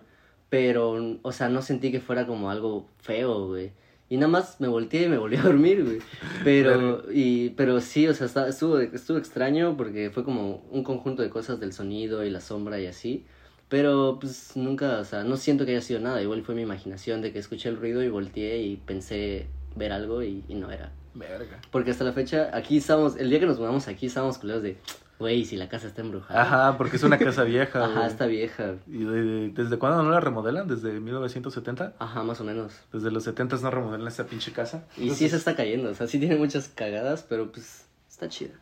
pero, 0.50 1.18
o 1.22 1.32
sea, 1.32 1.48
no 1.48 1.62
sentí 1.62 1.90
que 1.90 2.00
fuera 2.00 2.26
como 2.26 2.50
algo 2.50 2.86
feo, 2.98 3.46
güey. 3.46 3.72
Y 4.08 4.16
nada 4.16 4.28
más 4.28 4.60
me 4.60 4.66
volteé 4.66 5.04
y 5.04 5.08
me 5.08 5.18
volví 5.18 5.36
a 5.36 5.42
dormir, 5.44 5.84
güey. 5.84 5.98
Pero, 6.44 7.04
y, 7.12 7.50
pero 7.50 7.80
sí, 7.80 8.08
o 8.08 8.14
sea, 8.14 8.26
está- 8.26 8.48
estuvo, 8.48 8.78
estuvo 8.80 9.16
extraño 9.18 9.76
porque 9.76 10.10
fue 10.10 10.24
como 10.24 10.64
un 10.70 10.82
conjunto 10.82 11.22
de 11.22 11.30
cosas 11.30 11.60
del 11.60 11.72
sonido 11.72 12.24
y 12.24 12.30
la 12.30 12.40
sombra 12.40 12.80
y 12.80 12.86
así. 12.86 13.24
Pero, 13.68 14.18
pues, 14.20 14.56
nunca, 14.56 14.98
o 14.98 15.04
sea, 15.04 15.22
no 15.22 15.36
siento 15.36 15.64
que 15.64 15.70
haya 15.70 15.80
sido 15.80 16.00
nada. 16.00 16.20
Igual 16.20 16.42
fue 16.42 16.56
mi 16.56 16.62
imaginación 16.62 17.22
de 17.22 17.32
que 17.32 17.38
escuché 17.38 17.68
el 17.68 17.76
ruido 17.76 18.02
y 18.02 18.08
volteé 18.08 18.60
y 18.62 18.76
pensé 18.78 19.46
ver 19.76 19.92
algo 19.92 20.24
y, 20.24 20.42
y 20.48 20.56
no 20.56 20.72
era. 20.72 20.90
Verga. 21.14 21.60
Porque 21.70 21.92
hasta 21.92 22.02
la 22.02 22.12
fecha, 22.12 22.50
aquí 22.52 22.78
estábamos, 22.78 23.16
el 23.16 23.30
día 23.30 23.38
que 23.38 23.46
nos 23.46 23.60
mudamos 23.60 23.86
aquí, 23.86 24.06
estábamos 24.06 24.38
culeros 24.38 24.64
de, 24.64 24.76
güey, 25.20 25.44
si 25.44 25.56
la 25.56 25.68
casa 25.68 25.86
está 25.86 26.00
embrujada. 26.00 26.42
Ajá, 26.42 26.76
porque 26.78 26.96
es 26.96 27.02
una 27.04 27.18
casa 27.18 27.44
vieja, 27.44 27.84
Ajá, 27.84 28.06
está 28.08 28.26
vieja. 28.26 28.74
¿Y 28.88 29.04
de- 29.04 29.22
de- 29.22 29.48
desde 29.50 29.78
cuándo 29.78 30.02
no 30.02 30.10
la 30.10 30.18
remodelan? 30.18 30.66
¿Desde 30.66 30.98
1970? 30.98 31.94
Ajá, 32.00 32.24
más 32.24 32.40
o 32.40 32.44
menos. 32.44 32.72
Desde 32.92 33.10
los 33.12 33.22
70 33.22 33.56
no 33.58 33.70
remodelan 33.70 34.08
esa 34.08 34.24
pinche 34.26 34.50
casa. 34.52 34.84
Y 34.96 35.10
sí 35.10 35.28
se 35.28 35.36
está 35.36 35.54
cayendo, 35.54 35.90
o 35.90 35.94
sea, 35.94 36.08
sí 36.08 36.18
tiene 36.18 36.34
muchas 36.36 36.68
cagadas, 36.68 37.24
pero 37.28 37.52
pues 37.52 37.84
está 38.08 38.28
chida. 38.28 38.54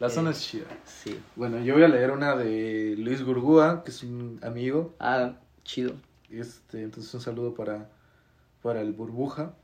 La 0.00 0.10
zona 0.10 0.30
es 0.32 0.42
chida. 0.42 0.66
Sí. 0.84 1.18
Bueno, 1.36 1.58
yo 1.60 1.72
voy 1.74 1.84
a 1.84 1.88
leer 1.88 2.10
una 2.10 2.36
de 2.36 2.96
Luis 2.98 3.22
Gurgúa, 3.24 3.82
que 3.84 3.90
es 3.92 4.02
un 4.02 4.38
amigo. 4.42 4.94
Ah, 5.00 5.34
chido. 5.64 5.92
Este, 6.30 6.82
entonces 6.82 7.14
un 7.14 7.20
saludo 7.22 7.54
para, 7.54 7.88
para 8.62 8.82
el 8.82 8.92
burbuja. 8.92 9.54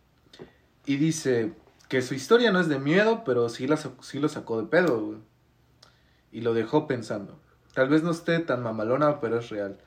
Y 0.86 0.96
dice 0.96 1.52
que 1.88 2.00
su 2.00 2.14
historia 2.14 2.50
no 2.50 2.60
es 2.60 2.68
de 2.68 2.78
miedo, 2.78 3.24
pero 3.26 3.48
sí, 3.50 3.66
la, 3.66 3.76
sí 3.76 4.18
lo 4.20 4.28
sacó 4.30 4.60
de 4.62 4.68
pedo, 4.68 5.00
güey. 5.04 5.18
Y 6.32 6.40
lo 6.40 6.54
dejó 6.54 6.86
pensando. 6.86 7.38
Tal 7.74 7.88
vez 7.88 8.02
no 8.02 8.10
esté 8.10 8.38
tan 8.40 8.62
mamalona, 8.62 9.20
pero 9.20 9.38
es 9.38 9.50
real. 9.50 9.78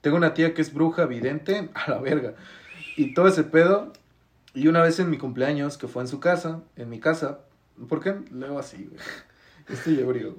Tengo 0.00 0.16
una 0.16 0.34
tía 0.34 0.54
que 0.54 0.62
es 0.62 0.72
bruja, 0.72 1.06
vidente, 1.06 1.70
a 1.74 1.90
la 1.90 1.98
verga. 1.98 2.34
Y 2.96 3.14
todo 3.14 3.28
ese 3.28 3.44
pedo. 3.44 3.92
Y 4.54 4.68
una 4.68 4.82
vez 4.82 5.00
en 5.00 5.10
mi 5.10 5.18
cumpleaños, 5.18 5.78
que 5.78 5.88
fue 5.88 6.02
en 6.02 6.08
su 6.08 6.20
casa, 6.20 6.62
en 6.76 6.88
mi 6.88 7.00
casa. 7.00 7.40
¿Por 7.88 8.00
qué 8.00 8.14
leo 8.30 8.58
así, 8.58 8.84
güey? 8.84 9.00
Estoy 9.68 9.98
ebrio. 9.98 10.36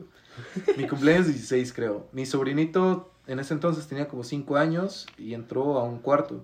Mi 0.78 0.88
cumpleaños 0.88 1.28
16, 1.28 1.74
creo. 1.74 2.08
Mi 2.12 2.26
sobrinito 2.26 3.12
en 3.28 3.40
ese 3.40 3.54
entonces 3.54 3.88
tenía 3.88 4.08
como 4.08 4.24
5 4.24 4.56
años 4.56 5.08
y 5.18 5.34
entró 5.34 5.80
a 5.80 5.84
un 5.84 6.00
cuarto. 6.00 6.44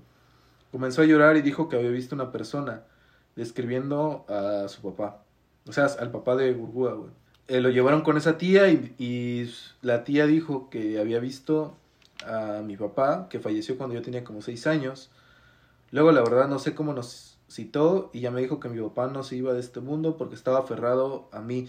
Comenzó 0.72 1.02
a 1.02 1.06
llorar 1.06 1.38
y 1.38 1.42
dijo 1.42 1.70
que 1.70 1.76
había 1.76 1.90
visto 1.90 2.16
una 2.16 2.32
persona 2.32 2.84
describiendo 3.36 4.26
a 4.28 4.68
su 4.68 4.82
papá. 4.82 5.24
O 5.68 5.74
sea, 5.74 5.86
al 5.86 6.12
papá 6.12 6.36
de 6.36 6.54
Burgúa, 6.54 6.94
güey. 6.94 7.12
Eh, 7.48 7.62
lo 7.62 7.70
llevaron 7.70 8.02
con 8.02 8.18
esa 8.18 8.38
tía 8.38 8.70
y, 8.70 8.96
y 8.98 9.52
la 9.82 10.04
tía 10.04 10.26
dijo 10.26 10.70
que 10.70 11.00
había 11.00 11.20
visto 11.20 11.76
a 12.26 12.62
mi 12.66 12.78
papá, 12.78 13.28
que 13.30 13.40
falleció 13.40 13.78
cuando 13.78 13.96
yo 13.96 14.02
tenía 14.02 14.24
como 14.24 14.42
6 14.42 14.68
años. 14.68 15.12
Luego, 15.92 16.12
la 16.12 16.22
verdad, 16.22 16.48
no 16.48 16.60
sé 16.60 16.74
cómo 16.74 16.94
nos 16.94 17.38
citó 17.50 18.10
y 18.14 18.22
ya 18.22 18.32
me 18.32 18.42
dijo 18.42 18.60
que 18.60 18.70
mi 18.70 18.82
papá 18.82 19.08
no 19.08 19.24
se 19.24 19.36
iba 19.36 19.54
de 19.54 19.60
este 19.60 19.82
mundo 19.82 20.18
porque 20.18 20.36
estaba 20.36 20.60
aferrado 20.60 21.28
a 21.32 21.42
mí. 21.42 21.68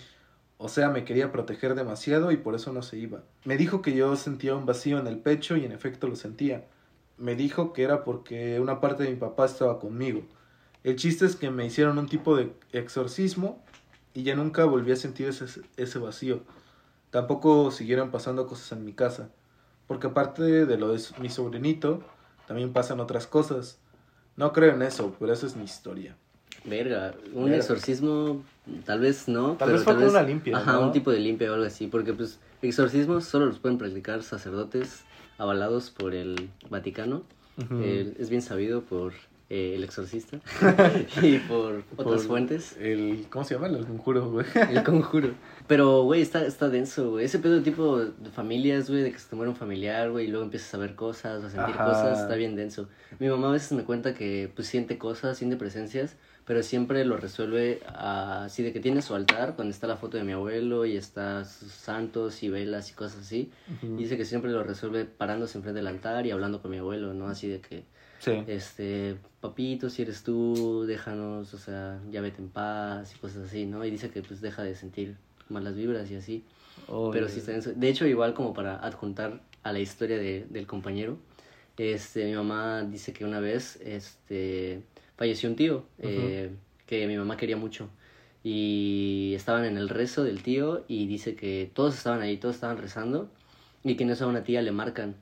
O 0.58 0.68
sea, 0.68 0.90
me 0.90 1.04
quería 1.04 1.32
proteger 1.32 1.74
demasiado 1.74 2.30
y 2.30 2.36
por 2.36 2.54
eso 2.54 2.72
no 2.72 2.82
se 2.82 2.96
iba. 2.96 3.22
Me 3.44 3.56
dijo 3.56 3.82
que 3.82 3.94
yo 3.94 4.14
sentía 4.14 4.54
un 4.54 4.64
vacío 4.64 4.98
en 4.98 5.08
el 5.08 5.18
pecho 5.18 5.56
y 5.56 5.64
en 5.64 5.72
efecto 5.72 6.06
lo 6.06 6.14
sentía. 6.14 6.64
Me 7.18 7.34
dijo 7.34 7.72
que 7.72 7.82
era 7.82 8.04
porque 8.04 8.60
una 8.60 8.80
parte 8.80 9.02
de 9.02 9.10
mi 9.10 9.16
papá 9.16 9.46
estaba 9.46 9.80
conmigo. 9.80 10.22
El 10.84 10.96
chiste 10.96 11.26
es 11.26 11.34
que 11.34 11.50
me 11.50 11.66
hicieron 11.66 11.98
un 11.98 12.08
tipo 12.08 12.36
de 12.36 12.52
exorcismo 12.72 13.62
y 14.14 14.22
ya 14.22 14.34
nunca 14.34 14.64
volví 14.64 14.92
a 14.92 14.96
sentir 14.96 15.28
ese, 15.28 15.46
ese 15.76 15.98
vacío. 15.98 16.40
Tampoco 17.10 17.70
siguieron 17.70 18.10
pasando 18.10 18.46
cosas 18.46 18.72
en 18.72 18.84
mi 18.84 18.92
casa. 18.92 19.28
Porque 19.86 20.06
aparte 20.06 20.42
de 20.42 20.78
lo 20.78 20.92
de 20.92 21.00
mi 21.20 21.28
sobrinito, 21.28 22.02
también 22.46 22.72
pasan 22.72 23.00
otras 23.00 23.26
cosas. 23.26 23.78
No 24.36 24.52
creo 24.52 24.74
en 24.74 24.82
eso, 24.82 25.14
pero 25.18 25.32
esa 25.32 25.46
es 25.46 25.56
mi 25.56 25.64
historia. 25.64 26.16
Verga, 26.64 27.14
un 27.34 27.44
Verga. 27.44 27.58
exorcismo, 27.58 28.42
tal 28.86 29.00
vez 29.00 29.28
no. 29.28 29.56
Tal 29.56 29.66
pero 29.66 29.72
vez 29.72 29.84
fue 29.84 29.94
con 29.94 30.04
una 30.04 30.22
limpia, 30.22 30.56
Ajá, 30.56 30.72
¿no? 30.74 30.82
un 30.86 30.92
tipo 30.92 31.10
de 31.10 31.18
limpia 31.18 31.50
o 31.50 31.54
algo 31.54 31.66
así, 31.66 31.88
porque 31.88 32.12
pues 32.12 32.38
exorcismos 32.62 33.24
solo 33.24 33.46
los 33.46 33.58
pueden 33.58 33.78
practicar 33.78 34.22
sacerdotes 34.22 35.02
avalados 35.38 35.90
por 35.90 36.14
el 36.14 36.50
Vaticano. 36.70 37.24
Eh, 37.70 38.14
es 38.18 38.30
bien 38.30 38.40
sabido 38.42 38.82
por 38.82 39.12
eh, 39.52 39.74
El 39.76 39.84
Exorcista 39.84 40.40
y 41.22 41.36
por 41.40 41.84
otras 41.98 42.06
Por 42.06 42.18
fuentes. 42.20 42.74
El, 42.80 43.26
¿Cómo 43.28 43.44
se 43.44 43.54
llama? 43.54 43.66
El 43.66 43.84
conjuro, 43.84 44.30
güey. 44.30 44.46
El 44.70 44.82
conjuro. 44.82 45.34
Pero, 45.66 46.04
güey, 46.04 46.22
está, 46.22 46.46
está 46.46 46.70
denso, 46.70 47.10
güey. 47.10 47.26
Ese 47.26 47.38
pedo 47.38 47.56
de 47.56 47.60
tipo 47.60 47.98
de 47.98 48.30
familias, 48.30 48.88
güey, 48.88 49.02
de 49.02 49.12
que 49.12 49.18
se 49.18 49.28
te 49.28 49.36
muere 49.36 49.50
un 49.50 49.56
familiar, 49.56 50.10
güey, 50.10 50.24
y 50.24 50.28
luego 50.28 50.46
empiezas 50.46 50.72
a 50.72 50.78
ver 50.78 50.94
cosas, 50.94 51.44
a 51.44 51.50
sentir 51.50 51.74
Ajá. 51.74 51.84
cosas, 51.84 52.20
está 52.22 52.34
bien 52.34 52.56
denso. 52.56 52.88
Mi 53.18 53.28
mamá 53.28 53.50
a 53.50 53.52
veces 53.52 53.72
me 53.72 53.84
cuenta 53.84 54.14
que, 54.14 54.50
pues, 54.54 54.68
siente 54.68 54.96
cosas, 54.96 55.36
siente 55.36 55.58
presencias, 55.58 56.16
pero 56.46 56.62
siempre 56.62 57.04
lo 57.04 57.18
resuelve 57.18 57.80
ah, 57.88 58.44
así 58.46 58.62
de 58.62 58.72
que 58.72 58.80
tiene 58.80 59.02
su 59.02 59.14
altar, 59.14 59.54
donde 59.54 59.72
está 59.72 59.86
la 59.86 59.98
foto 59.98 60.16
de 60.16 60.24
mi 60.24 60.32
abuelo 60.32 60.86
y 60.86 60.96
está 60.96 61.44
sus 61.44 61.72
santos 61.72 62.42
y 62.42 62.48
velas 62.48 62.90
y 62.90 62.94
cosas 62.94 63.20
así. 63.20 63.52
Ujú. 63.70 63.96
Y 63.96 64.04
dice 64.04 64.16
que 64.16 64.24
siempre 64.24 64.50
lo 64.50 64.64
resuelve 64.64 65.04
parándose 65.04 65.58
enfrente 65.58 65.80
del 65.80 65.88
altar 65.88 66.24
y 66.26 66.30
hablando 66.30 66.62
con 66.62 66.70
mi 66.70 66.78
abuelo, 66.78 67.12
¿no? 67.12 67.28
Así 67.28 67.48
de 67.48 67.60
que, 67.60 67.84
Sí. 68.22 68.44
este, 68.46 69.16
papito, 69.40 69.90
si 69.90 70.02
eres 70.02 70.22
tú, 70.22 70.84
déjanos, 70.86 71.52
o 71.54 71.58
sea, 71.58 72.00
ya 72.12 72.20
vete 72.20 72.40
en 72.40 72.50
paz 72.50 73.12
y 73.16 73.18
cosas 73.18 73.48
así, 73.48 73.66
¿no? 73.66 73.84
Y 73.84 73.90
dice 73.90 74.10
que 74.10 74.22
pues 74.22 74.40
deja 74.40 74.62
de 74.62 74.76
sentir 74.76 75.16
malas 75.48 75.74
vibras 75.74 76.08
y 76.08 76.14
así. 76.14 76.44
Pero 77.12 77.28
sí 77.28 77.40
está 77.40 77.50
denso. 77.50 77.72
De 77.74 77.88
hecho, 77.88 78.06
igual 78.06 78.32
como 78.32 78.54
para 78.54 78.76
adjuntar 78.76 79.40
a 79.64 79.72
la 79.72 79.80
historia 79.80 80.18
de, 80.18 80.46
del 80.48 80.68
compañero, 80.68 81.18
este, 81.76 82.24
mi 82.26 82.34
mamá 82.34 82.84
dice 82.84 83.12
que 83.12 83.24
una 83.24 83.40
vez, 83.40 83.80
este, 83.82 84.82
falleció 85.16 85.48
un 85.48 85.56
tío, 85.56 85.84
eh, 85.98 86.50
que 86.86 87.08
mi 87.08 87.16
mamá 87.16 87.36
quería 87.36 87.56
mucho. 87.56 87.88
Y 88.44 89.32
estaban 89.34 89.64
en 89.64 89.76
el 89.76 89.88
rezo 89.88 90.22
del 90.22 90.44
tío 90.44 90.84
y 90.86 91.06
dice 91.06 91.34
que 91.34 91.70
todos 91.74 91.96
estaban 91.96 92.22
ahí, 92.22 92.36
todos 92.36 92.54
estaban 92.54 92.78
rezando 92.78 93.28
y 93.82 93.96
que 93.96 94.04
en 94.04 94.10
eso 94.10 94.26
a 94.26 94.28
una 94.28 94.44
tía 94.44 94.62
le 94.62 94.70
marcan. 94.70 95.16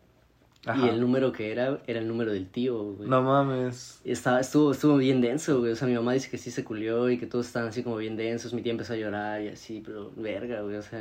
Ajá. 0.67 0.87
Y 0.87 0.89
el 0.91 1.01
número 1.01 1.33
que 1.33 1.53
era, 1.53 1.79
era 1.87 2.01
el 2.01 2.07
número 2.09 2.33
del 2.33 2.47
tío, 2.47 2.83
güey. 2.95 3.09
No 3.09 3.23
mames. 3.23 4.01
Estaba, 4.05 4.41
estuvo, 4.41 4.73
estuvo 4.73 4.97
bien 4.99 5.21
denso, 5.23 5.59
güey. 5.61 5.73
O 5.73 5.77
sea, 5.77 5.89
mi 5.89 5.95
mamá 5.95 6.13
dice 6.13 6.29
que 6.31 6.37
sí 6.39 6.51
se 6.51 6.65
culió 6.65 7.09
y 7.09 7.19
que 7.19 7.27
todos 7.27 7.47
estaban 7.47 7.69
así 7.71 7.83
como 7.83 7.97
bien 7.97 8.17
densos. 8.17 8.53
Mi 8.53 8.61
tía 8.63 8.73
empezó 8.73 8.93
a 8.93 8.97
llorar 8.97 9.41
y 9.43 9.49
así, 9.49 9.83
pero 9.85 10.11
verga, 10.17 10.61
güey. 10.61 10.77
O 10.77 10.83
sea, 10.83 11.01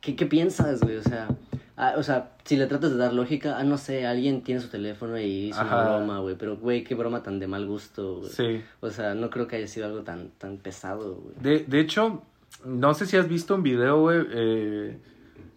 ¿qué, 0.00 0.14
qué 0.14 0.24
piensas, 0.26 0.80
güey? 0.82 0.96
O 0.98 1.02
sea, 1.02 1.28
ah, 1.76 1.94
o 1.96 2.02
sea, 2.04 2.30
si 2.44 2.56
le 2.56 2.66
tratas 2.68 2.92
de 2.92 2.96
dar 2.96 3.12
lógica, 3.12 3.58
ah, 3.58 3.64
no 3.64 3.76
sé, 3.76 4.06
alguien 4.06 4.42
tiene 4.42 4.60
su 4.60 4.68
teléfono 4.68 5.18
y 5.18 5.48
hizo 5.48 5.60
una 5.60 5.82
Ajá. 5.82 5.96
broma, 5.96 6.20
güey. 6.20 6.36
Pero, 6.36 6.56
güey, 6.56 6.84
qué 6.84 6.94
broma 6.94 7.24
tan 7.24 7.40
de 7.40 7.48
mal 7.48 7.66
gusto, 7.66 8.18
güey. 8.18 8.30
Sí. 8.30 8.62
O 8.80 8.90
sea, 8.90 9.14
no 9.16 9.30
creo 9.30 9.48
que 9.48 9.56
haya 9.56 9.66
sido 9.66 9.86
algo 9.86 10.02
tan, 10.02 10.30
tan 10.38 10.58
pesado, 10.58 11.16
güey. 11.16 11.34
De, 11.40 11.64
de 11.64 11.80
hecho, 11.80 12.22
no 12.64 12.94
sé 12.94 13.06
si 13.06 13.16
has 13.16 13.26
visto 13.28 13.56
un 13.56 13.64
video, 13.64 14.00
güey. 14.00 14.20
eh, 14.32 14.96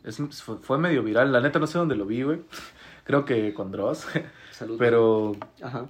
es- 0.04 0.18
fue 0.62 0.78
medio 0.80 1.02
viral. 1.04 1.32
La 1.32 1.40
neta 1.40 1.60
no 1.60 1.68
sé 1.68 1.78
dónde 1.78 1.96
lo 1.96 2.06
vi, 2.06 2.24
güey. 2.24 2.40
Creo 3.04 3.26
que 3.26 3.54
con 3.54 3.72
Dross. 3.72 4.06
Salud. 4.52 4.78
Pero 4.78 5.34
Ajá. 5.62 5.86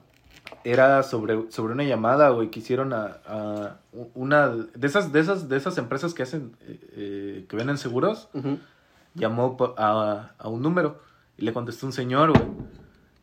era 0.63 1.04
sobre, 1.04 1.52
sobre 1.52 1.73
una 1.73 1.84
llamada, 1.84 2.30
güey, 2.30 2.49
que 2.49 2.60
hicieron 2.60 2.93
a, 2.93 3.17
a 3.26 3.78
una 4.15 4.49
de 4.49 4.88
esas, 4.88 5.12
de 5.12 5.19
esas, 5.19 5.49
de 5.49 5.58
esas 5.58 5.78
empresas 5.78 6.13
que 6.13 6.23
hacen, 6.23 6.56
eh, 6.62 6.80
eh, 6.95 7.45
que 7.47 7.56
venden 7.56 7.78
seguros. 7.78 8.30
Llamó 9.15 9.58
a, 9.78 10.32
a 10.38 10.47
un 10.47 10.62
número 10.62 10.99
y 11.38 11.43
le 11.45 11.54
contestó 11.54 11.86
un 11.86 11.93
señor, 11.93 12.32
güey. 12.32 12.43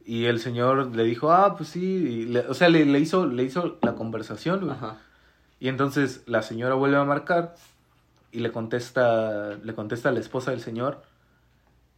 Y 0.04 0.24
el 0.26 0.40
señor 0.40 0.94
le 0.94 1.04
dijo, 1.04 1.32
ah, 1.32 1.56
pues 1.56 1.68
sí, 1.70 1.82
y 1.84 2.24
le- 2.26 2.46
o 2.48 2.54
sea, 2.54 2.68
le, 2.68 2.84
le 2.84 2.98
hizo, 2.98 3.26
le 3.26 3.42
hizo 3.44 3.78
la 3.82 3.94
conversación, 3.94 4.60
güey. 4.60 4.72
Ajá. 4.72 4.96
Y 5.58 5.68
entonces 5.68 6.22
la 6.26 6.42
señora 6.42 6.74
vuelve 6.74 6.96
a 6.96 7.04
marcar 7.04 7.54
y 8.32 8.38
le 8.40 8.50
contesta, 8.52 9.56
le 9.62 9.74
contesta 9.74 10.08
a 10.08 10.12
la 10.12 10.20
esposa 10.20 10.52
del 10.52 10.60
señor. 10.60 11.02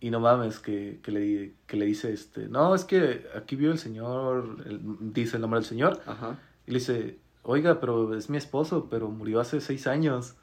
Y 0.02 0.10
no 0.10 0.18
mames, 0.18 0.58
que, 0.58 0.98
que, 1.02 1.12
le, 1.12 1.52
que 1.68 1.76
le 1.76 1.86
dice, 1.86 2.12
este, 2.12 2.48
no, 2.48 2.74
es 2.74 2.84
que 2.84 3.24
aquí 3.36 3.54
vio 3.56 3.70
el 3.70 3.78
señor, 3.78 4.56
el- 4.66 4.80
dice 5.14 5.36
el 5.36 5.42
nombre 5.42 5.60
del 5.60 5.66
señor. 5.68 6.00
Ajá. 6.06 6.38
Y 6.66 6.72
le 6.72 6.80
dice, 6.80 7.18
oiga, 7.42 7.80
pero 7.80 8.14
es 8.16 8.28
mi 8.28 8.36
esposo, 8.36 8.88
pero 8.90 9.08
murió 9.08 9.38
hace 9.40 9.60
seis 9.60 9.86
años. 9.86 10.34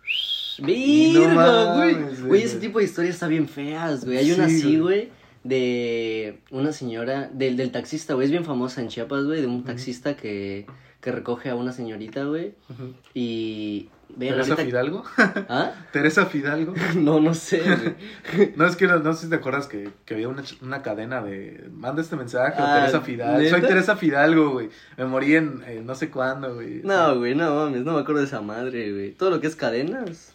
Virgo, 0.60 1.26
güey. 1.76 1.94
Güey, 1.94 2.22
güey. 2.28 2.44
ese 2.44 2.60
tipo 2.60 2.80
de 2.80 2.86
historias 2.86 3.16
está 3.16 3.28
bien 3.28 3.48
feas, 3.50 4.06
güey. 4.06 4.18
Hay 4.18 4.32
una 4.32 4.48
Sí, 4.48 4.56
así, 4.56 4.80
güey. 4.80 4.80
güey, 4.82 5.10
de 5.44 6.40
una 6.52 6.72
señora, 6.72 7.30
del, 7.34 7.58
del 7.58 7.72
taxista, 7.72 8.14
güey. 8.14 8.26
Es 8.26 8.32
bien 8.32 8.46
famosa 8.46 8.82
en 8.82 8.88
Chiapas, 8.88 9.26
güey, 9.26 9.42
de 9.42 9.48
un 9.48 9.64
taxista 9.64 10.16
que, 10.16 10.66
que 11.02 11.12
recoge 11.12 11.50
a 11.50 11.56
una 11.56 11.72
señorita, 11.72 12.24
güey. 12.26 12.54
Ujú. 12.70 12.94
Y... 13.14 13.90
Verga, 14.16 14.38
¿Teresa 14.38 14.54
ahorita- 14.54 14.66
Fidalgo? 14.66 15.04
¿Ah? 15.50 15.72
¿Teresa 15.94 16.26
Fidalgo? 16.26 16.74
No, 16.96 17.20
no 17.20 17.36
sé, 17.36 17.62
güey. 17.62 18.54
No, 18.56 18.66
es 18.66 18.76
que 18.76 18.88
no, 18.88 18.98
no 19.00 19.14
sé 19.14 19.26
si 19.26 19.30
te 19.30 19.36
acuerdas 19.36 19.68
que, 19.68 19.92
que 20.06 20.16
había 20.16 20.28
una, 20.28 20.44
una 20.64 20.82
cadena 20.82 21.22
de 21.22 21.70
manda 21.72 22.02
este 22.02 22.16
mensaje 22.16 22.56
Ah, 22.58 22.74
a 22.74 22.80
Teresa 22.80 23.02
Fidalgo. 23.02 23.38
¿neta? 23.40 23.52
Soy 23.60 23.62
Teresa 23.68 23.96
Fidalgo, 23.98 24.50
güey. 24.52 24.70
Me 24.98 25.06
morí 25.06 25.36
en 25.36 25.62
eh, 25.68 25.82
no 25.86 25.94
sé 25.94 26.10
cuándo, 26.10 26.56
güey. 26.56 26.82
No, 26.84 27.18
güey, 27.20 27.36
no 27.36 27.54
mames, 27.54 27.84
no 27.86 27.94
me 27.94 28.00
acuerdo 28.00 28.22
de 28.22 28.28
esa 28.28 28.42
madre, 28.42 28.92
güey. 28.92 29.12
Todo 29.12 29.30
lo 29.30 29.40
que 29.40 29.46
es 29.48 29.56
cadenas, 29.56 30.34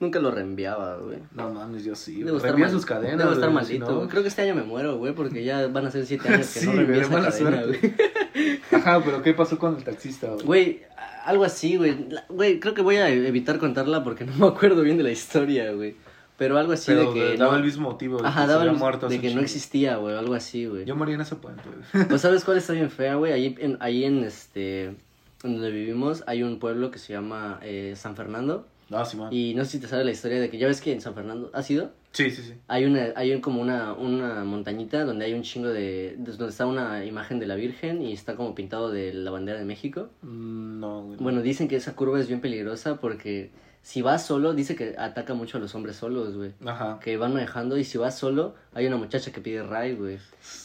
nunca 0.00 0.18
lo 0.20 0.30
reenviaba, 0.30 0.96
güey. 0.98 1.18
No 1.32 1.50
mames, 1.50 1.84
yo 1.84 1.94
sí. 1.94 2.22
Debo 2.22 2.38
Reenvía 2.38 2.68
sus 2.68 2.84
cadenas. 2.84 3.18
debo 3.18 3.32
estar 3.32 3.50
güey, 3.50 3.64
si 3.64 3.78
maldito. 3.78 4.02
no-. 4.02 4.08
Creo 4.08 4.22
que 4.22 4.28
este 4.28 4.42
año 4.42 4.54
me 4.54 4.62
muero, 4.62 4.96
güey, 4.98 5.14
porque 5.14 5.44
ya 5.44 5.66
van 5.68 5.86
a 5.86 5.90
ser 5.90 6.04
siete 6.06 6.28
años 6.32 6.48
que 6.52 6.60
Sí, 6.60 6.66
no 6.66 6.72
reenvío 6.72 7.00
esa 7.02 7.10
mala 7.10 7.30
cadena, 7.30 7.62
güey. 7.64 7.78
Ajá, 8.72 9.02
pero 9.04 9.22
¿qué 9.22 9.32
pasó 9.34 9.58
con 9.58 9.76
el 9.76 9.84
taxista, 9.84 10.28
güey? 10.28 10.44
Güey, 10.46 10.82
algo 11.24 11.44
así, 11.44 11.76
güey. 11.76 11.96
Güey, 12.28 12.60
creo 12.60 12.74
que 12.74 12.82
voy 12.82 12.96
a 12.96 13.08
evitar 13.08 13.58
contarla 13.58 14.02
porque 14.04 14.24
no 14.24 14.32
me 14.36 14.46
acuerdo 14.46 14.82
bien 14.82 14.96
de 14.98 15.04
la 15.04 15.10
historia, 15.12 15.72
güey. 15.72 15.96
Pero 16.36 16.58
algo 16.58 16.72
así 16.72 16.86
Pero 16.92 17.12
de 17.12 17.32
que. 17.32 17.36
daba 17.36 17.52
no- 17.52 17.58
el 17.58 17.64
mismo 17.64 17.90
motivo. 17.90 18.20
de 18.20 18.26
Ajá, 18.26 18.42
que 18.42 18.48
daba 18.48 18.64
el- 18.64 18.72
muerto 18.72 19.08
de 19.08 19.20
que 19.20 19.28
un 19.28 19.36
no 19.36 19.40
existía, 19.40 19.96
güey, 19.98 20.16
algo 20.16 20.34
así, 20.34 20.66
güey. 20.66 20.84
Yo 20.84 20.96
morí 20.96 21.12
en 21.12 21.20
ese 21.20 21.36
puente, 21.36 21.62
güey. 21.92 22.06
Pues 22.08 22.20
sabes 22.22 22.44
cuál 22.44 22.56
está 22.58 22.72
bien 22.72 22.90
fea, 22.90 23.14
güey. 23.14 23.32
Ahí 23.32 23.54
en, 23.60 23.76
ahí 23.80 24.04
en 24.04 24.24
este. 24.24 24.86
en 24.86 24.96
donde 25.42 25.70
vivimos 25.70 26.24
hay 26.26 26.42
un 26.42 26.58
pueblo 26.58 26.90
que 26.90 26.98
se 26.98 27.12
llama 27.12 27.60
eh, 27.62 27.94
San 27.96 28.16
Fernando. 28.16 28.66
Y 29.32 29.54
no 29.54 29.64
sé 29.64 29.72
si 29.72 29.78
te 29.80 29.88
sabe 29.88 30.04
la 30.04 30.10
historia 30.10 30.40
de 30.40 30.50
que 30.50 30.58
ya 30.58 30.66
ves 30.66 30.80
que 30.80 30.92
en 30.92 31.00
San 31.00 31.14
Fernando. 31.14 31.50
¿Has 31.54 31.70
ido? 31.70 31.92
Sí, 32.12 32.30
sí, 32.30 32.42
sí. 32.42 32.52
Hay 32.68 32.84
una, 32.84 33.08
hay 33.16 33.32
un- 33.32 33.40
como 33.40 33.60
una, 33.60 33.92
una 33.94 34.44
montañita 34.44 35.04
donde 35.04 35.24
hay 35.24 35.32
un 35.32 35.42
chingo 35.42 35.68
de. 35.68 36.14
donde 36.18 36.48
está 36.48 36.66
una 36.66 37.04
imagen 37.04 37.38
de 37.40 37.46
la 37.46 37.56
Virgen 37.56 38.02
y 38.02 38.12
está 38.12 38.36
como 38.36 38.54
pintado 38.54 38.90
de 38.90 39.12
la 39.14 39.30
bandera 39.30 39.58
de 39.58 39.64
México. 39.64 40.10
Mm, 40.22 40.78
No, 40.80 41.02
güey. 41.04 41.18
Bueno, 41.18 41.42
dicen 41.42 41.66
que 41.66 41.76
esa 41.76 41.96
curva 41.96 42.20
es 42.20 42.28
bien 42.28 42.40
peligrosa 42.40 43.00
porque 43.00 43.50
si 43.84 44.00
vas 44.00 44.24
solo, 44.24 44.54
dice 44.54 44.74
que 44.76 44.94
ataca 44.96 45.34
mucho 45.34 45.58
a 45.58 45.60
los 45.60 45.74
hombres 45.74 45.96
solos, 45.96 46.34
güey. 46.34 46.52
Ajá. 46.64 46.98
Que 47.02 47.18
van 47.18 47.34
manejando 47.34 47.76
y 47.76 47.84
si 47.84 47.98
vas 47.98 48.16
solo, 48.18 48.54
hay 48.72 48.86
una 48.86 48.96
muchacha 48.96 49.30
que 49.30 49.42
pide 49.42 49.62
ride, 49.62 49.94
güey. 49.94 50.18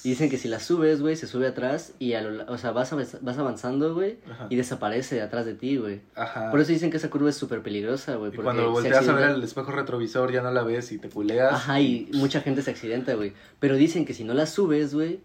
Y 0.06 0.10
dicen 0.12 0.30
que 0.30 0.38
si 0.38 0.48
la 0.48 0.62
subes, 0.62 1.02
güey, 1.02 1.18
se 1.18 1.28
sube 1.28 1.46
atrás 1.46 1.92
y 2.00 2.14
a 2.14 2.22
lo 2.22 2.50
o 2.50 2.58
sea, 2.58 2.72
vas, 2.72 2.96
vas 3.22 3.38
avanzando, 3.38 3.94
güey, 3.94 4.20
y 4.50 4.56
desaparece 4.56 5.16
de 5.16 5.22
atrás 5.22 5.46
de 5.46 5.54
ti, 5.54 5.76
güey. 5.76 6.00
Ajá. 6.16 6.50
Por 6.50 6.62
eso 6.62 6.72
dicen 6.72 6.92
que 6.92 6.96
esa 6.96 7.10
curva 7.10 7.30
es 7.30 7.36
súper 7.36 7.62
peligrosa, 7.62 8.16
güey. 8.16 8.32
y 8.32 8.36
porque 8.36 8.46
cuando 8.46 8.72
volteas 8.72 9.06
a 9.10 9.14
ver 9.14 9.32
el 9.32 9.44
espejo 9.44 9.74
retrovisor 9.74 10.32
ya 10.32 10.42
no 10.42 10.52
la 10.52 10.64
ves 10.64 10.94
y 10.94 10.98
te 10.98 11.10
culeas. 11.10 11.52
Ajá, 11.52 11.82
y 11.82 12.10
mucha 12.14 12.40
gente 12.40 12.62
se 12.62 12.72
accidenta, 12.72 13.16
güey. 13.16 13.34
Pero 13.60 13.76
dicen 13.76 14.06
que 14.06 14.14
si 14.14 14.24
no 14.24 14.34
la 14.34 14.46
subes, 14.46 14.94
güey, 14.94 15.20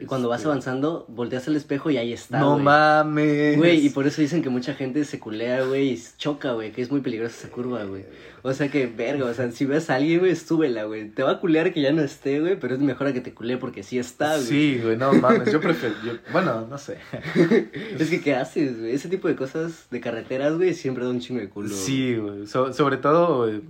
y 0.00 0.06
cuando 0.06 0.28
vas 0.28 0.40
Este- 0.40 0.48
avanzando, 0.50 1.04
volteas 1.08 1.46
al 1.46 1.54
espejo 1.56 1.88
y 1.90 1.96
ahí 1.98 2.12
está, 2.12 2.40
no 2.40 2.58
mames. 2.58 3.56
Güey, 3.56 3.86
y 3.86 3.90
por 3.90 4.06
eso 4.06 4.20
dicen 4.20 4.42
que 4.42 4.48
mucha 4.48 4.74
gente 4.74 5.04
se 5.04 5.20
culea, 5.20 5.62
güey, 5.64 5.90
y 5.92 6.02
choca, 6.18 6.52
güey, 6.52 6.72
que 6.72 6.82
es 6.82 6.90
muy 6.90 7.00
peligrosa 7.00 7.36
esa 7.46 7.48
curva, 7.50 7.84
güey. 7.84 8.04
O 8.42 8.52
sea 8.52 8.68
que, 8.68 8.86
verga, 8.86 9.24
o 9.26 9.32
sea, 9.32 9.50
si 9.52 9.64
ves 9.64 9.88
a 9.90 9.94
alguien, 9.94 10.18
güey, 10.18 10.34
súbela, 10.36 10.84
güey. 10.84 11.08
Te 11.08 11.22
va 11.22 11.30
a 11.32 11.40
culear 11.40 11.72
que 11.72 11.80
ya 11.80 11.92
no 11.92 12.02
esté, 12.02 12.40
güey, 12.40 12.58
pero 12.58 12.74
es 12.74 12.80
mejor 12.80 13.06
a 13.06 13.12
que 13.12 13.20
te 13.22 13.32
culee 13.32 13.56
porque 13.56 13.82
sí 13.82 13.98
está, 13.98 14.34
güey. 14.34 14.46
Sí, 14.46 14.80
güey, 14.82 14.96
no 14.96 15.12
mames. 15.14 15.50
Yo 15.52 15.60
prefiero. 15.60 15.94
yo- 16.04 16.12
bueno, 16.32 16.66
no 16.68 16.76
sé. 16.76 16.98
Es 17.98 18.10
que, 18.10 18.20
¿qué 18.20 18.34
haces, 18.34 18.78
güey? 18.80 18.92
Ese 18.94 19.08
tipo 19.08 19.28
de 19.28 19.36
cosas 19.36 19.86
de 19.90 20.00
carreteras, 20.00 20.56
güey, 20.56 20.74
siempre 20.74 21.04
da 21.04 21.10
un 21.10 21.20
chingo 21.20 21.40
de 21.40 21.48
culo. 21.48 21.68
Sí, 21.68 22.16
güey. 22.16 22.46
So- 22.46 22.72
sobre 22.72 22.96
todo 22.98 23.48
eh, 23.48 23.62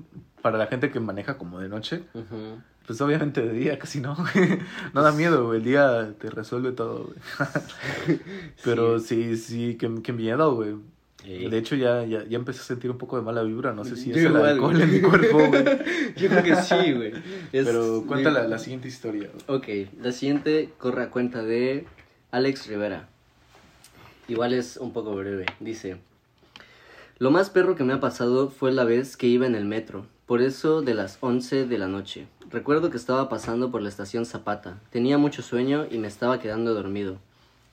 para 0.43 0.59
la 0.59 0.67
gente 0.67 0.91
que 0.91 0.99
maneja 1.01 1.39
como 1.39 1.61
de 1.61 1.69
noche. 1.69 2.03
Ujú. 2.15 2.59
Pues 2.87 3.01
obviamente 3.01 3.41
de 3.43 3.53
día 3.53 3.79
casi 3.79 4.01
no. 4.01 4.15
No 4.95 5.03
da 5.03 5.13
miedo, 5.13 5.47
güey. 5.47 5.59
El 5.59 5.65
día 5.65 6.13
te 6.21 6.29
resuelve 6.31 6.73
todo, 6.73 7.05
güey. 7.05 8.19
Pero 8.65 8.99
sí, 9.01 9.37
sí, 9.37 9.77
qué, 9.79 9.91
qué 10.03 10.13
miedo, 10.13 10.55
güey. 10.55 10.75
Sí. 11.25 11.49
De 11.49 11.57
hecho, 11.57 11.75
ya, 11.75 12.05
ya, 12.05 12.23
ya 12.25 12.37
empecé 12.37 12.61
a 12.61 12.65
sentir 12.65 12.91
un 12.91 12.99
poco 12.99 13.17
de 13.17 13.23
mala 13.23 13.43
vibra. 13.43 13.73
No 13.73 13.83
sé 13.87 13.97
si 13.97 14.11
Yo 14.11 14.17
es 14.17 14.25
el 14.27 14.37
alcohol 14.37 14.73
güey. 14.75 14.83
en 14.83 14.93
mi 14.93 15.01
cuerpo, 15.01 15.39
güey. 15.39 15.65
Yo 16.17 16.29
creo 16.29 16.43
que 16.43 16.55
sí, 16.57 16.93
güey. 16.93 17.13
Es- 17.53 17.65
Pero 17.67 18.05
cuenta 18.07 18.31
la 18.31 18.59
siguiente 18.59 18.89
historia. 18.89 19.31
güey. 19.47 19.59
Ok, 19.87 19.91
la 20.03 20.13
siguiente 20.13 20.69
corre 20.77 21.05
a 21.05 21.11
cuenta 21.11 21.43
de 21.43 21.87
Alex 22.31 22.67
Rivera. 22.67 23.09
Igual 24.29 24.53
es 24.53 24.77
un 24.77 24.93
poco 24.93 25.15
breve. 25.17 25.47
Dice: 25.61 25.97
Lo 27.19 27.31
más 27.31 27.49
perro 27.49 27.75
que 27.77 27.85
me 27.85 27.95
ha 27.95 28.01
pasado 28.01 28.51
fue 28.51 28.73
la 28.73 28.85
vez 28.85 29.17
que 29.17 29.27
iba 29.27 29.47
en 29.47 29.55
el 29.55 29.65
metro, 29.65 30.05
por 30.27 30.41
eso 30.41 30.81
de 30.81 30.95
las 30.95 31.19
11 31.21 31.67
de 31.67 31.79
la 31.79 31.87
noche. 31.87 32.27
Recuerdo 32.49 32.91
que 32.91 32.97
estaba 32.97 33.29
pasando 33.29 33.71
por 33.71 33.83
la 33.83 33.91
estación 33.91 34.25
Zapata. 34.25 34.81
Tenía 34.91 35.19
mucho 35.19 35.43
sueño 35.43 35.87
y 35.91 35.99
me 35.99 36.09
estaba 36.09 36.41
quedando 36.41 36.73
dormido. 36.73 37.19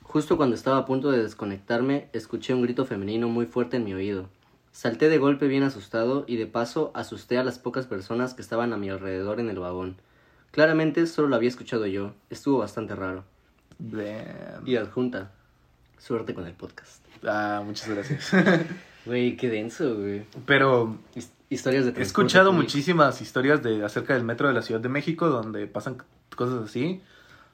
Justo 0.03 0.35
cuando 0.35 0.55
estaba 0.55 0.77
a 0.77 0.85
punto 0.85 1.11
de 1.11 1.23
desconectarme, 1.23 2.09
escuché 2.11 2.53
un 2.53 2.61
grito 2.61 2.85
femenino 2.85 3.29
muy 3.29 3.45
fuerte 3.45 3.77
en 3.77 3.85
mi 3.85 3.93
oído. 3.93 4.27
Salté 4.73 5.07
de 5.07 5.17
golpe 5.17 5.47
bien 5.47 5.63
asustado 5.63 6.25
y 6.27 6.35
de 6.35 6.45
paso 6.45 6.91
asusté 6.93 7.37
a 7.37 7.43
las 7.43 7.57
pocas 7.57 7.85
personas 7.85 8.33
que 8.33 8.41
estaban 8.41 8.73
a 8.73 8.77
mi 8.77 8.89
alrededor 8.89 9.39
en 9.39 9.49
el 9.49 9.59
vagón. 9.59 9.95
Claramente 10.51 11.07
solo 11.07 11.29
lo 11.29 11.37
había 11.37 11.49
escuchado 11.49 11.85
yo. 11.85 12.13
Estuvo 12.29 12.57
bastante 12.57 12.95
raro. 12.95 13.23
Damn. 13.79 14.67
Y 14.67 14.75
adjunta. 14.75 15.31
Suerte 15.97 16.33
con 16.33 16.45
el 16.45 16.53
podcast. 16.53 17.05
Ah, 17.23 17.61
muchas 17.65 17.89
gracias. 17.89 18.31
Güey, 19.03 19.35
qué 19.35 19.49
denso, 19.49 19.95
güey. 19.95 20.25
Pero 20.45 20.95
Historias 21.51 21.85
de 21.85 21.91
he 21.99 22.01
escuchado 22.01 22.49
público. 22.49 22.63
muchísimas 22.63 23.21
historias 23.21 23.61
de 23.61 23.83
acerca 23.85 24.13
del 24.15 24.23
metro 24.23 24.47
de 24.47 24.53
la 24.53 24.61
Ciudad 24.61 24.81
de 24.81 24.89
México 24.89 25.29
donde 25.29 25.67
pasan 25.67 25.97
cosas 26.35 26.63
así, 26.63 27.01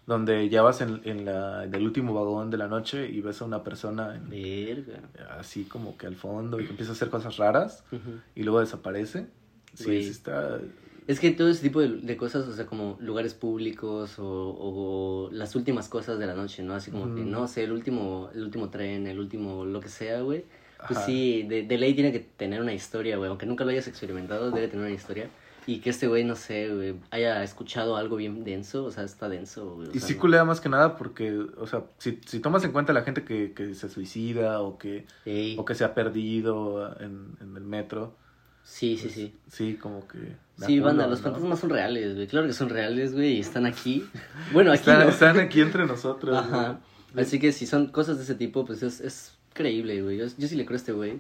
donde 0.05 0.47
ya 0.49 0.61
vas 0.61 0.79
en, 0.81 1.01
en 1.03 1.25
la, 1.25 1.67
último 1.79 2.13
vagón 2.13 2.49
de 2.51 2.57
la 2.57 2.67
noche 2.67 3.09
y 3.09 3.19
ves 3.21 3.41
a 3.41 3.45
una 3.45 3.63
persona 3.63 4.15
en- 4.15 4.29
Verga. 4.29 4.99
así 5.39 5.63
como 5.65 5.97
que 5.97 6.07
al 6.07 6.15
fondo 6.15 6.61
y 6.61 6.65
empieza 6.65 6.91
a 6.91 6.95
hacer 6.95 7.09
cosas 7.09 7.37
raras 7.37 7.83
Ujú. 7.91 8.19
y 8.35 8.43
luego 8.43 8.59
desaparece. 8.61 9.27
Sí, 9.73 10.03
sí 10.03 10.09
está... 10.09 10.59
Es 11.07 11.19
que 11.21 11.31
todo 11.31 11.47
ese 11.49 11.61
tipo 11.61 11.79
de, 11.79 11.87
de 11.87 12.17
cosas, 12.17 12.47
o 12.47 12.53
sea, 12.53 12.65
como 12.65 12.97
lugares 12.99 13.33
públicos 13.33 14.19
o, 14.19 14.25
o 14.27 15.29
las 15.31 15.55
últimas 15.55 15.87
cosas 15.89 16.19
de 16.19 16.27
la 16.27 16.35
noche, 16.35 16.63
¿no? 16.63 16.73
Así 16.75 16.91
como 16.91 17.05
que, 17.15 17.21
Ujú. 17.21 17.29
no 17.29 17.47
sé, 17.47 17.63
el 17.63 17.71
último, 17.71 18.29
el 18.35 18.43
último 18.43 18.69
tren, 18.69 19.07
el 19.07 19.17
último, 19.19 19.63
lo 19.65 19.79
que 19.79 19.87
sea, 19.89 20.19
güey. 20.21 20.43
Pues 20.86 20.97
Ajá. 20.99 21.05
sí, 21.07 21.43
de, 21.43 21.63
de 21.63 21.78
ley 21.78 21.93
tiene 21.93 22.11
que 22.11 22.19
tener 22.19 22.61
una 22.61 22.73
historia, 22.73 23.17
güey. 23.17 23.30
Aunque 23.30 23.45
nunca 23.45 23.63
lo 23.63 23.71
hayas 23.71 23.88
experimentado, 23.88 24.51
debe 24.51 24.67
tener 24.67 24.86
una 24.86 24.93
historia. 24.95 25.30
Y 25.65 25.80
que 25.80 25.89
este 25.89 26.07
güey, 26.07 26.23
no 26.23 26.36
sé, 26.38 26.69
güey, 26.73 26.95
haya 27.11 27.43
escuchado 27.43 27.97
algo 27.97 28.15
bien 28.15 28.45
denso, 28.45 28.86
o 28.86 28.91
sea, 28.91 29.03
está 29.03 29.28
denso, 29.28 29.75
güey. 29.75 29.89
Y 29.93 29.99
sea, 29.99 30.07
sí 30.07 30.13
no- 30.13 30.19
culea 30.21 30.45
más 30.45 30.61
que 30.61 30.69
nada 30.69 30.95
porque, 30.95 31.38
o 31.57 31.67
sea, 31.67 31.84
si, 31.97 32.19
si 32.25 32.39
tomas 32.39 32.63
en 32.63 32.71
cuenta 32.71 32.93
la 32.93 33.01
gente 33.01 33.25
que, 33.25 33.51
que 33.53 33.73
se 33.75 33.89
suicida 33.89 34.61
o 34.61 34.78
que, 34.78 35.05
Ey, 35.25 35.55
o 35.59 35.65
que 35.65 35.75
se 35.75 35.84
ha 35.84 35.93
perdido 35.93 36.95
en, 37.01 37.36
en 37.41 37.55
el 37.57 37.63
metro, 37.63 38.15
Sí, 38.63 38.97
sí, 38.97 39.09
sí. 39.09 39.34
sí, 39.49 39.75
como 39.75 40.05
que... 40.09 40.36
Sí, 40.65 40.80
banda, 40.82 41.07
los 41.07 41.19
¿no? 41.19 41.23
fantasmas 41.32 41.59
son 41.59 41.69
reales, 41.69 42.15
güey. 42.15 42.28
Claro 42.28 42.47
que 42.47 42.53
son 42.53 42.67
reales, 42.69 43.13
güey, 43.13 43.38
y 43.38 43.39
están 43.39 43.65
aquí. 43.65 44.05
Bueno, 44.51 44.71
aquí 44.71 44.80
Están, 44.82 45.03
no. 45.03 45.09
están 45.09 45.39
aquí 45.39 45.61
entre 45.61 45.86
nosotros. 45.86 46.36
Ajá. 46.38 46.80
güey. 47.13 47.25
Así 47.25 47.39
que 47.39 47.53
si 47.53 47.65
son 47.65 47.88
cosas 47.88 48.17
de 48.17 48.23
ese 48.23 48.36
tipo, 48.36 48.65
pues 48.65 48.84
es, 48.84 48.99
es 48.99 49.36
creíble, 49.58 50.01
güey. 50.01 50.18
Yo, 50.18 50.26
yo 50.38 50.47
sí 50.47 50.55
le 50.55 50.66
creo 50.66 50.76
a 50.76 50.78
este 50.78 50.91
güey. 50.93 51.20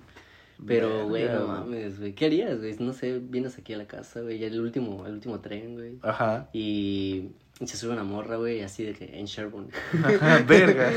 Pero, 0.65 1.07
güey, 1.07 1.25
no 1.25 1.45
güey. 1.45 1.47
mames, 1.47 1.99
güey. 1.99 2.13
¿Qué 2.13 2.25
harías, 2.25 2.57
güey? 2.57 2.75
No 2.79 2.93
sé, 2.93 3.19
vienes 3.19 3.57
aquí 3.57 3.73
a 3.73 3.77
la 3.77 3.85
casa, 3.85 4.21
güey, 4.21 4.39
ya 4.39 4.47
el 4.47 4.59
último, 4.59 5.05
el 5.05 5.13
último 5.13 5.39
tren, 5.39 5.75
güey. 5.75 5.99
Ajá. 6.01 6.49
Y 6.51 7.29
se 7.65 7.77
sube 7.77 7.91
una 7.93 8.03
morra, 8.03 8.37
güey, 8.37 8.61
así 8.61 8.83
de 8.83 8.93
que 8.93 9.19
en 9.19 9.25
Sherburne. 9.25 9.69
Ajá, 10.03 10.43
verga. 10.47 10.91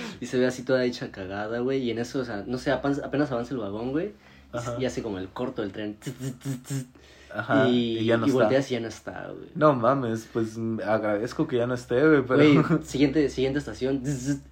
y 0.20 0.26
se 0.26 0.38
ve 0.38 0.46
así 0.46 0.62
toda 0.64 0.84
hecha 0.84 1.10
cagada, 1.12 1.60
güey. 1.60 1.82
Y 1.82 1.90
en 1.90 1.98
eso, 1.98 2.20
o 2.20 2.24
sea, 2.24 2.44
no 2.46 2.58
sé, 2.58 2.72
apenas, 2.72 3.00
avanza 3.30 3.54
el 3.54 3.60
vagón, 3.60 3.92
güey. 3.92 4.12
Y, 4.78 4.84
hace 4.84 5.02
como 5.02 5.18
el 5.18 5.28
corto 5.28 5.62
del 5.62 5.72
tren. 5.72 5.96
Ajá. 7.32 7.68
y, 7.68 7.98
Y, 7.98 8.04
ya 8.06 8.16
no 8.16 8.26
y 8.26 8.30
está. 8.30 8.40
volteas 8.40 8.70
y 8.70 8.74
ya 8.74 8.80
no 8.80 8.88
está, 8.88 9.30
güey. 9.30 9.50
No 9.54 9.74
mames, 9.74 10.26
pues 10.32 10.56
mm, 10.56 10.80
agradezco 10.84 11.46
que 11.46 11.58
ya 11.58 11.66
no 11.66 11.74
esté, 11.74 12.00
güey, 12.00 12.22
pero... 12.26 12.36
Güey, 12.36 12.82
siguiente, 12.84 13.28
siguiente 13.28 13.58
estación. 13.58 14.02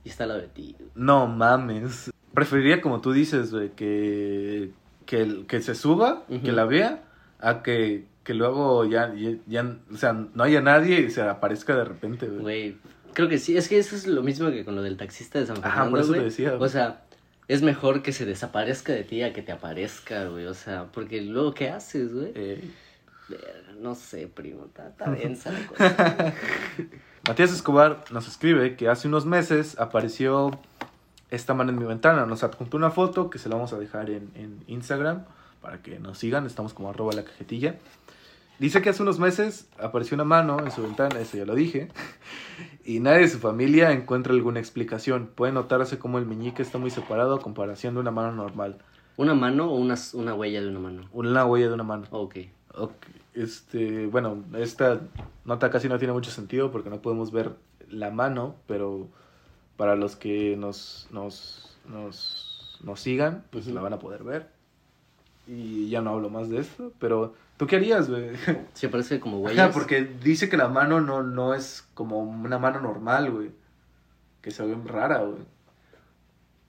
Y 0.04 0.08
está 0.08 0.26
lado 0.26 0.40
de 0.40 0.48
ti. 0.48 0.76
No 0.94 1.26
mames. 1.26 2.10
Preferiría, 2.36 2.80
como 2.80 3.00
tú 3.00 3.12
dices, 3.12 3.50
güey, 3.50 3.70
que, 3.70 4.70
que, 5.06 5.44
que 5.48 5.60
se 5.60 5.74
suba, 5.74 6.22
Ujú. 6.28 6.42
que 6.44 6.52
la 6.52 6.64
vea, 6.66 7.02
a 7.40 7.62
que, 7.64 8.04
que 8.22 8.34
luego 8.34 8.84
ya, 8.84 9.12
ya, 9.14 9.30
ya, 9.46 9.76
o 9.92 9.96
sea, 9.96 10.12
no 10.12 10.44
haya 10.44 10.60
nadie 10.60 11.00
y 11.00 11.10
se 11.10 11.22
aparezca 11.22 11.74
de 11.76 11.84
repente, 11.84 12.26
güey. 12.26 12.40
Güey, 12.42 12.76
creo 13.14 13.28
que 13.28 13.38
sí. 13.38 13.56
Es 13.56 13.68
que 13.68 13.78
eso 13.78 13.96
es 13.96 14.06
lo 14.06 14.22
mismo 14.22 14.50
que 14.50 14.64
con 14.64 14.76
lo 14.76 14.82
del 14.82 14.96
taxista 14.96 15.38
de 15.40 15.46
San 15.46 15.56
Ajá, 15.58 15.70
Fernando, 15.70 15.90
por 15.90 16.00
eso 16.00 16.12
te 16.12 16.20
decía. 16.22 16.54
O 16.60 16.68
sea, 16.68 17.02
es 17.48 17.62
mejor 17.62 18.02
que 18.02 18.12
se 18.12 18.24
desaparezca 18.26 18.92
de 18.92 19.02
ti 19.04 19.22
a 19.22 19.32
que 19.32 19.42
te 19.42 19.52
aparezca, 19.52 20.26
güey. 20.26 20.46
O 20.46 20.54
sea, 20.54 20.86
porque 20.92 21.20
luego, 21.22 21.54
¿qué 21.54 21.70
haces, 21.70 22.12
güey? 22.14 22.32
Eh, 22.34 22.70
No 23.80 23.94
sé, 23.94 24.26
primo. 24.28 24.66
Está, 24.66 24.88
está 24.88 25.10
densa 25.10 25.52
la 25.52 25.66
cosa. 25.66 26.34
Matías 27.28 27.52
Escobar 27.52 28.04
nos 28.10 28.28
escribe 28.28 28.76
que 28.76 28.88
hace 28.88 29.08
unos 29.08 29.26
meses 29.26 29.78
apareció 29.78 30.50
esta 31.30 31.54
mano 31.54 31.70
en 31.70 31.78
mi 31.78 31.84
ventana. 31.84 32.26
Nos 32.26 32.42
adjuntó 32.42 32.76
una 32.76 32.90
foto 32.90 33.30
que 33.30 33.38
se 33.38 33.48
la 33.48 33.56
vamos 33.56 33.72
a 33.72 33.78
dejar 33.78 34.10
en, 34.10 34.30
en 34.34 34.62
Instagram 34.66 35.24
para 35.60 35.82
que 35.82 35.98
nos 35.98 36.18
sigan. 36.18 36.46
Estamos 36.46 36.74
como 36.74 36.90
arroba 36.90 37.12
la 37.12 37.24
cajetilla. 37.24 37.76
Dice 38.58 38.80
que 38.80 38.88
hace 38.88 39.02
unos 39.02 39.18
meses 39.18 39.68
apareció 39.78 40.14
una 40.14 40.24
mano 40.24 40.58
en 40.60 40.70
su 40.70 40.82
ventana, 40.82 41.20
eso 41.20 41.36
ya 41.36 41.44
lo 41.44 41.54
dije, 41.54 41.88
y 42.86 43.00
nadie 43.00 43.20
de 43.20 43.28
su 43.28 43.38
familia 43.38 43.92
encuentra 43.92 44.32
alguna 44.32 44.60
explicación. 44.60 45.26
Puede 45.34 45.52
notarse 45.52 45.98
como 45.98 46.16
el 46.16 46.24
meñique 46.24 46.62
está 46.62 46.78
muy 46.78 46.90
separado 46.90 47.34
a 47.34 47.40
comparación 47.40 47.92
de 47.94 48.00
una 48.00 48.12
mano 48.12 48.32
normal. 48.32 48.78
¿Una 49.18 49.34
mano 49.34 49.70
o 49.70 49.76
una, 49.76 49.96
una 50.14 50.34
huella 50.34 50.62
de 50.62 50.68
una 50.68 50.78
mano? 50.78 51.02
Una 51.12 51.44
huella 51.44 51.68
de 51.68 51.74
una 51.74 51.82
mano. 51.84 52.06
Ok. 52.10 52.36
Ok, 52.78 53.06
Este, 53.34 54.06
bueno, 54.06 54.42
esta 54.56 55.00
nota 55.44 55.70
casi 55.70 55.88
no 55.88 55.98
tiene 55.98 56.12
mucho 56.12 56.30
sentido 56.30 56.70
porque 56.70 56.90
no 56.90 57.00
podemos 57.00 57.32
ver 57.32 57.52
la 57.90 58.10
mano, 58.10 58.54
pero 58.66 59.08
para 59.76 59.96
los 59.96 60.16
que 60.16 60.56
nos, 60.56 61.06
nos, 61.10 61.76
nos, 61.88 62.78
nos 62.82 63.00
sigan, 63.00 63.44
pues 63.50 63.66
Ujú. 63.66 63.74
la 63.74 63.80
van 63.82 63.92
a 63.92 63.98
poder 63.98 64.24
ver. 64.24 64.48
Y 65.46 65.88
ya 65.90 66.00
no 66.00 66.10
hablo 66.10 66.28
más 66.28 66.48
de 66.50 66.58
esto, 66.58 66.92
pero 66.98 67.34
¿tú 67.56 67.66
qué 67.66 67.76
harías, 67.76 68.10
güey? 68.10 68.30
Sí, 68.74 68.88
parece 68.88 69.20
como 69.20 69.38
huellas. 69.40 69.72
porque 69.72 70.02
dice 70.04 70.48
que 70.48 70.56
la 70.56 70.68
mano 70.68 71.00
no, 71.00 71.22
no 71.22 71.54
es 71.54 71.86
como 71.94 72.20
una 72.20 72.58
mano 72.58 72.80
normal, 72.80 73.30
güey. 73.30 73.50
Que 74.42 74.50
se 74.50 74.64
ve 74.66 74.76
rara, 74.84 75.22
güey. 75.22 75.42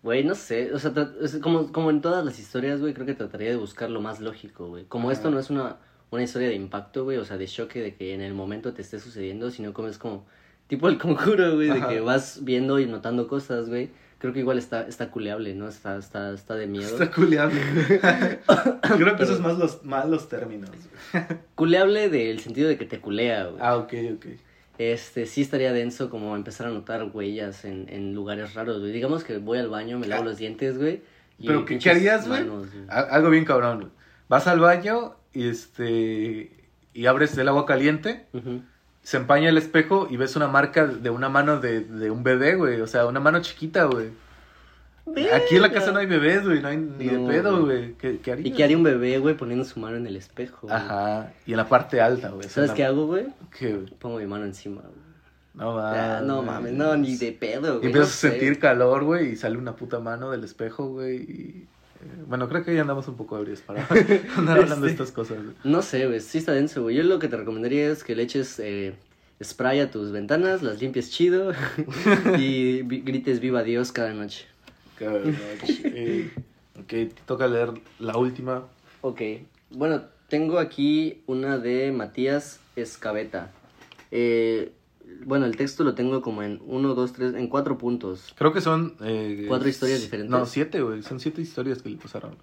Güey, 0.03 0.23
no 0.23 0.35
sé, 0.35 0.73
o 0.73 0.79
sea, 0.79 0.93
como, 1.41 1.71
como 1.71 1.89
en 1.89 2.01
todas 2.01 2.23
las 2.23 2.39
historias, 2.39 2.79
güey, 2.79 2.93
creo 2.93 3.05
que 3.05 3.15
trataría 3.15 3.49
de 3.49 3.55
buscar 3.57 3.89
lo 3.89 3.99
más 3.99 4.19
lógico, 4.21 4.67
güey. 4.67 4.85
Como 4.85 5.11
esto 5.11 5.31
no 5.31 5.39
es 5.39 5.49
una, 5.49 5.77
una 6.11 6.23
historia 6.23 6.47
de 6.49 6.55
impacto, 6.55 7.03
güey, 7.03 7.17
o 7.17 7.25
sea, 7.25 7.37
de 7.37 7.47
choque 7.47 7.81
de 7.81 7.95
que 7.95 8.13
en 8.13 8.21
el 8.21 8.33
momento 8.33 8.73
te 8.73 8.83
esté 8.83 8.99
sucediendo, 8.99 9.49
sino 9.51 9.73
como 9.73 9.87
es 9.87 9.97
como, 9.97 10.25
tipo 10.67 10.87
el 10.89 10.97
conjuro, 10.97 11.55
güey, 11.55 11.69
de 11.69 11.85
que 11.87 11.99
vas 12.01 12.39
viendo 12.43 12.79
y 12.79 12.85
notando 12.85 13.27
cosas, 13.27 13.69
güey. 13.69 13.89
Creo 14.19 14.33
que 14.33 14.39
igual 14.39 14.57
está, 14.57 14.87
está 14.87 15.11
culeable, 15.11 15.53
¿no? 15.53 15.67
Está, 15.67 15.97
está, 15.97 16.33
está 16.33 16.55
de 16.55 16.65
miedo. 16.65 16.87
Está 16.89 17.11
culeable. 17.11 17.61
Creo 18.97 19.15
que 19.15 19.23
esos 19.23 19.39
más 19.39 19.57
los, 19.59 19.83
más 19.83 20.07
los 20.09 20.27
términos. 20.27 20.71
güey. 21.11 21.23
Culeable 21.55 22.09
del 22.09 22.39
sentido 22.39 22.67
de 22.67 22.77
que 22.77 22.85
te 22.85 22.99
culea, 22.99 23.45
güey. 23.45 23.57
Ah, 23.61 23.77
ok, 23.77 23.93
ok. 24.15 24.25
Este, 24.79 25.25
sí 25.27 25.41
estaría 25.41 25.71
denso 25.73 26.09
como 26.09 26.35
empezar 26.35 26.67
a 26.67 26.69
notar 26.71 27.03
huellas 27.13 27.63
en, 27.65 27.87
en 27.89 28.13
lugares 28.15 28.53
raros, 28.55 28.79
güey. 28.79 28.91
Digamos 28.91 29.23
que 29.23 29.37
voy 29.37 29.59
al 29.59 29.69
baño, 29.69 29.99
me 29.99 30.07
lavo 30.07 30.23
Ah. 30.23 30.25
los 30.25 30.37
dientes, 30.37 30.77
güey. 30.79 31.01
y 31.37 31.45
Pero, 31.47 31.59
¿qué, 31.59 31.65
¿qué 31.65 31.73
pinches 31.75 31.95
harías, 31.95 32.27
güey? 32.27 32.43
Algo 32.89 33.29
bien 33.29 33.45
cabrón, 33.45 33.79
güey. 33.81 33.91
Vas 34.29 34.47
al 34.47 34.59
baño 34.59 35.15
y 35.33 35.47
este... 35.47 36.51
Y 36.93 37.05
abres 37.05 37.37
el 37.37 37.47
agua 37.47 37.67
caliente, 37.67 38.25
Ujú. 38.33 38.61
Se 39.07 39.15
empaña 39.15 39.47
el 39.47 39.57
espejo 39.57 40.09
y 40.11 40.17
ves 40.17 40.35
una 40.35 40.49
marca 40.49 40.85
de 40.85 41.09
una 41.09 41.29
mano 41.29 41.61
de, 41.61 41.79
de 41.79 42.11
un 42.11 42.23
bebé, 42.23 42.55
güey. 42.55 42.81
O 42.81 42.87
sea, 42.87 43.05
una 43.05 43.21
mano 43.21 43.39
chiquita, 43.41 43.85
güey. 43.85 44.09
Aquí 45.33 45.55
en 45.55 45.61
la 45.61 45.71
casa 45.71 45.93
no 45.93 45.99
hay 45.99 46.07
bebés, 46.07 46.43
güey. 46.43 46.61
No 46.61 46.67
hay 46.67 46.75
ni 46.75 47.05
de 47.07 47.17
pedo, 47.25 47.63
güey. 47.63 47.93
¿Qué, 47.93 48.19
qué 48.19 48.33
harías? 48.33 48.45
¿Y 48.47 48.51
qué 48.51 48.65
haría 48.65 48.75
un 48.75 48.83
bebé, 48.83 49.17
güey, 49.19 49.37
poniendo 49.37 49.63
su 49.63 49.79
mano 49.79 49.95
en 49.95 50.07
el 50.07 50.17
espejo? 50.17 50.67
güey? 50.67 50.75
Ajá. 50.75 51.31
Y 51.45 51.51
en 51.51 51.57
la 51.57 51.69
parte 51.69 52.01
alta, 52.01 52.31
güey. 52.31 52.49
¿Sabes 52.49 52.71
qué 52.71 52.83
hago, 52.83 53.05
güey? 53.07 53.27
¿Qué, 53.57 53.75
güey? 53.75 53.85
Pongo 53.97 54.17
mi 54.19 54.25
mano 54.25 54.43
encima, 54.43 54.81
güey. 54.81 55.07
No 55.53 55.79
Ah, 55.79 55.93
mames. 56.19 56.27
no 56.27 56.43
mames, 56.43 56.73
no, 56.73 56.97
ni 56.97 57.15
de 57.15 57.31
pedo, 57.31 57.75
Y 57.75 57.77
güey. 57.77 57.85
empiezas 57.85 58.09
no 58.21 58.27
a 58.27 58.31
sentir 58.31 58.59
calor, 58.59 59.05
güey, 59.05 59.29
y 59.31 59.35
sale 59.37 59.57
una 59.57 59.77
puta 59.77 59.99
mano 60.01 60.31
del 60.31 60.43
espejo, 60.43 60.89
güey. 60.89 61.15
Y... 61.15 61.67
Bueno, 62.27 62.47
creo 62.49 62.63
que 62.63 62.73
ya 62.75 62.81
andamos 62.81 63.07
un 63.07 63.15
poco 63.17 63.37
ebrios 63.37 63.61
para 63.61 63.85
andar 64.37 64.59
hablando 64.59 64.85
de 64.85 64.91
Este. 64.91 65.03
estas 65.03 65.11
cosas. 65.11 65.37
No 65.63 65.81
sé, 65.81 66.05
güey, 66.07 66.19
sí 66.19 66.37
está 66.39 66.51
denso, 66.51 66.83
güey. 66.83 66.95
Yo 66.95 67.03
lo 67.03 67.19
que 67.19 67.27
te 67.27 67.37
recomendaría 67.37 67.89
es 67.89 68.03
que 68.03 68.15
le 68.15 68.23
eches 68.23 68.59
eh, 68.59 68.95
spray 69.43 69.79
a 69.79 69.89
tus 69.91 70.11
ventanas, 70.11 70.61
las 70.63 70.79
limpies 70.81 71.09
chido 71.11 71.53
y 72.37 72.81
grites 72.83 73.39
viva 73.39 73.63
Dios 73.63 73.91
cada 73.91 74.13
noche. 74.13 74.45
Cabrón, 74.97 75.37
eh, 75.83 76.31
ok, 76.79 76.87
te 76.87 77.11
toca 77.25 77.47
leer 77.47 77.71
la 77.99 78.17
última. 78.17 78.65
Ok, 79.01 79.21
bueno, 79.71 80.03
tengo 80.27 80.57
aquí 80.59 81.21
una 81.27 81.57
de 81.57 81.91
Matías 81.91 82.59
Escabeta. 82.75 83.51
Eh, 84.11 84.71
bueno, 85.25 85.45
el 85.45 85.55
texto 85.57 85.83
lo 85.83 85.95
tengo 85.95 86.21
como 86.21 86.43
en 86.43 86.59
uno, 86.65 86.93
dos, 86.95 87.13
tres, 87.13 87.33
en 87.33 87.47
cuatro 87.47 87.77
puntos. 87.77 88.33
Creo 88.37 88.53
que 88.53 88.61
son... 88.61 88.95
eh, 89.01 89.45
¿Cuatro 89.47 89.67
historias 89.69 90.01
diferentes? 90.01 90.29
No, 90.31 90.45
siete, 90.45 90.81
güey. 90.81 91.03
Son 91.03 91.19
siete 91.19 91.41
historias 91.41 91.81
que 91.81 91.89
le 91.89 91.97
pasaron. 91.97 92.35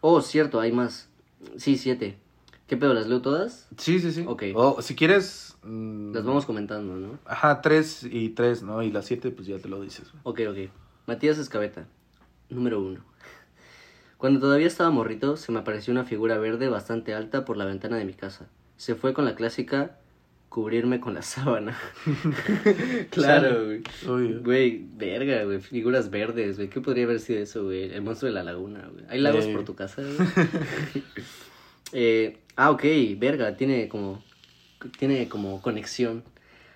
Oh, 0.00 0.20
cierto, 0.20 0.60
hay 0.60 0.72
más. 0.72 1.08
Sí, 1.56 1.76
siete. 1.76 2.18
¿Qué 2.66 2.76
pedo, 2.76 2.94
las 2.94 3.08
leo 3.08 3.20
todas? 3.20 3.68
Sí, 3.76 3.98
sí, 3.98 4.12
sí. 4.12 4.24
Ok. 4.26 4.44
O 4.54 4.80
si 4.82 4.94
quieres... 4.94 5.56
mm, 5.64 6.12
Las 6.14 6.24
vamos 6.24 6.46
comentando, 6.46 6.94
¿no? 6.96 7.18
Ajá, 7.24 7.60
tres 7.62 8.04
y 8.04 8.30
tres, 8.30 8.62
¿no? 8.62 8.82
Y 8.82 8.90
las 8.92 9.06
siete, 9.06 9.30
pues 9.30 9.48
ya 9.48 9.58
te 9.58 9.68
lo 9.68 9.80
dices, 9.80 10.10
güey. 10.12 10.22
Ok, 10.24 10.40
ok. 10.66 10.70
Matías 11.06 11.38
Escabeta, 11.38 11.86
número 12.48 12.80
uno. 12.80 13.00
Cuando 14.18 14.38
todavía 14.38 14.66
estaba 14.66 14.90
morrito, 14.90 15.36
se 15.36 15.50
me 15.50 15.58
apareció 15.58 15.92
una 15.92 16.04
figura 16.04 16.38
verde 16.38 16.68
bastante 16.68 17.14
alta 17.14 17.44
por 17.44 17.56
la 17.56 17.64
ventana 17.64 17.96
de 17.96 18.04
mi 18.04 18.12
casa. 18.12 18.46
Se 18.76 18.94
fue 18.94 19.14
con 19.14 19.24
la 19.24 19.34
clásica 19.34 19.98
cubrirme 20.50 21.00
con 21.00 21.14
la 21.14 21.22
sábana. 21.34 21.78
claro, 23.10 23.64
güey. 23.64 23.82
Obvio. 24.06 24.42
Güey, 24.42 24.84
verga, 24.96 25.44
güey. 25.44 25.60
Figuras 25.60 26.10
verdes, 26.10 26.56
güey. 26.56 26.68
¿Qué 26.68 26.80
podría 26.82 27.04
haber 27.04 27.20
sido 27.20 27.40
eso, 27.40 27.64
güey? 27.64 27.84
El 27.92 28.02
monstruo 28.02 28.28
de 28.28 28.34
la 28.34 28.42
laguna, 28.42 28.86
güey. 28.92 29.04
¿Hay 29.08 29.20
lagos 29.20 29.46
Eh. 29.46 29.52
por 29.54 29.64
tu 29.64 29.74
casa, 29.74 30.02
güey? 30.02 30.28
eh, 31.92 32.38
ah, 32.56 32.70
ok, 32.70 32.84
verga. 33.16 33.56
Tiene 33.56 33.88
como... 33.88 34.22
Tiene 34.98 35.28
como 35.28 35.60
conexión. 35.62 36.22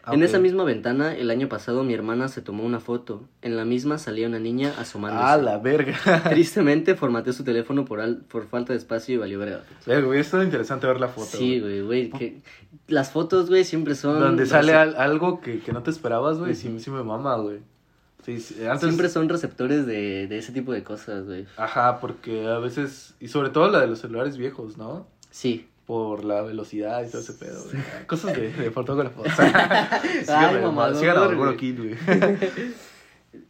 En 0.07 0.19
Ok. 0.21 0.23
esa 0.29 0.39
misma 0.39 0.65
ventana, 0.65 1.15
el 1.15 1.31
año 1.31 1.49
pasado, 1.49 1.83
mi 1.83 1.95
hermana 1.95 2.29
se 2.29 2.43
tomó 2.43 2.65
una 2.65 2.79
foto. 2.81 3.23
En 3.43 3.57
la 3.57 3.65
misma 3.65 3.97
salía 3.99 4.27
una 4.27 4.39
niña 4.39 4.73
asomándose. 4.79 5.25
Ah, 5.27 5.37
la 5.39 5.59
verga. 5.59 5.95
Tristemente, 6.31 6.95
formateó 6.95 7.33
su 7.33 7.43
teléfono 7.45 7.85
por, 7.85 8.01
al- 8.01 8.19
por 8.19 8.47
falta 8.47 8.73
de 8.75 8.79
espacio 8.79 9.15
y 9.15 9.19
valió 9.19 9.39
verga. 9.39 9.63
Verga, 9.87 10.07
güey, 10.07 10.21
es 10.21 10.33
interesante 10.35 10.87
ver 10.87 11.01
la 11.01 11.09
foto. 11.09 11.37
Sí, 11.39 11.59
güey, 11.61 11.81
güey. 11.81 12.11
que- 12.11 12.43
Las 12.89 13.11
fotos, 13.13 13.49
güey, 13.49 13.65
siempre 13.65 13.95
son... 13.95 14.21
Donde 14.21 14.45
sale 14.47 14.75
al- 14.75 14.97
algo 14.97 15.41
que, 15.41 15.61
que 15.61 15.73
no 15.73 15.83
te 15.83 15.91
esperabas, 15.91 16.39
güey, 16.39 16.55
sí, 16.55 16.69
Ujú. 16.69 16.81
sí 16.81 16.91
me 16.91 17.03
mama, 17.03 17.37
güey. 17.37 17.61
Sí, 18.25 18.41
sí, 18.41 18.65
antes... 18.65 18.81
Siempre 18.89 19.09
son 19.09 19.29
receptores 19.29 19.87
de, 19.87 20.27
de 20.29 20.39
ese 20.39 20.53
tipo 20.53 20.73
de 20.73 20.83
cosas, 20.83 21.27
güey. 21.27 21.47
Ajá, 21.57 22.01
porque 22.01 22.47
a 22.47 22.59
veces, 22.59 23.15
y 23.21 23.29
sobre 23.29 23.51
todo 23.51 23.71
la 23.71 23.81
de 23.81 23.87
los 23.87 23.99
celulares 24.01 24.37
viejos, 24.39 24.77
¿no? 24.79 25.07
Sí. 25.31 25.69
Por 25.87 26.25
la 26.25 26.43
velocidad 26.43 27.05
y 27.07 27.11
todo 27.11 27.21
ese 27.21 27.35
pedo, 27.35 27.63
güey. 27.65 28.07
Cosas 28.07 28.35
de, 28.35 28.51
de 28.53 28.71
fotógrafos. 28.71 29.27
Síganme, 29.33 30.59
Ay, 30.59 30.63
mamá, 30.63 30.95
síganme 30.95 31.57
Kid, 31.57 31.79
güey. 31.79 31.95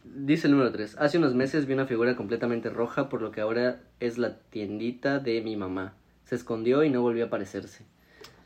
Dice 0.03 0.47
el 0.47 0.53
número 0.53 0.71
3. 0.71 0.97
Hace 0.99 1.17
unos 1.17 1.33
meses 1.33 1.65
vi 1.65 1.73
una 1.73 1.85
figura 1.85 2.15
completamente 2.15 2.69
roja, 2.69 3.09
por 3.09 3.21
lo 3.21 3.31
que 3.31 3.41
ahora 3.41 3.81
es 3.99 4.17
la 4.17 4.37
tiendita 4.37 5.19
de 5.19 5.41
mi 5.41 5.55
mamá. 5.55 5.93
Se 6.25 6.35
escondió 6.35 6.83
y 6.83 6.89
no 6.89 7.01
volvió 7.01 7.25
a 7.25 7.27
aparecerse. 7.27 7.85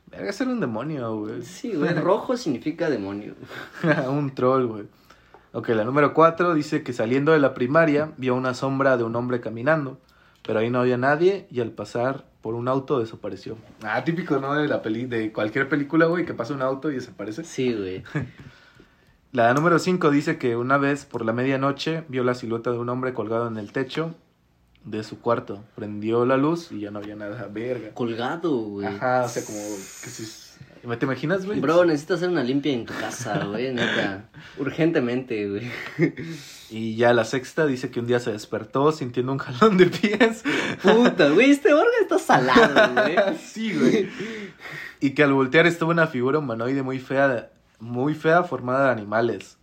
Verga, 0.07 0.31
ser 0.33 0.47
un 0.47 0.59
demonio, 0.59 1.19
güey. 1.19 1.41
Sí, 1.43 1.73
güey. 1.73 1.93
Rojo 1.95 2.37
significa 2.37 2.89
demonio. 2.89 3.35
un 4.09 4.33
troll, 4.33 4.65
güey. 4.65 4.83
Ok, 5.51 5.69
la 5.69 5.83
número 5.83 6.13
4 6.13 6.53
dice 6.53 6.83
que 6.83 6.93
saliendo 6.93 7.31
de 7.31 7.39
la 7.39 7.53
primaria 7.53 8.11
vio 8.17 8.35
una 8.35 8.53
sombra 8.53 8.97
de 8.97 9.03
un 9.03 9.15
hombre 9.15 9.39
caminando, 9.39 9.99
pero 10.45 10.59
ahí 10.59 10.69
no 10.69 10.79
había 10.79 10.97
nadie 10.97 11.47
y 11.49 11.59
al 11.59 11.71
pasar 11.71 12.25
por 12.41 12.55
un 12.55 12.67
auto 12.67 12.99
desapareció. 12.99 13.57
Ah, 13.83 14.03
típico, 14.03 14.39
¿no? 14.39 14.53
De 14.55 14.67
la 14.67 14.81
peli, 14.81 15.05
de 15.05 15.31
cualquier 15.31 15.67
película, 15.67 16.05
güey, 16.05 16.25
que 16.25 16.33
pasa 16.33 16.53
un 16.53 16.61
auto 16.61 16.91
y 16.91 16.95
desaparece. 16.95 17.43
Sí, 17.43 17.73
güey. 17.73 18.03
La 19.31 19.53
número 19.53 19.77
5 19.77 20.09
dice 20.09 20.39
que 20.39 20.55
una 20.55 20.79
vez 20.79 21.05
por 21.05 21.23
la 21.23 21.33
medianoche 21.33 22.03
vio 22.07 22.23
la 22.23 22.33
silueta 22.33 22.71
de 22.71 22.79
un 22.79 22.89
hombre 22.89 23.13
colgado 23.13 23.47
en 23.47 23.57
el 23.57 23.71
techo 23.71 24.15
de 24.85 25.03
su 25.03 25.21
cuarto. 25.21 25.63
Prendió 25.75 26.25
la 26.25 26.35
luz 26.35 26.71
y 26.71 26.79
ya 26.79 26.89
no 26.89 26.97
había 26.97 27.15
nada. 27.15 27.47
Verga. 27.47 27.93
Colgado, 27.93 28.57
güey. 28.57 28.87
Ajá, 28.87 29.25
o 29.25 29.29
sea, 29.29 29.45
como 29.45 29.59
que 29.59 30.09
si... 30.09 30.48
¿Te 30.82 31.05
imaginas, 31.05 31.45
güey? 31.45 31.59
Bro, 31.59 31.86
necesitas 31.86 32.17
hacer 32.17 32.30
una 32.30 32.43
limpia 32.43 32.73
en 32.73 32.86
tu 32.86 32.93
casa, 32.93 33.45
güey, 33.45 33.73
neta. 33.73 34.30
Urgentemente, 34.57 35.49
güey. 35.49 35.71
Y 36.69 36.95
ya 36.95 37.13
la 37.13 37.25
sexta 37.25 37.65
dice 37.65 37.91
que 37.91 37.99
un 37.99 38.07
día 38.07 38.19
se 38.19 38.32
despertó 38.32 38.91
sintiendo 38.91 39.32
un 39.32 39.39
jalón 39.39 39.77
de 39.77 39.88
pies. 39.88 40.43
Puta, 40.82 41.30
güey, 41.30 41.51
este 41.51 41.73
órgano 41.73 41.91
está 42.01 42.19
salado, 42.19 42.93
güey. 42.93 43.15
sí, 43.43 43.73
güey. 43.73 44.09
Y 45.01 45.11
que 45.11 45.23
al 45.23 45.34
voltear 45.34 45.67
estaba 45.67 45.91
una 45.91 46.07
figura 46.07 46.39
humanoide 46.39 46.82
muy 46.82 46.99
fea, 46.99 47.49
muy 47.80 48.13
fea 48.13 48.43
formada 48.43 48.86
de 48.86 48.91
animales. 48.91 49.57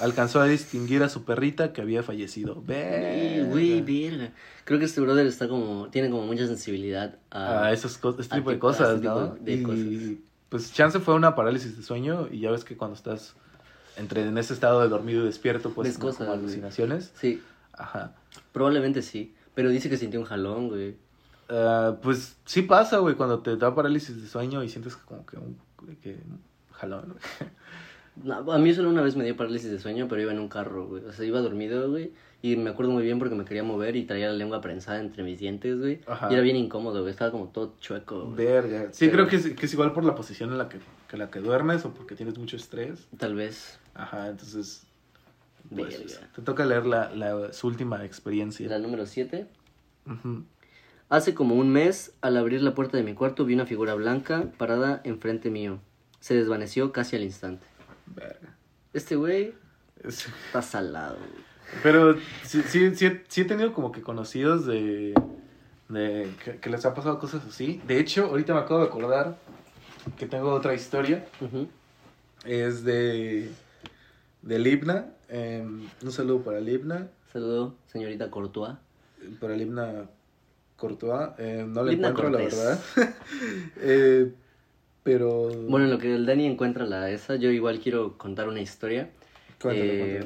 Alcanzó 0.00 0.40
a 0.40 0.46
distinguir 0.46 1.02
a 1.02 1.08
su 1.08 1.24
perrita 1.24 1.72
que 1.72 1.80
había 1.80 2.02
fallecido. 2.02 2.62
Güey, 2.66 3.44
Güey, 3.44 3.80
verga. 3.80 4.32
Creo 4.64 4.78
que 4.78 4.86
este 4.86 5.00
brother 5.00 5.26
está 5.26 5.46
como, 5.48 5.88
tiene 5.90 6.10
como 6.10 6.26
mucha 6.26 6.46
sensibilidad 6.46 7.16
a... 7.30 7.64
a 7.64 7.72
esas 7.72 7.98
cosas, 7.98 8.20
este 8.20 8.36
tipo 8.36 8.50
de 8.50 8.58
cosas, 8.58 8.94
este 8.96 9.06
¿no? 9.06 9.32
tipo 9.34 9.44
de 9.44 9.52
y 9.52 9.62
cosas. 9.62 10.33
Pues 10.54 10.72
chance 10.72 11.00
fue 11.00 11.14
una 11.14 11.34
parálisis 11.34 11.76
de 11.76 11.82
sueño 11.82 12.28
y 12.30 12.38
ya 12.38 12.52
ves 12.52 12.62
que 12.64 12.76
cuando 12.76 12.94
estás 12.94 13.34
entre 13.96 14.24
en 14.24 14.38
ese 14.38 14.54
estado 14.54 14.82
de 14.82 14.88
dormido 14.88 15.22
y 15.22 15.26
despierto, 15.26 15.70
pues 15.70 15.88
Ves 15.88 15.98
como 15.98 16.12
cosas, 16.12 16.28
güey. 16.28 16.38
alucinaciones. 16.38 17.12
Sí, 17.18 17.42
Ajá. 17.72 18.14
probablemente 18.52 19.02
sí. 19.02 19.34
Pero 19.56 19.68
dice 19.70 19.90
que 19.90 19.96
sintió 19.96 20.20
un 20.20 20.26
jalón, 20.26 20.68
güey. 20.68 20.96
Ah, 21.48 21.96
pues 22.00 22.36
sí 22.44 22.62
pasa, 22.62 22.98
güey, 22.98 23.16
cuando 23.16 23.40
te 23.40 23.56
da 23.56 23.74
parálisis 23.74 24.22
de 24.22 24.28
sueño 24.28 24.62
y 24.62 24.68
sientes 24.68 24.94
como 24.94 25.26
que 25.26 25.38
un 25.38 25.58
que 26.00 26.10
un 26.10 26.38
jalón. 26.70 27.06
güey. 27.08 27.50
No, 28.22 28.52
a 28.52 28.58
mí 28.58 28.72
solo 28.74 28.90
una 28.90 29.02
vez 29.02 29.16
me 29.16 29.24
dio 29.24 29.36
parálisis 29.36 29.70
de 29.70 29.78
sueño, 29.78 30.06
pero 30.08 30.22
iba 30.22 30.32
en 30.32 30.38
un 30.38 30.48
carro, 30.48 30.86
güey. 30.86 31.04
O 31.04 31.12
sea, 31.12 31.24
iba 31.24 31.40
dormido, 31.40 31.90
güey. 31.90 32.12
Y 32.42 32.56
me 32.56 32.70
acuerdo 32.70 32.92
muy 32.92 33.02
bien 33.02 33.18
porque 33.18 33.34
me 33.34 33.44
quería 33.44 33.62
mover 33.64 33.96
y 33.96 34.04
traía 34.04 34.28
la 34.28 34.34
lengua 34.34 34.60
prensada 34.60 35.00
entre 35.00 35.22
mis 35.24 35.38
dientes, 35.38 35.78
güey. 35.80 36.00
Ajá. 36.06 36.28
Y 36.30 36.34
era 36.34 36.42
bien 36.42 36.56
incómodo, 36.56 37.00
güey. 37.00 37.10
Estaba 37.10 37.30
como 37.30 37.48
todo 37.48 37.74
chueco, 37.80 38.24
güey. 38.26 38.36
Verga. 38.36 38.88
Sí, 38.92 39.06
Pero- 39.06 39.12
creo 39.12 39.28
que 39.28 39.36
es, 39.36 39.56
que 39.56 39.66
es 39.66 39.72
igual 39.72 39.92
por 39.92 40.04
la 40.04 40.14
posición 40.14 40.52
en 40.52 40.58
la 40.58 40.68
que, 40.68 40.78
que 41.08 41.16
la 41.16 41.30
que 41.30 41.40
duermes 41.40 41.84
o 41.86 41.94
porque 41.94 42.14
tienes 42.14 42.38
mucho 42.38 42.56
estrés. 42.56 43.08
Tal 43.16 43.34
vez. 43.34 43.78
Ajá, 43.94 44.28
entonces 44.28 44.86
pues, 45.74 45.98
Verga. 45.98 46.30
te 46.36 46.42
toca 46.42 46.66
leer 46.66 46.84
la, 46.86 47.10
la- 47.14 47.52
su 47.52 47.66
última 47.66 48.04
experiencia. 48.04 48.68
La 48.68 48.78
número 48.78 49.06
7. 49.06 49.46
Ujú. 50.06 50.44
Hace 51.08 51.34
como 51.34 51.54
un 51.54 51.70
mes, 51.70 52.14
al 52.20 52.36
abrir 52.36 52.62
la 52.62 52.74
puerta 52.74 52.96
de 52.96 53.02
mi 53.02 53.14
cuarto, 53.14 53.44
vi 53.44 53.54
una 53.54 53.66
figura 53.66 53.94
blanca 53.94 54.50
parada 54.58 55.00
enfrente 55.04 55.50
mío. 55.50 55.78
Se 56.20 56.34
desvaneció 56.34 56.92
casi 56.92 57.16
al 57.16 57.22
instante. 57.22 57.66
Verga. 58.06 58.54
Este 58.92 59.16
güey 59.16 59.54
Es- 60.02 60.26
está 60.46 60.62
salado, 60.62 61.16
güey. 61.16 61.44
Pero 61.82 62.16
sí, 62.44 62.62
sí, 62.68 62.94
sí, 62.94 63.06
he- 63.06 63.24
sí 63.28 63.40
he 63.40 63.44
tenido 63.44 63.72
como 63.72 63.90
que 63.90 64.02
conocidos 64.02 64.66
de, 64.66 65.14
de 65.88 66.30
que, 66.44 66.56
que 66.58 66.70
les 66.70 66.84
ha 66.84 66.94
pasado 66.94 67.18
cosas 67.18 67.44
así. 67.46 67.80
De 67.86 67.98
hecho, 67.98 68.26
ahorita 68.26 68.54
me 68.54 68.60
acabo 68.60 68.80
de 68.80 68.86
acordar 68.86 69.38
que 70.18 70.26
tengo 70.26 70.52
otra 70.52 70.74
historia. 70.74 71.24
Es 72.44 72.84
de, 72.84 73.50
de 74.42 74.58
Libna. 74.58 75.06
Em, 75.28 75.88
un 76.02 76.12
saludo 76.12 76.42
para 76.42 76.60
Libna. 76.60 77.08
Saludo, 77.32 77.74
señorita 77.90 78.30
Courtois. 78.30 78.74
Para 79.40 79.56
Libna 79.56 80.04
Courtois. 80.76 81.30
Em, 81.38 81.72
no 81.72 81.82
la 81.82 81.90
Libna 81.90 82.08
encuentro, 82.10 82.38
la 82.38 82.44
verdad. 82.44 82.80
Eh, 83.78 84.32
pero... 85.04 85.48
Bueno, 85.68 85.84
en 85.84 85.92
lo 85.92 85.98
que 85.98 86.12
el 86.12 86.26
Dani 86.26 86.46
encuentra 86.46 86.84
la 86.86 87.10
esa, 87.10 87.36
yo 87.36 87.50
igual 87.50 87.78
quiero 87.78 88.18
contar 88.18 88.48
una 88.48 88.60
historia. 88.60 89.10
Eh, 89.70 90.24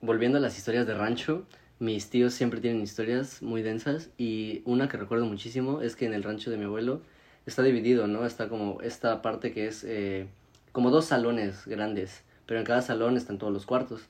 volviendo 0.00 0.38
a 0.38 0.40
las 0.40 0.58
historias 0.58 0.86
de 0.86 0.94
rancho, 0.94 1.44
mis 1.78 2.10
tíos 2.10 2.34
siempre 2.34 2.60
tienen 2.60 2.82
historias 2.82 3.40
muy 3.42 3.62
densas 3.62 4.10
y 4.18 4.62
una 4.64 4.88
que 4.88 4.96
recuerdo 4.96 5.26
muchísimo 5.26 5.80
es 5.80 5.96
que 5.96 6.06
en 6.06 6.14
el 6.14 6.22
rancho 6.22 6.50
de 6.50 6.56
mi 6.56 6.64
abuelo 6.64 7.02
está 7.46 7.62
dividido, 7.62 8.06
¿no? 8.06 8.26
Está 8.26 8.48
como 8.48 8.80
esta 8.80 9.22
parte 9.22 9.52
que 9.52 9.66
es 9.66 9.84
eh, 9.84 10.26
como 10.72 10.90
dos 10.90 11.06
salones 11.06 11.66
grandes, 11.66 12.22
pero 12.46 12.60
en 12.60 12.66
cada 12.66 12.82
salón 12.82 13.16
están 13.16 13.38
todos 13.38 13.52
los 13.52 13.66
cuartos. 13.66 14.02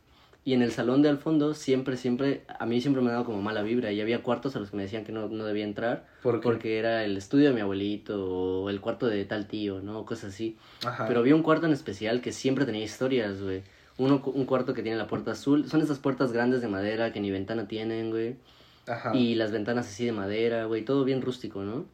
Y 0.43 0.55
en 0.55 0.62
el 0.62 0.72
salón 0.72 1.03
de 1.03 1.11
al 1.11 1.18
fondo 1.18 1.53
siempre, 1.53 1.97
siempre, 1.99 2.45
a 2.59 2.64
mí 2.64 2.80
siempre 2.80 3.03
me 3.03 3.11
ha 3.11 3.12
dado 3.12 3.24
como 3.26 3.43
mala 3.43 3.62
vibra 3.62 3.93
y 3.93 4.01
había 4.01 4.22
cuartos 4.22 4.57
a 4.57 4.59
los 4.59 4.70
que 4.70 4.76
me 4.76 4.84
decían 4.84 5.05
que 5.05 5.12
no, 5.12 5.28
no 5.28 5.45
debía 5.45 5.64
entrar 5.64 6.07
¿Por 6.22 6.36
qué? 6.36 6.43
porque 6.43 6.78
era 6.78 7.05
el 7.05 7.16
estudio 7.18 7.49
de 7.49 7.55
mi 7.55 7.61
abuelito 7.61 8.62
o 8.62 8.70
el 8.70 8.80
cuarto 8.80 9.07
de 9.07 9.24
tal 9.26 9.47
tío, 9.47 9.80
¿no? 9.82 10.07
Cosas 10.07 10.32
así. 10.32 10.57
Ajá. 10.84 11.07
Pero 11.07 11.20
había 11.20 11.34
un 11.34 11.43
cuarto 11.43 11.66
en 11.66 11.72
especial 11.72 12.22
que 12.22 12.32
siempre 12.32 12.64
tenía 12.64 12.82
historias, 12.82 13.43
güey. 13.43 13.62
Uno, 13.99 14.22
un 14.24 14.47
cuarto 14.47 14.72
que 14.72 14.82
tiene 14.82 14.97
la 14.97 15.07
puerta 15.07 15.32
azul. 15.32 15.68
Son 15.68 15.82
esas 15.82 15.99
puertas 15.99 16.32
grandes 16.32 16.62
de 16.62 16.68
madera 16.68 17.12
que 17.12 17.20
ni 17.20 17.30
ventana 17.30 17.68
tienen, 17.68 18.11
güey. 18.11 18.36
Ajá. 18.86 19.14
Y 19.14 19.34
las 19.34 19.53
ventanas 19.53 19.88
así 19.88 20.07
de 20.07 20.12
madera, 20.12 20.64
güey. 20.64 20.86
Todo 20.86 21.05
bien 21.05 21.20
rústico, 21.20 21.64
¿no? 21.64 21.84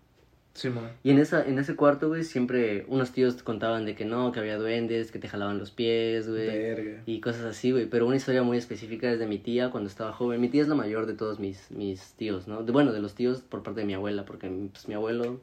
Sí. 0.56 0.70
Y 1.04 1.10
en, 1.10 1.18
esa, 1.18 1.46
en 1.46 1.58
ese 1.58 1.76
cuarto, 1.76 2.08
güey, 2.08 2.24
siempre 2.24 2.86
unos 2.88 3.12
tíos 3.12 3.42
contaban 3.42 3.84
de 3.84 3.94
que 3.94 4.06
no, 4.06 4.32
que 4.32 4.40
había 4.40 4.56
duendes, 4.56 5.12
que 5.12 5.18
te 5.18 5.28
jalaban 5.28 5.58
los 5.58 5.70
pies, 5.70 6.28
güey. 6.28 6.46
Verga. 6.46 7.02
Y 7.04 7.20
cosas 7.20 7.44
así, 7.44 7.72
güey. 7.72 7.84
Pero 7.84 8.06
una 8.06 8.16
historia 8.16 8.42
muy 8.42 8.56
específica 8.56 9.12
es 9.12 9.18
de 9.18 9.26
mi 9.26 9.38
tía 9.38 9.70
cuando 9.70 9.90
estaba 9.90 10.12
joven. 10.12 10.40
Mi 10.40 10.48
tía 10.48 10.62
es 10.62 10.68
la 10.68 10.74
mayor 10.74 11.04
de 11.04 11.12
todos 11.12 11.38
mis, 11.38 11.70
mis 11.70 12.14
tíos, 12.14 12.48
¿no? 12.48 12.62
De, 12.62 12.72
bueno, 12.72 12.92
de 12.92 13.00
los 13.00 13.14
tíos 13.14 13.42
por 13.42 13.62
parte 13.62 13.80
de 13.80 13.86
mi 13.86 13.92
abuela, 13.92 14.24
porque 14.24 14.48
pues, 14.48 14.88
mi 14.88 14.94
abuelo, 14.94 15.40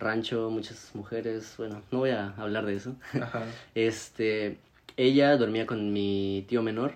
rancho, 0.00 0.50
muchas 0.50 0.90
mujeres. 0.94 1.54
Bueno, 1.56 1.82
no 1.92 1.98
voy 1.98 2.10
a 2.10 2.30
hablar 2.36 2.66
de 2.66 2.74
eso. 2.74 2.96
Ajá. 3.14 3.44
Este, 3.76 4.58
ella 4.96 5.36
dormía 5.36 5.64
con 5.64 5.92
mi 5.92 6.44
tío 6.48 6.62
menor 6.62 6.94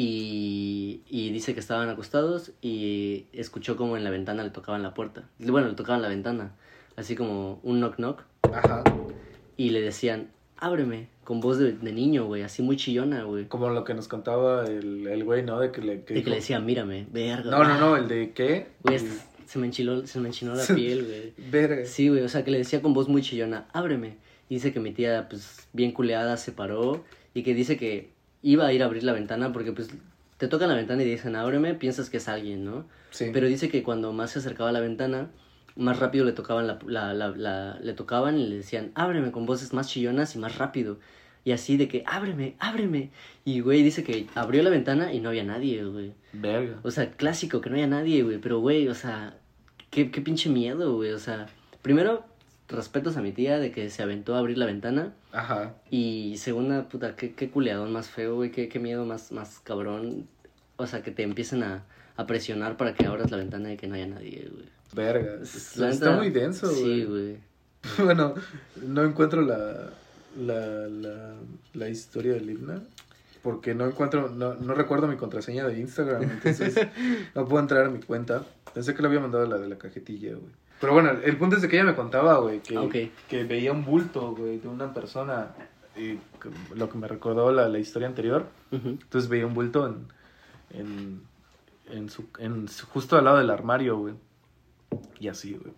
y, 0.00 1.02
y 1.08 1.30
dice 1.30 1.54
que 1.54 1.60
estaban 1.60 1.88
acostados 1.88 2.52
y 2.62 3.26
escuchó 3.32 3.76
como 3.76 3.96
en 3.96 4.04
la 4.04 4.10
ventana 4.10 4.44
le 4.44 4.50
tocaban 4.50 4.84
la 4.84 4.94
puerta. 4.94 5.24
Bueno, 5.40 5.66
le 5.66 5.74
tocaban 5.74 6.02
la 6.02 6.08
ventana, 6.08 6.52
así 6.94 7.16
como 7.16 7.58
un 7.64 7.80
knock 7.80 7.96
knock 7.96 8.22
Ajá. 8.42 8.84
y 9.56 9.70
le 9.70 9.80
decían, 9.80 10.28
ábreme, 10.56 11.08
con 11.24 11.40
voz 11.40 11.58
de, 11.58 11.72
de 11.72 11.92
niño, 11.92 12.26
güey, 12.26 12.42
así 12.42 12.62
muy 12.62 12.76
chillona, 12.76 13.24
güey. 13.24 13.46
Como 13.46 13.70
lo 13.70 13.82
que 13.82 13.92
nos 13.94 14.06
contaba 14.06 14.66
el, 14.66 15.04
el 15.08 15.24
güey, 15.24 15.42
¿no? 15.42 15.58
De 15.58 15.72
que 15.72 15.80
le... 15.80 16.04
que 16.04 16.14
De 16.14 16.22
que 16.22 16.30
le 16.30 16.36
decían, 16.36 16.64
mírame, 16.64 17.08
verga. 17.10 17.50
No, 17.50 17.64
no, 17.64 17.80
no, 17.80 17.96
el 17.96 18.06
de 18.06 18.30
qué? 18.30 18.68
Güey, 18.84 19.00
se 19.46 19.58
me 19.58 19.66
enchiló, 19.66 20.06
se 20.06 20.20
me 20.20 20.28
enchinó 20.28 20.54
la 20.54 20.64
piel, 20.76 21.06
güey. 21.06 21.50
Verga. 21.50 21.84
Sí, 21.86 22.08
güey, 22.08 22.22
o 22.22 22.28
sea, 22.28 22.44
que 22.44 22.52
le 22.52 22.58
decía 22.58 22.80
con 22.82 22.94
voz 22.94 23.08
muy 23.08 23.22
chillona, 23.22 23.66
ábreme. 23.72 24.18
Y 24.48 24.54
dice 24.54 24.72
que 24.72 24.78
mi 24.78 24.92
tía, 24.92 25.28
pues, 25.28 25.66
bien 25.72 25.90
culeada, 25.90 26.36
se 26.36 26.52
paró 26.52 27.04
y 27.34 27.42
que 27.42 27.52
dice 27.52 27.76
que 27.76 28.16
iba 28.42 28.66
a 28.66 28.72
ir 28.72 28.82
a 28.82 28.86
abrir 28.86 29.04
la 29.04 29.12
ventana 29.12 29.52
porque, 29.52 29.72
pues, 29.72 29.88
te 30.36 30.48
tocan 30.48 30.68
la 30.68 30.74
ventana 30.76 31.02
y 31.02 31.06
dicen, 31.10 31.34
ábreme, 31.36 31.74
piensas 31.74 32.10
que 32.10 32.18
es 32.18 32.28
alguien, 32.28 32.64
¿no? 32.64 32.86
Sí. 33.10 33.30
Pero 33.32 33.46
dice 33.48 33.68
que 33.68 33.82
cuando 33.82 34.12
más 34.12 34.30
se 34.30 34.38
acercaba 34.38 34.70
a 34.70 34.72
la 34.72 34.80
ventana, 34.80 35.30
más 35.76 35.98
rápido 35.98 36.24
le 36.24 36.32
tocaban 36.32 36.66
la, 36.66 36.78
la, 36.86 37.14
la, 37.14 37.28
la- 37.30 37.78
le 37.80 37.92
tocaban 37.94 38.38
y 38.38 38.46
le 38.46 38.56
decían, 38.56 38.92
ábreme, 38.94 39.32
con 39.32 39.46
voces 39.46 39.72
más 39.72 39.88
chillonas 39.88 40.34
y 40.36 40.38
más 40.38 40.56
rápido. 40.58 40.98
Y 41.44 41.52
así 41.52 41.76
de 41.76 41.88
que, 41.88 42.04
ábreme, 42.06 42.56
ábreme. 42.58 43.10
Y, 43.44 43.60
güey, 43.60 43.82
dice 43.82 44.04
que 44.04 44.26
abrió 44.34 44.62
la 44.62 44.70
ventana 44.70 45.12
y 45.12 45.20
no 45.20 45.30
había 45.30 45.44
nadie, 45.44 45.84
güey. 45.84 46.12
Verga. 46.32 46.78
O 46.82 46.90
sea, 46.90 47.10
clásico, 47.12 47.60
que 47.60 47.70
no 47.70 47.76
haya 47.76 47.86
nadie, 47.86 48.22
güey. 48.22 48.38
Pero, 48.38 48.60
güey, 48.60 48.86
o 48.88 48.94
sea, 48.94 49.36
qué, 49.90 50.10
qué 50.10 50.20
pinche 50.20 50.50
miedo, 50.50 50.94
güey. 50.96 51.12
O 51.12 51.18
sea, 51.18 51.46
primero, 51.80 52.24
respetos 52.68 53.16
a 53.16 53.22
mi 53.22 53.32
tía 53.32 53.58
de 53.58 53.72
que 53.72 53.90
se 53.90 54.02
aventó 54.02 54.34
a 54.34 54.38
abrir 54.38 54.58
la 54.58 54.66
ventana. 54.66 55.14
Ajá. 55.32 55.74
Y 55.90 56.36
segunda, 56.38 56.88
puta, 56.88 57.16
qué, 57.16 57.34
qué 57.34 57.50
culeadón 57.50 57.92
más 57.92 58.08
feo, 58.08 58.36
güey, 58.36 58.50
qué, 58.50 58.68
qué 58.68 58.78
miedo 58.78 59.04
más, 59.04 59.32
más 59.32 59.60
cabrón. 59.60 60.28
O 60.76 60.86
sea, 60.86 61.02
que 61.02 61.10
te 61.10 61.22
empiecen 61.22 61.62
a, 61.62 61.84
a 62.16 62.26
presionar 62.26 62.76
para 62.76 62.94
que 62.94 63.06
abras 63.06 63.30
la 63.30 63.38
ventana 63.38 63.72
y 63.72 63.76
que 63.76 63.86
no 63.86 63.94
haya 63.94 64.06
nadie, 64.06 64.48
güey. 64.52 64.68
Verga. 64.94 65.38
La 65.76 65.90
Está 65.90 66.12
muy 66.12 66.30
denso, 66.30 66.68
güey. 66.68 66.82
Sí, 66.82 67.04
güey. 67.04 67.36
Bueno, 68.04 68.34
no 68.82 69.04
encuentro 69.04 69.40
la, 69.40 69.90
la, 70.36 70.88
la, 70.88 71.34
la 71.74 71.88
historia 71.88 72.34
del 72.34 72.50
himno. 72.50 72.82
Porque 73.42 73.72
no 73.74 73.86
encuentro, 73.86 74.28
no, 74.28 74.54
no 74.54 74.74
recuerdo 74.74 75.06
mi 75.06 75.16
contraseña 75.16 75.66
de 75.66 75.78
Instagram, 75.78 76.22
entonces 76.24 76.74
no 77.36 77.46
puedo 77.46 77.62
entrar 77.62 77.86
a 77.86 77.88
mi 77.88 78.00
cuenta. 78.00 78.44
Pensé 78.74 78.94
que 78.94 79.00
le 79.00 79.08
había 79.08 79.20
mandado 79.20 79.46
la 79.46 79.58
de 79.58 79.68
la 79.68 79.78
cajetilla, 79.78 80.32
güey. 80.34 80.52
Pero 80.80 80.92
bueno, 80.92 81.10
el 81.10 81.36
punto 81.36 81.56
es 81.56 81.62
de 81.62 81.68
que 81.68 81.76
ella 81.76 81.84
me 81.86 81.96
contaba, 81.96 82.38
güey, 82.38 82.60
que, 82.60 83.10
que 83.28 83.44
veía 83.44 83.72
un 83.72 83.84
bulto, 83.84 84.34
güey, 84.34 84.58
de 84.58 84.68
una 84.68 84.92
persona. 84.94 85.48
Y 85.96 86.18
lo 86.76 86.88
que 86.88 86.98
me 86.98 87.08
recordó 87.08 87.50
la, 87.50 87.68
la 87.68 87.78
historia 87.80 88.06
anterior. 88.06 88.46
Entonces 88.70 89.28
veía 89.28 89.46
un 89.46 89.54
bulto 89.54 89.86
en, 89.88 90.06
en, 90.70 91.22
en, 91.90 92.08
su, 92.08 92.26
en 92.38 92.68
su- 92.68 92.86
justo 92.86 93.16
al 93.18 93.24
lado 93.24 93.38
del 93.38 93.50
armario, 93.50 93.98
güey. 93.98 94.14
Y 95.18 95.26
así, 95.28 95.54
güey. 95.54 95.72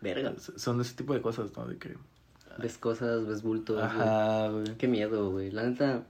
Verga. 0.00 0.32
Son 0.56 0.80
ese 0.80 0.94
tipo 0.96 1.14
de 1.14 1.22
cosas, 1.22 1.56
¿no? 1.56 1.64
De 1.66 1.78
que... 1.78 1.96
Ves 2.58 2.76
cosas, 2.76 3.24
ves 3.26 3.42
bultos, 3.42 3.76
güey. 3.76 3.86
Ajá, 3.86 4.48
güey. 4.48 4.76
Qué 4.76 4.88
miedo, 4.88 5.30
güey. 5.30 5.52
La 5.52 5.62
neta, 5.62 6.02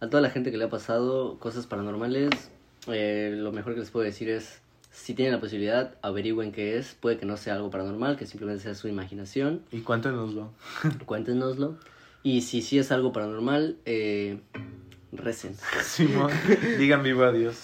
a 0.00 0.08
toda 0.08 0.20
la 0.20 0.30
gente 0.30 0.50
que 0.50 0.56
le 0.58 0.64
ha 0.64 0.68
pasado 0.70 1.38
cosas 1.38 1.66
paranormales, 1.68 2.50
eh, 2.88 3.32
lo 3.36 3.52
mejor 3.52 3.74
que 3.74 3.80
les 3.80 3.90
puedo 3.90 4.04
decir 4.04 4.28
es, 4.28 4.60
si 4.90 5.14
tienen 5.14 5.32
la 5.34 5.40
posibilidad, 5.40 5.94
averigüen 6.02 6.52
qué 6.52 6.76
es. 6.76 6.94
Puede 6.98 7.16
que 7.18 7.26
no 7.26 7.36
sea 7.36 7.54
algo 7.54 7.70
paranormal, 7.70 8.16
que 8.16 8.26
simplemente 8.26 8.62
sea 8.62 8.74
su 8.74 8.88
imaginación. 8.88 9.62
Y 9.70 9.80
cuéntenoslo. 9.80 10.50
Cuéntenoslo. 11.06 11.76
Y 12.22 12.42
si 12.42 12.60
sí 12.60 12.78
es 12.78 12.92
algo 12.92 13.12
paranormal, 13.12 13.76
eh, 13.86 14.40
recen. 15.12 15.54
Simón, 15.82 16.30
digan 16.78 17.02
viva 17.02 17.28
a 17.28 17.32
Dios. 17.32 17.56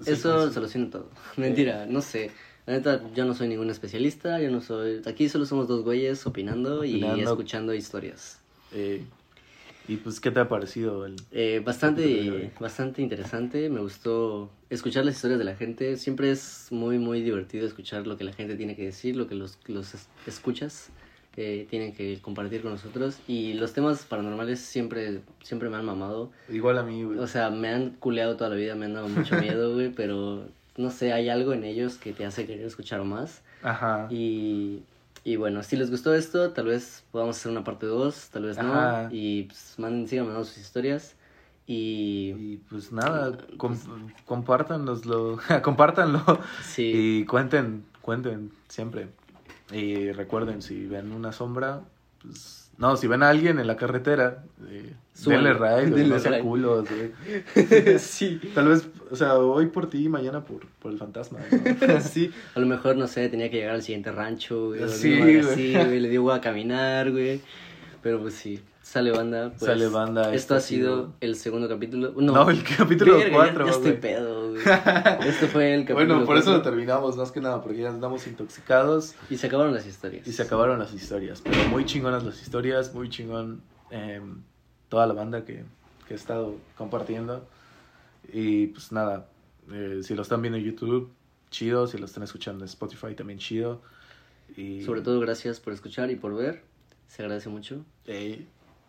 Sí, 0.00 0.10
Eso 0.12 0.48
sí. 0.48 0.54
soluciona 0.54 0.90
todo. 0.90 1.10
Mentira, 1.36 1.86
no 1.86 2.02
sé. 2.02 2.30
La 2.66 2.74
neta, 2.74 3.00
yo 3.14 3.24
no 3.24 3.34
soy 3.34 3.48
ningún 3.48 3.70
especialista, 3.70 4.40
yo 4.40 4.50
no 4.50 4.60
soy... 4.60 5.00
Aquí 5.06 5.28
solo 5.28 5.46
somos 5.46 5.68
dos 5.68 5.82
güeyes 5.84 6.26
opinando, 6.26 6.84
y 6.84 6.96
Opinando. 6.96 7.30
escuchando 7.30 7.72
historias. 7.74 8.40
Eh, 8.72 9.04
y 9.88 9.96
pues, 9.96 10.20
¿qué 10.20 10.30
te 10.30 10.40
ha 10.40 10.48
parecido 10.48 11.06
el...? 11.06 11.16
Eh, 11.32 11.62
bastante, 11.64 12.50
bastante 12.60 13.02
interesante, 13.02 13.68
me 13.70 13.80
gustó 13.80 14.50
escuchar 14.70 15.04
las 15.04 15.16
historias 15.16 15.38
de 15.38 15.44
la 15.44 15.54
gente, 15.56 15.96
siempre 15.96 16.30
es 16.30 16.68
muy, 16.70 16.98
muy 16.98 17.22
divertido 17.22 17.66
escuchar 17.66 18.06
lo 18.06 18.16
que 18.16 18.24
la 18.24 18.32
gente 18.32 18.56
tiene 18.56 18.74
que 18.76 18.84
decir, 18.84 19.16
lo 19.16 19.26
que 19.28 19.34
los, 19.34 19.58
los 19.66 19.94
es- 19.94 20.08
escuchas 20.26 20.88
eh, 21.36 21.66
tienen 21.68 21.92
que 21.94 22.18
compartir 22.22 22.62
con 22.62 22.72
nosotros 22.72 23.18
y 23.28 23.52
los 23.54 23.72
temas 23.74 24.04
paranormales 24.06 24.58
siempre, 24.60 25.20
siempre 25.42 25.68
me 25.68 25.76
han 25.76 25.84
mamado, 25.84 26.30
Igual 26.50 26.78
a 26.78 26.82
mí, 26.82 27.02
güey. 27.04 27.18
o 27.18 27.26
sea, 27.26 27.50
me 27.50 27.68
han 27.68 27.90
culeado 27.90 28.36
toda 28.36 28.50
la 28.50 28.56
vida, 28.56 28.74
me 28.74 28.86
han 28.86 28.94
dado 28.94 29.08
mucho 29.08 29.36
miedo, 29.40 29.74
güey, 29.74 29.90
pero 29.90 30.46
no 30.76 30.90
sé, 30.90 31.12
hay 31.12 31.28
algo 31.28 31.52
en 31.52 31.64
ellos 31.64 31.96
que 31.96 32.12
te 32.12 32.24
hace 32.24 32.46
querer 32.46 32.64
escuchar 32.66 33.02
más 33.04 33.42
Ajá. 33.62 34.08
y, 34.10 34.80
y 35.26 35.34
bueno, 35.34 35.64
si 35.64 35.74
les 35.76 35.90
gustó 35.90 36.14
esto, 36.14 36.52
tal 36.52 36.66
vez 36.66 37.02
podamos 37.10 37.36
hacer 37.36 37.50
una 37.50 37.64
parte 37.64 37.86
2, 37.86 38.28
tal 38.30 38.44
vez 38.44 38.58
no. 38.58 39.08
Y 39.10 39.42
pues 39.42 39.74
manden, 39.76 40.06
sigan 40.06 40.26
mandando 40.26 40.46
sus 40.48 40.58
historias. 40.58 41.16
Y 41.66 42.30
Y 42.38 42.56
pues 42.70 42.92
nada, 42.92 43.36
com- 43.56 43.76
compártanoslo, 44.24 45.40
compártanlo 45.64 46.22
sí, 46.62 46.92
y 47.22 47.24
cuenten, 47.24 47.84
cuenten 48.02 48.52
siempre. 48.68 49.08
Y 49.72 50.12
recuerden, 50.12 50.62
si 50.62 50.86
ven 50.86 51.10
una 51.10 51.32
sombra, 51.32 51.82
pues... 52.22 52.65
No, 52.78 52.96
si 52.96 53.06
ven 53.06 53.22
a 53.22 53.30
alguien 53.30 53.58
en 53.58 53.66
la 53.66 53.76
carretera, 53.76 54.44
eh, 54.68 54.92
denle 55.24 55.54
ride, 55.54 55.90
Denle 55.90 56.08
no 56.08 56.18
sean 56.18 56.34
ride. 56.34 56.42
culos, 56.42 56.86
güey. 56.88 57.12
sí. 57.98 58.40
Tal 58.54 58.68
vez, 58.68 58.88
o 59.10 59.16
sea, 59.16 59.36
hoy 59.38 59.66
por 59.66 59.88
ti 59.88 60.04
y 60.04 60.08
mañana 60.08 60.44
por, 60.44 60.66
por 60.80 60.92
el 60.92 60.98
fantasma, 60.98 61.38
¿no? 61.50 62.00
sí. 62.00 62.30
A 62.54 62.60
lo 62.60 62.66
mejor, 62.66 62.96
no 62.96 63.06
sé, 63.06 63.28
tenía 63.28 63.50
que 63.50 63.56
llegar 63.56 63.74
al 63.74 63.82
siguiente 63.82 64.12
rancho, 64.12 64.68
güey. 64.68 64.88
Sí, 64.88 65.18
güey. 65.18 65.40
así, 65.40 65.72
güey. 65.74 66.00
Le 66.00 66.08
dio 66.08 66.20
agua 66.20 66.36
a 66.36 66.40
caminar, 66.40 67.10
güey. 67.10 67.40
Pero 68.02 68.20
pues 68.20 68.34
sí, 68.34 68.60
sale 68.86 69.10
banda. 69.10 69.48
Pues, 69.50 69.62
Sale 69.62 69.88
banda, 69.88 70.22
Esto 70.22 70.34
esto 70.36 70.54
ha 70.54 70.60
sido 70.60 70.94
sido- 70.96 71.14
el 71.20 71.34
segundo 71.36 71.68
capítulo. 71.68 72.12
No, 72.16 72.32
No, 72.32 72.50
el 72.50 72.62
capítulo 72.62 73.14
Verga, 73.16 73.28
ya- 73.30 73.34
4, 73.34 73.64
Ya, 73.66 73.70
estoy 73.72 73.92
pedo, 73.94 74.50
güey. 74.50 74.62
Este 75.28 75.46
fue 75.48 75.74
el 75.74 75.80
capítulo 75.84 76.06
Bueno, 76.14 76.24
por 76.26 76.36
eso 76.36 76.52
lo 76.52 76.62
terminamos, 76.62 77.16
más 77.16 77.32
que 77.32 77.40
nada, 77.40 77.62
porque 77.62 77.78
ya 77.82 77.88
andamos 77.90 78.26
intoxicados 78.26 79.14
Y 79.28 79.36
se 79.38 79.48
acabaron 79.48 79.74
las 79.74 79.86
historias. 79.86 80.26
y 80.26 80.32
se 80.32 80.42
acabaron 80.42 80.78
las 80.78 80.94
historias. 80.94 81.40
Pero 81.42 81.68
muy 81.68 81.84
chingonas 81.84 82.22
las 82.24 82.40
historias, 82.40 82.94
muy 82.94 83.08
chingón 83.10 83.60
eh, 83.90 84.20
toda 84.88 85.06
la 85.06 85.14
banda 85.14 85.44
que, 85.44 85.64
que 86.06 86.14
he 86.14 86.16
estado 86.16 86.54
compartiendo. 86.78 87.44
Y 88.32 88.68
pues 88.68 88.92
nada, 88.92 89.26
eh, 89.72 90.00
si 90.04 90.14
lo 90.14 90.22
están 90.22 90.42
viendo 90.42 90.58
en 90.58 90.64
YouTube, 90.64 91.10
chido. 91.50 91.86
Si 91.88 91.98
lo 91.98 92.06
están 92.06 92.22
escuchando 92.22 92.64
en 92.64 92.68
Spotify, 92.68 93.14
también 93.16 93.38
chido. 93.40 93.82
Y, 94.56 94.82
Sobre 94.84 95.00
todo, 95.00 95.18
gracias 95.20 95.58
por 95.60 95.72
escuchar 95.72 96.10
y 96.12 96.16
por 96.16 96.34
ver. 96.36 96.62
Se 97.08 97.22
agradece 97.22 97.48
mucho. 97.48 97.84
eh, 98.06 98.46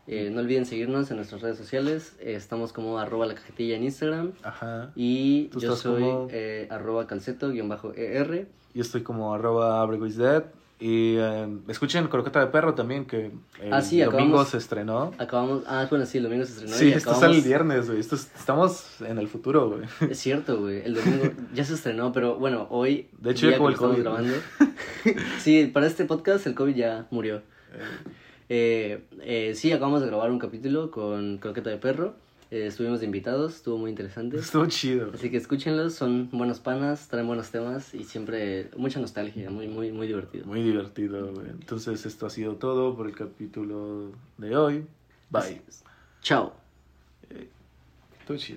Eh, 0.08 0.30
no 0.32 0.39
olviden 0.39 0.66
seguirnos 0.66 1.10
en 1.12 1.18
nuestras 1.18 1.41
redes 1.41 1.58
sociales. 1.58 2.16
Eh, 2.20 2.34
estamos 2.36 2.72
como 2.74 2.97
arroba 2.97 3.26
la 3.26 3.36
cajetilla 3.36 3.76
en 3.76 3.84
Instagram. 3.84 4.32
ajá. 4.41 4.91
Y 4.95 5.49
yo 5.60 5.76
soy 5.76 6.01
como- 6.01 6.28
eh, 6.32 6.68
arroba 6.70 7.08
calceto-er. 7.08 8.47
Yo 8.74 8.82
estoy 8.82 9.03
como 9.03 9.34
arroba 9.34 9.86
Dead. 9.88 10.45
Y 10.80 11.16
eh, 11.18 11.58
escuchen 11.70 12.08
Croqueta 12.08 12.39
de 12.39 12.47
Perro 12.47 12.76
también, 12.76 13.05
que 13.05 13.32
el 13.62 13.74
Ah, 13.74 13.82
sí, 13.82 13.99
domingo 13.99 14.20
acabamos- 14.36 14.49
se 14.49 14.58
estrenó. 14.58 15.12
Acabamos... 15.18 15.64
Ah, 15.66 15.88
bueno, 15.89 16.05
sí, 16.05 16.20
el 16.20 16.26
domingo 16.26 16.45
se 16.45 16.51
estrenó. 16.51 16.76
Sí, 16.76 16.86
y 16.86 16.91
esto 16.91 17.10
acabamos- 17.10 17.20
sale 17.22 17.38
el 17.39 17.43
viernes, 17.43 17.88
güey. 17.88 17.99
Es- 17.99 18.14
estamos 18.14 19.01
en 19.01 19.18
el 19.18 19.28
futuro, 19.28 19.70
güey. 19.72 19.82
Es 20.12 20.20
cierto, 20.20 20.60
güey. 20.60 20.84
El 20.86 20.93
domingo 20.93 21.32
ya 21.55 21.64
se 21.66 21.74
estrenó, 21.74 22.12
pero 22.14 22.38
bueno, 22.38 22.68
hoy... 22.70 23.10
De 23.20 23.32
hecho, 23.32 23.49
ya 23.49 23.58
como 23.58 23.70
el 23.70 23.76
COVID. 23.76 23.97
estamos 23.97 24.20
grabando. 24.22 24.36
sí, 25.39 25.66
para 25.74 25.88
este 25.88 26.05
podcast 26.05 26.45
el 26.45 26.53
COVID 26.53 26.76
ya 26.76 27.08
murió. 27.10 27.41
Eh, 28.50 29.04
eh, 29.22 29.54
sí, 29.56 29.72
acabamos 29.72 30.02
de 30.02 30.08
grabar 30.08 30.32
un 30.32 30.39
capítulo 30.39 30.91
con 30.91 31.38
Croqueta 31.38 31.70
de 31.70 31.78
Perro. 31.78 32.16
Eh, 32.50 32.68
estuvimos 32.68 33.02
de 33.02 33.06
invitados, 33.06 33.56
estuvo 33.56 33.78
muy 33.78 33.89
interesante. 33.89 34.38
Estuvo 34.38 34.66
chido. 34.68 35.12
Así 35.14 35.30
que 35.30 35.38
escúchenlos, 35.38 35.95
son 35.95 36.30
buenos 36.32 36.60
panas, 36.60 37.10
traen 37.10 37.28
buenos 37.28 37.52
temas 37.52 37.93
y 37.93 38.06
siempre 38.06 38.70
mucha 38.78 39.02
nostalgia, 39.02 39.50
muy, 39.50 39.68
muy, 39.68 39.91
muy 39.91 40.08
divertido. 40.08 40.45
Muy 40.45 40.64
divertido, 40.64 41.34
güey. 41.34 41.50
Entonces, 41.50 42.06
esto 42.06 42.26
ha 42.26 42.30
sido 42.30 42.56
todo 42.56 42.95
por 42.95 43.08
el 43.08 43.16
capítulo 43.16 44.12
de 44.38 44.56
hoy. 44.56 44.86
Bye. 45.30 45.62
Chao. 46.22 46.54
Estuvo 48.20 48.38
chido. 48.38 48.56